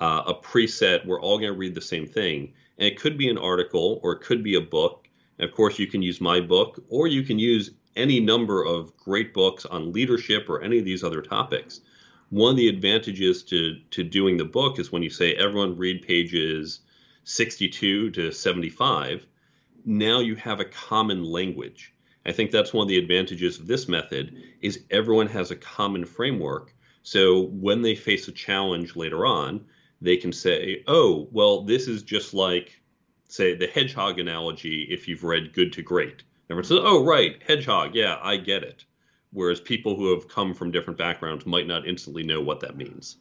uh, 0.00 0.22
a 0.26 0.34
preset. 0.34 1.06
We're 1.06 1.20
all 1.20 1.38
going 1.38 1.52
to 1.52 1.58
read 1.58 1.74
the 1.74 1.80
same 1.80 2.06
thing. 2.06 2.52
And 2.78 2.86
it 2.86 3.00
could 3.00 3.16
be 3.16 3.28
an 3.28 3.38
article 3.38 4.00
or 4.02 4.12
it 4.12 4.20
could 4.20 4.42
be 4.42 4.56
a 4.56 4.60
book. 4.60 5.08
And 5.38 5.48
of 5.48 5.54
course, 5.54 5.78
you 5.78 5.86
can 5.86 6.02
use 6.02 6.20
my 6.20 6.40
book 6.40 6.82
or 6.88 7.06
you 7.06 7.22
can 7.22 7.38
use 7.38 7.70
any 7.96 8.20
number 8.20 8.64
of 8.64 8.96
great 8.96 9.34
books 9.34 9.64
on 9.66 9.92
leadership 9.92 10.48
or 10.48 10.62
any 10.62 10.78
of 10.78 10.84
these 10.84 11.02
other 11.02 11.22
topics. 11.22 11.80
One 12.30 12.50
of 12.50 12.56
the 12.56 12.68
advantages 12.68 13.42
to, 13.44 13.76
to 13.90 14.02
doing 14.02 14.36
the 14.36 14.44
book 14.44 14.78
is 14.78 14.92
when 14.92 15.02
you 15.02 15.10
say 15.10 15.34
everyone 15.34 15.76
read 15.76 16.02
pages 16.02 16.80
62 17.24 18.10
to 18.10 18.32
75, 18.32 19.26
now 19.84 20.20
you 20.20 20.34
have 20.34 20.60
a 20.60 20.64
common 20.64 21.24
language. 21.24 21.92
I 22.26 22.32
think 22.32 22.50
that's 22.50 22.72
one 22.72 22.82
of 22.82 22.88
the 22.88 22.98
advantages 22.98 23.58
of 23.58 23.68
this 23.68 23.88
method 23.88 24.36
is 24.60 24.84
everyone 24.90 25.28
has 25.28 25.50
a 25.50 25.56
common 25.56 26.04
framework. 26.04 26.74
So 27.04 27.42
when 27.42 27.82
they 27.82 27.94
face 27.94 28.26
a 28.26 28.32
challenge 28.32 28.96
later 28.96 29.24
on, 29.24 29.64
they 30.00 30.16
can 30.16 30.32
say, 30.32 30.82
oh, 30.88 31.28
well, 31.30 31.62
this 31.62 31.86
is 31.86 32.02
just 32.02 32.34
like, 32.34 32.80
say, 33.28 33.54
the 33.54 33.68
hedgehog 33.68 34.18
analogy 34.18 34.82
if 34.90 35.06
you've 35.06 35.24
read 35.24 35.52
Good 35.52 35.72
to 35.74 35.82
Great. 35.82 36.24
Everyone 36.48 36.64
says, 36.64 36.78
oh, 36.80 37.04
right, 37.04 37.42
hedgehog, 37.46 37.94
yeah, 37.94 38.18
I 38.22 38.36
get 38.36 38.62
it. 38.62 38.84
Whereas 39.32 39.60
people 39.60 39.96
who 39.96 40.14
have 40.14 40.28
come 40.28 40.54
from 40.54 40.70
different 40.70 40.98
backgrounds 40.98 41.44
might 41.44 41.66
not 41.66 41.86
instantly 41.86 42.22
know 42.22 42.40
what 42.40 42.60
that 42.60 42.76
means. 42.76 43.16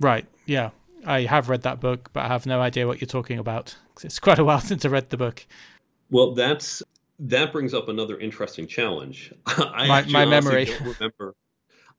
Right, 0.00 0.26
yeah. 0.46 0.70
I 1.04 1.22
have 1.22 1.48
read 1.48 1.62
that 1.62 1.80
book, 1.80 2.10
but 2.12 2.24
I 2.24 2.28
have 2.28 2.46
no 2.46 2.60
idea 2.60 2.86
what 2.86 3.00
you're 3.00 3.06
talking 3.06 3.38
about. 3.38 3.76
It's 4.02 4.18
quite 4.20 4.38
a 4.38 4.44
while 4.44 4.60
since 4.60 4.84
I 4.84 4.88
read 4.88 5.10
the 5.10 5.16
book. 5.16 5.46
Well, 6.10 6.34
that's 6.34 6.82
that 7.18 7.52
brings 7.52 7.74
up 7.74 7.88
another 7.88 8.18
interesting 8.18 8.66
challenge. 8.66 9.32
I 9.46 9.86
my, 9.86 10.02
my 10.02 10.24
memory. 10.24 10.66
Don't 10.66 10.96
remember. 10.98 11.34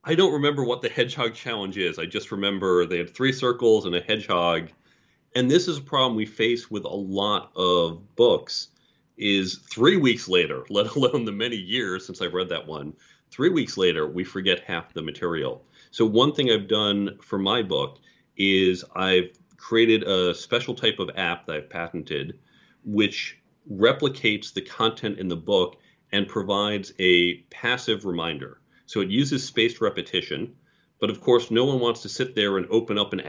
I 0.04 0.16
don't 0.16 0.34
remember 0.34 0.66
what 0.66 0.82
the 0.82 0.90
hedgehog 0.90 1.34
challenge 1.34 1.78
is. 1.78 1.98
I 1.98 2.06
just 2.06 2.32
remember 2.32 2.86
they 2.86 2.98
had 2.98 3.14
three 3.14 3.32
circles 3.32 3.86
and 3.86 3.96
a 3.96 4.02
hedgehog. 4.02 4.70
And 5.36 5.50
this 5.50 5.68
is 5.68 5.78
a 5.78 5.82
problem 5.82 6.16
we 6.16 6.26
face 6.26 6.70
with 6.70 6.84
a 6.84 6.90
lot 6.90 7.52
of 7.56 8.16
books 8.16 8.70
is 9.18 9.60
3 9.70 9.98
weeks 9.98 10.28
later, 10.28 10.66
let 10.70 10.96
alone 10.96 11.26
the 11.26 11.32
many 11.32 11.58
years 11.58 12.06
since 12.06 12.22
I've 12.22 12.34
read 12.34 12.50
that 12.50 12.68
one. 12.68 12.94
3 13.32 13.50
weeks 13.50 13.78
later, 13.78 14.08
we 14.08 14.24
forget 14.24 14.62
half 14.62 14.94
the 14.94 15.02
material. 15.02 15.66
So 15.92 16.06
one 16.06 16.34
thing 16.34 16.52
I've 16.52 16.68
done 16.68 17.18
for 17.22 17.38
my 17.38 17.62
book 17.62 18.00
is 18.38 18.84
I've 18.96 19.38
created 19.58 20.04
a 20.04 20.34
special 20.34 20.76
type 20.76 21.00
of 21.00 21.10
app 21.16 21.46
that 21.46 21.56
I've 21.56 21.70
patented 21.70 22.40
which 22.86 23.40
replicates 23.72 24.54
the 24.54 24.62
content 24.62 25.20
in 25.20 25.28
the 25.28 25.36
book 25.36 25.78
and 26.12 26.28
provides 26.28 26.94
a 27.00 27.36
passive 27.50 28.06
reminder. 28.06 28.60
So 28.86 29.02
it 29.02 29.10
uses 29.10 29.44
spaced 29.44 29.82
repetition, 29.82 30.56
but 31.00 31.10
of 31.10 31.22
course, 31.22 31.50
no 31.50 31.66
one 31.66 31.80
wants 31.80 32.02
to 32.02 32.10
sit 32.10 32.36
there 32.36 32.58
and 32.58 32.68
open 32.70 32.98
up 32.98 33.14
an 33.14 33.22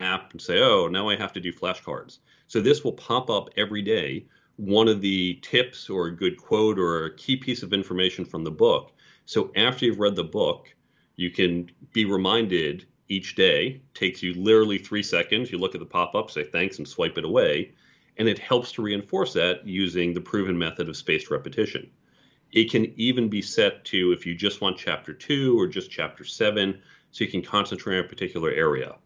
app 0.00 0.32
and 0.32 0.42
say, 0.42 0.60
oh, 0.60 0.88
now 0.88 1.08
I 1.08 1.16
have 1.16 1.32
to 1.34 1.40
do 1.40 1.52
flashcards. 1.52 2.18
So 2.48 2.60
this 2.60 2.84
will 2.84 2.92
pop 2.92 3.30
up 3.30 3.50
every 3.56 3.82
day 3.82 4.26
one 4.56 4.88
of 4.88 5.00
the 5.00 5.34
tips 5.42 5.88
or 5.88 6.06
a 6.06 6.16
good 6.16 6.36
quote 6.36 6.78
or 6.78 7.06
a 7.06 7.16
key 7.16 7.36
piece 7.36 7.62
of 7.62 7.72
information 7.72 8.24
from 8.24 8.44
the 8.44 8.50
book. 8.50 8.92
So 9.24 9.50
after 9.56 9.84
you've 9.84 10.00
read 10.00 10.16
the 10.16 10.24
book, 10.24 10.74
you 11.16 11.30
can 11.30 11.70
be 11.92 12.04
reminded 12.04 12.86
each 13.08 13.34
day. 13.34 13.82
Takes 13.94 14.22
you 14.22 14.34
literally 14.34 14.78
three 14.78 15.02
seconds. 15.02 15.50
You 15.52 15.58
look 15.58 15.74
at 15.74 15.80
the 15.80 15.86
pop 15.86 16.14
up, 16.14 16.30
say 16.30 16.44
thanks, 16.44 16.78
and 16.78 16.88
swipe 16.88 17.18
it 17.18 17.24
away. 17.24 17.72
And 18.18 18.28
it 18.28 18.38
helps 18.38 18.72
to 18.72 18.82
reinforce 18.82 19.32
that 19.34 19.66
using 19.66 20.12
the 20.12 20.20
proven 20.20 20.58
method 20.58 20.88
of 20.88 20.96
spaced 20.96 21.30
repetition. 21.30 21.90
It 22.52 22.70
can 22.70 22.92
even 22.98 23.28
be 23.28 23.40
set 23.40 23.84
to 23.86 24.12
if 24.12 24.26
you 24.26 24.34
just 24.34 24.60
want 24.60 24.76
chapter 24.76 25.14
two 25.14 25.58
or 25.58 25.66
just 25.66 25.90
chapter 25.90 26.24
seven, 26.24 26.80
so 27.10 27.24
you 27.24 27.30
can 27.30 27.42
concentrate 27.42 27.98
on 27.98 28.04
a 28.04 28.08
particular 28.08 28.50
area. 28.50 28.96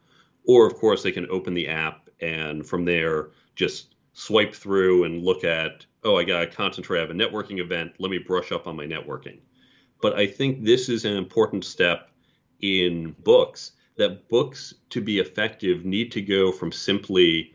Or, 0.45 0.67
of 0.67 0.75
course, 0.75 1.03
they 1.03 1.13
can 1.13 1.29
open 1.31 1.55
the 1.55 1.69
app 1.69 2.09
and 2.21 2.67
from 2.67 2.85
there 2.85 3.31
just 3.55 3.96
swipe 4.19 4.55
through 4.55 5.05
and 5.05 5.23
look 5.23 5.45
at, 5.45 5.85
oh, 6.03 6.17
I 6.17 6.25
got 6.25 6.41
to 6.41 6.47
concentrate. 6.47 6.99
I 6.99 7.03
have 7.03 7.11
a 7.11 7.15
networking 7.15 7.61
event. 7.61 7.93
Let 7.99 8.11
me 8.11 8.17
brush 8.17 8.51
up 8.51 8.67
on 8.67 8.75
my 8.75 8.87
networking. 8.87 9.41
But 10.01 10.15
I 10.15 10.27
think 10.27 10.65
this 10.65 10.89
is 10.89 11.05
an 11.05 11.15
important 11.15 11.67
step 11.67 12.09
in 12.63 13.15
books 13.25 13.73
that 13.97 14.27
books 14.31 14.73
to 14.89 15.03
be 15.03 15.19
effective 15.19 15.85
need 15.85 16.11
to 16.13 16.23
go 16.23 16.51
from 16.51 16.73
simply 16.73 17.55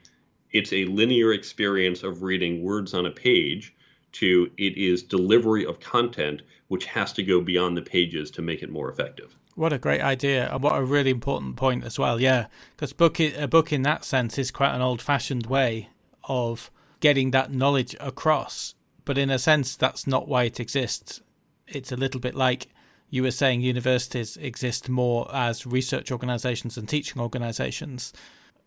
it's 0.51 0.71
a 0.71 0.85
linear 0.85 1.33
experience 1.33 2.03
of 2.03 2.21
reading 2.21 2.61
words 2.61 2.93
on 2.93 3.07
a 3.07 3.11
page 3.11 3.75
to 4.11 4.51
it 4.57 4.77
is 4.77 5.01
delivery 5.01 5.65
of 5.65 5.79
content 5.79 6.43
which 6.67 6.85
has 6.85 7.11
to 7.13 7.23
go 7.23 7.41
beyond 7.41 7.75
the 7.75 7.81
pages 7.81 8.29
to 8.31 8.43
make 8.43 8.61
it 8.61 8.69
more 8.69 8.91
effective. 8.91 9.35
What 9.55 9.73
a 9.73 9.79
great 9.79 10.01
idea, 10.01 10.51
and 10.51 10.61
what 10.61 10.77
a 10.77 10.83
really 10.83 11.09
important 11.09 11.55
point 11.55 11.83
as 11.83 11.97
well. 11.97 12.21
Yeah, 12.21 12.47
because 12.75 12.93
book 12.93 13.19
a 13.19 13.47
book 13.47 13.73
in 13.73 13.81
that 13.81 14.05
sense 14.05 14.37
is 14.37 14.51
quite 14.51 14.75
an 14.75 14.81
old-fashioned 14.81 15.47
way 15.47 15.89
of 16.25 16.71
getting 16.99 17.31
that 17.31 17.51
knowledge 17.51 17.95
across. 17.99 18.75
But 19.05 19.17
in 19.17 19.29
a 19.29 19.39
sense, 19.39 19.75
that's 19.75 20.07
not 20.07 20.27
why 20.27 20.43
it 20.43 20.59
exists. 20.59 21.21
It's 21.67 21.91
a 21.91 21.97
little 21.97 22.21
bit 22.21 22.35
like 22.35 22.67
you 23.09 23.23
were 23.23 23.31
saying 23.31 23.61
universities 23.61 24.37
exist 24.37 24.89
more 24.89 25.29
as 25.33 25.65
research 25.65 26.11
organizations 26.11 26.77
and 26.77 26.87
teaching 26.87 27.21
organizations. 27.21 28.13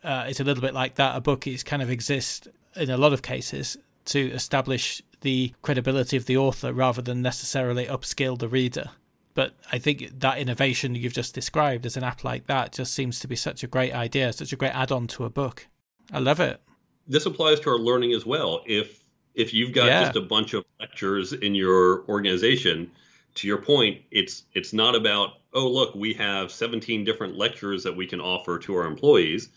Uh, 0.02 0.26
it's 0.28 0.40
a 0.40 0.44
little 0.44 0.60
bit 0.60 0.74
like 0.74 0.96
that. 0.96 1.16
A 1.16 1.20
book 1.20 1.46
is 1.46 1.62
kind 1.62 1.82
of 1.82 1.90
exists 1.90 2.46
in 2.76 2.90
a 2.90 2.98
lot 2.98 3.12
of 3.12 3.22
cases 3.22 3.76
to 4.06 4.30
establish 4.32 5.02
the 5.22 5.54
credibility 5.62 6.16
of 6.16 6.26
the 6.26 6.36
author 6.36 6.72
rather 6.72 7.00
than 7.00 7.22
necessarily 7.22 7.86
upskill 7.86 8.38
the 8.38 8.48
reader. 8.48 8.90
But 9.32 9.54
I 9.72 9.78
think 9.78 10.20
that 10.20 10.38
innovation 10.38 10.94
you've 10.94 11.14
just 11.14 11.34
described 11.34 11.86
as 11.86 11.96
an 11.96 12.04
app 12.04 12.22
like 12.22 12.46
that 12.46 12.72
just 12.72 12.92
seems 12.92 13.18
to 13.20 13.28
be 13.28 13.36
such 13.36 13.64
a 13.64 13.66
great 13.66 13.92
idea, 13.92 14.32
such 14.32 14.52
a 14.52 14.56
great 14.56 14.74
add 14.74 14.92
on 14.92 15.06
to 15.08 15.24
a 15.24 15.30
book. 15.30 15.66
I 16.12 16.18
love 16.18 16.38
it. 16.38 16.60
This 17.06 17.26
applies 17.26 17.60
to 17.60 17.70
our 17.70 17.78
learning 17.78 18.12
as 18.12 18.24
well. 18.24 18.62
If 18.66 19.00
if 19.34 19.52
you've 19.52 19.72
got 19.72 19.86
yeah. 19.86 20.04
just 20.04 20.16
a 20.16 20.20
bunch 20.20 20.54
of 20.54 20.64
lectures 20.80 21.32
in 21.32 21.54
your 21.54 22.04
organization, 22.08 22.90
to 23.34 23.48
your 23.48 23.58
point, 23.58 24.00
it's 24.10 24.44
it's 24.54 24.72
not 24.72 24.94
about, 24.94 25.40
oh 25.52 25.68
look, 25.68 25.94
we 25.94 26.14
have 26.14 26.50
17 26.50 27.04
different 27.04 27.36
lectures 27.36 27.82
that 27.82 27.94
we 27.94 28.06
can 28.06 28.20
offer 28.20 28.58
to 28.60 28.74
our 28.76 28.86
employees. 28.86 29.48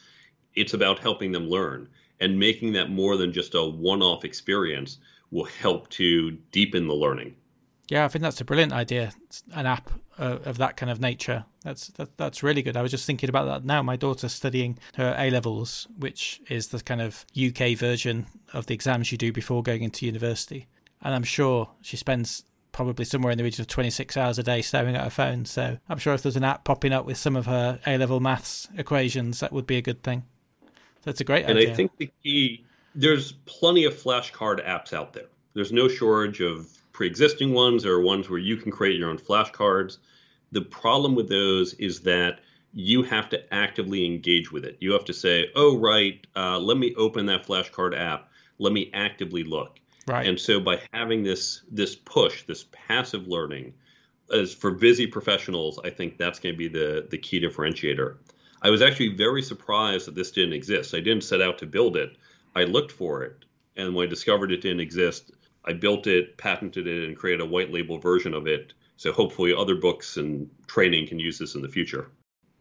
It's 0.56 0.74
about 0.74 1.00
helping 1.00 1.32
them 1.32 1.48
learn 1.48 1.88
and 2.20 2.40
making 2.40 2.74
that 2.74 2.90
more 2.90 3.16
than 3.16 3.32
just 3.32 3.54
a 3.54 3.64
one-off 3.64 4.26
experience 4.26 4.98
will 5.30 5.46
help 5.46 5.88
to 5.90 6.32
deepen 6.52 6.88
the 6.88 6.96
learning. 6.96 7.36
Yeah, 7.90 8.06
I 8.06 8.08
think 8.08 8.24
that's 8.24 8.42
a 8.42 8.46
brilliant 8.46 8.74
idea. 8.74 9.14
An 9.54 9.68
app 9.68 9.92
uh, 10.20 10.40
of 10.46 10.58
that 10.58 10.78
kind 10.78 10.92
of 10.92 11.00
nature. 11.00 11.46
That's 11.64 11.88
that, 11.90 12.18
that's 12.18 12.44
really 12.44 12.62
good. 12.62 12.78
I 12.78 12.82
was 12.82 12.92
just 12.92 13.06
thinking 13.06 13.30
about 13.30 13.46
that 13.46 13.66
now. 13.66 13.82
My 13.82 13.96
daughter's 13.96 14.34
studying 14.34 14.78
her 14.96 15.16
A 15.18 15.30
levels, 15.30 15.88
which 15.98 16.42
is 16.50 16.70
the 16.70 16.80
kind 16.80 17.02
of 17.02 17.26
UK 17.38 17.78
version 17.78 18.26
of 18.54 18.66
the 18.66 18.74
exams 18.74 19.12
you 19.12 19.18
do 19.18 19.32
before 19.32 19.64
going 19.64 19.84
into 19.84 20.06
university. 20.06 20.68
And 21.02 21.14
I'm 21.14 21.24
sure 21.24 21.70
she 21.82 21.98
spends 21.98 22.44
probably 22.72 23.06
somewhere 23.06 23.32
in 23.32 23.38
the 23.38 23.44
region 23.44 23.62
of 23.62 23.68
26 23.68 24.18
hours 24.18 24.38
a 24.38 24.44
day 24.44 24.62
staring 24.62 24.96
at 24.96 25.04
her 25.04 25.10
phone. 25.10 25.46
So 25.46 25.78
I'm 25.90 25.98
sure 25.98 26.14
if 26.14 26.22
there's 26.22 26.36
an 26.36 26.44
app 26.44 26.64
popping 26.64 26.94
up 26.94 27.06
with 27.06 27.18
some 27.18 27.36
of 27.36 27.46
her 27.46 27.80
A 27.88 27.98
level 27.98 28.20
maths 28.20 28.68
equations, 28.78 29.40
that 29.40 29.52
would 29.52 29.66
be 29.66 29.78
a 29.78 29.82
good 29.82 30.04
thing. 30.04 30.24
That's 31.04 31.22
a 31.22 31.24
great 31.24 31.46
and 31.46 31.58
idea. 31.58 31.70
And 31.70 31.74
I 31.74 31.76
think 31.76 31.98
the 31.98 32.12
key 32.24 32.66
there's 32.98 33.34
plenty 33.46 33.86
of 33.86 33.94
flashcard 33.94 34.66
apps 34.68 34.92
out 34.92 35.14
there. 35.14 35.28
There's 35.54 35.72
no 35.72 35.88
shortage 35.88 36.42
of 36.42 36.68
pre-existing 36.98 37.54
ones 37.54 37.86
or 37.86 38.02
ones 38.02 38.28
where 38.28 38.40
you 38.40 38.58
can 38.58 38.72
create 38.72 38.98
your 38.98 39.08
own 39.08 39.20
flashcards. 39.20 40.00
The 40.52 40.64
problem 40.64 41.14
with 41.14 41.30
those 41.30 41.76
is 41.76 42.00
that 42.02 42.40
you 42.74 43.04
have 43.04 43.30
to 43.30 43.54
actively 43.54 44.04
engage 44.04 44.52
with 44.52 44.66
it. 44.66 44.78
You 44.80 44.94
have 44.94 45.06
to 45.06 45.14
say, 45.14 45.52
"Oh, 45.56 45.78
right, 45.78 46.26
uh, 46.36 46.58
let 46.58 46.76
me 46.78 46.96
open 46.96 47.28
that 47.28 47.46
flashcard 47.46 47.96
app. 47.96 48.32
Let 48.58 48.74
me 48.74 48.90
actively 48.96 49.44
look." 49.44 49.80
Right. 50.08 50.26
And 50.26 50.40
so 50.40 50.60
by 50.60 50.82
having 50.92 51.22
this 51.22 51.62
this 51.70 51.96
push, 51.96 52.42
this 52.48 52.66
passive 52.72 53.28
learning, 53.28 53.76
as 54.34 54.52
for 54.52 54.72
busy 54.72 55.06
professionals, 55.06 55.80
I 55.84 55.92
think 55.92 56.18
that's 56.18 56.40
going 56.40 56.56
to 56.56 56.58
be 56.58 56.68
the 56.68 57.06
the 57.08 57.20
key 57.20 57.40
differentiator. 57.40 58.16
I 58.64 58.72
was 58.72 58.82
actually 58.82 59.10
very 59.10 59.44
surprised 59.44 60.08
that 60.08 60.16
this 60.16 60.32
didn't 60.32 60.54
exist. 60.54 60.96
I 60.96 61.02
didn't 61.02 61.26
set 61.26 61.44
out 61.44 61.60
to 61.60 61.68
build 61.68 61.96
it. 61.96 62.18
I 62.56 62.64
looked 62.64 62.92
for 62.92 63.22
it, 63.22 63.46
and 63.76 63.94
when 63.94 64.08
I 64.08 64.10
discovered 64.10 64.52
it 64.52 64.62
didn't 64.62 64.80
exist, 64.80 65.32
I 65.68 65.74
built 65.74 66.08
it, 66.08 66.38
patented 66.38 66.88
it, 66.88 67.08
and 67.08 67.18
created 67.18 67.42
a 67.42 67.46
white 67.46 67.72
label 67.72 68.00
version 68.00 68.34
of 68.34 68.48
it. 68.48 68.74
So 68.96 69.12
hopefully, 69.12 69.54
other 69.54 69.76
books 69.76 70.18
and 70.18 70.50
training 70.66 71.08
can 71.08 71.20
use 71.20 71.38
this 71.38 71.56
in 71.56 71.62
the 71.62 71.70
future. 71.70 72.10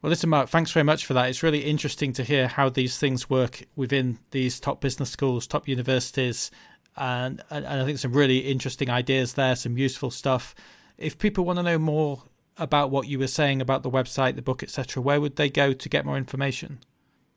Well, 0.03 0.11
listen, 0.11 0.29
Mark, 0.29 0.51
thanks 0.51 0.73
very 0.73 0.85
much 0.85 1.07
for 1.07 1.15
that. 1.15 1.31
It's 1.31 1.43
really 1.43 1.65
interesting 1.65 2.13
to 2.15 2.23
hear 2.23 2.49
how 2.49 2.69
these 2.69 2.99
things 2.99 3.31
work 3.31 3.65
within 3.77 4.19
these 4.31 4.61
top 4.61 4.81
business 4.81 5.11
schools, 5.11 5.47
top 5.47 5.67
universities, 5.67 6.51
and, 6.97 7.43
and 7.51 7.67
I 7.67 7.85
think 7.85 7.99
some 7.99 8.13
really 8.13 8.39
interesting 8.39 8.91
ideas 8.91 9.35
there, 9.35 9.57
some 9.57 9.77
useful 9.79 10.11
stuff. 10.11 10.55
If 10.99 11.19
people 11.19 11.45
want 11.45 11.59
to 11.59 11.63
know 11.63 11.79
more 11.79 12.23
about 12.59 12.91
what 12.91 13.07
you 13.09 13.19
were 13.19 13.27
saying 13.27 13.61
about 13.61 13.83
the 13.83 13.91
website, 13.91 14.37
the 14.37 14.43
book, 14.43 14.63
etc., 14.63 15.03
where 15.03 15.21
would 15.21 15.37
they 15.37 15.51
go 15.51 15.73
to 15.73 15.89
get 15.89 16.07
more 16.07 16.17
information? 16.17 16.79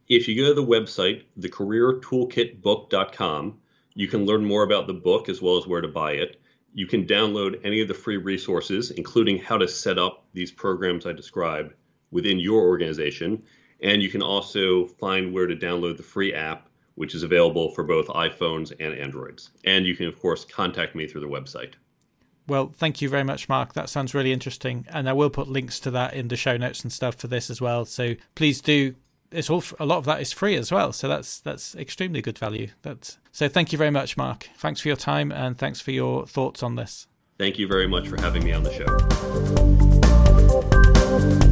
If 0.07 0.27
you 0.27 0.35
go 0.35 0.49
to 0.49 0.53
the 0.53 0.65
website, 0.65 1.23
thecareertoolkitbook.com, 1.39 3.57
you 3.93 4.07
can 4.07 4.25
learn 4.25 4.45
more 4.45 4.63
about 4.63 4.87
the 4.87 4.93
book 4.93 5.29
as 5.29 5.41
well 5.41 5.57
as 5.57 5.67
where 5.67 5.81
to 5.81 5.87
buy 5.87 6.13
it. 6.13 6.41
You 6.73 6.87
can 6.87 7.05
download 7.05 7.59
any 7.63 7.81
of 7.81 7.87
the 7.87 7.93
free 7.93 8.17
resources, 8.17 8.91
including 8.91 9.39
how 9.39 9.57
to 9.57 9.67
set 9.67 9.97
up 9.97 10.25
these 10.33 10.51
programs 10.51 11.05
I 11.05 11.13
described 11.13 11.73
within 12.11 12.39
your 12.39 12.61
organization. 12.61 13.43
And 13.81 14.03
you 14.03 14.09
can 14.09 14.21
also 14.21 14.85
find 14.85 15.33
where 15.33 15.47
to 15.47 15.55
download 15.55 15.97
the 15.97 16.03
free 16.03 16.33
app, 16.33 16.69
which 16.95 17.15
is 17.15 17.23
available 17.23 17.71
for 17.71 17.83
both 17.83 18.07
iPhones 18.07 18.71
and 18.79 18.93
Androids. 18.93 19.51
And 19.63 19.85
you 19.85 19.95
can, 19.95 20.07
of 20.07 20.19
course, 20.19 20.45
contact 20.45 20.95
me 20.95 21.07
through 21.07 21.21
the 21.21 21.27
website. 21.27 21.73
Well, 22.47 22.71
thank 22.75 23.01
you 23.01 23.09
very 23.09 23.23
much, 23.23 23.47
Mark. 23.47 23.73
That 23.73 23.89
sounds 23.89 24.13
really 24.13 24.33
interesting. 24.33 24.85
And 24.89 25.07
I 25.07 25.13
will 25.13 25.29
put 25.29 25.47
links 25.47 25.79
to 25.81 25.91
that 25.91 26.13
in 26.13 26.27
the 26.27 26.35
show 26.35 26.57
notes 26.57 26.83
and 26.83 26.91
stuff 26.91 27.15
for 27.15 27.27
this 27.27 27.49
as 27.49 27.61
well. 27.61 27.85
So 27.85 28.15
please 28.35 28.59
do 28.61 28.95
it's 29.31 29.49
all 29.49 29.63
a 29.79 29.85
lot 29.85 29.97
of 29.97 30.05
that 30.05 30.21
is 30.21 30.31
free 30.31 30.55
as 30.55 30.71
well. 30.71 30.91
So 30.91 31.07
that's 31.07 31.39
that's 31.41 31.75
extremely 31.75 32.21
good 32.21 32.37
value. 32.37 32.69
That's 32.81 33.17
so. 33.31 33.47
Thank 33.47 33.71
you 33.71 33.77
very 33.77 33.91
much, 33.91 34.17
Mark. 34.17 34.49
Thanks 34.57 34.81
for 34.81 34.87
your 34.87 34.97
time 34.97 35.31
and 35.31 35.57
thanks 35.57 35.81
for 35.81 35.91
your 35.91 36.25
thoughts 36.25 36.63
on 36.63 36.75
this. 36.75 37.07
Thank 37.37 37.57
you 37.57 37.67
very 37.67 37.87
much 37.87 38.07
for 38.07 38.19
having 38.19 38.43
me 38.43 38.51
on 38.51 38.63
the 38.63 38.73
show. 41.39 41.48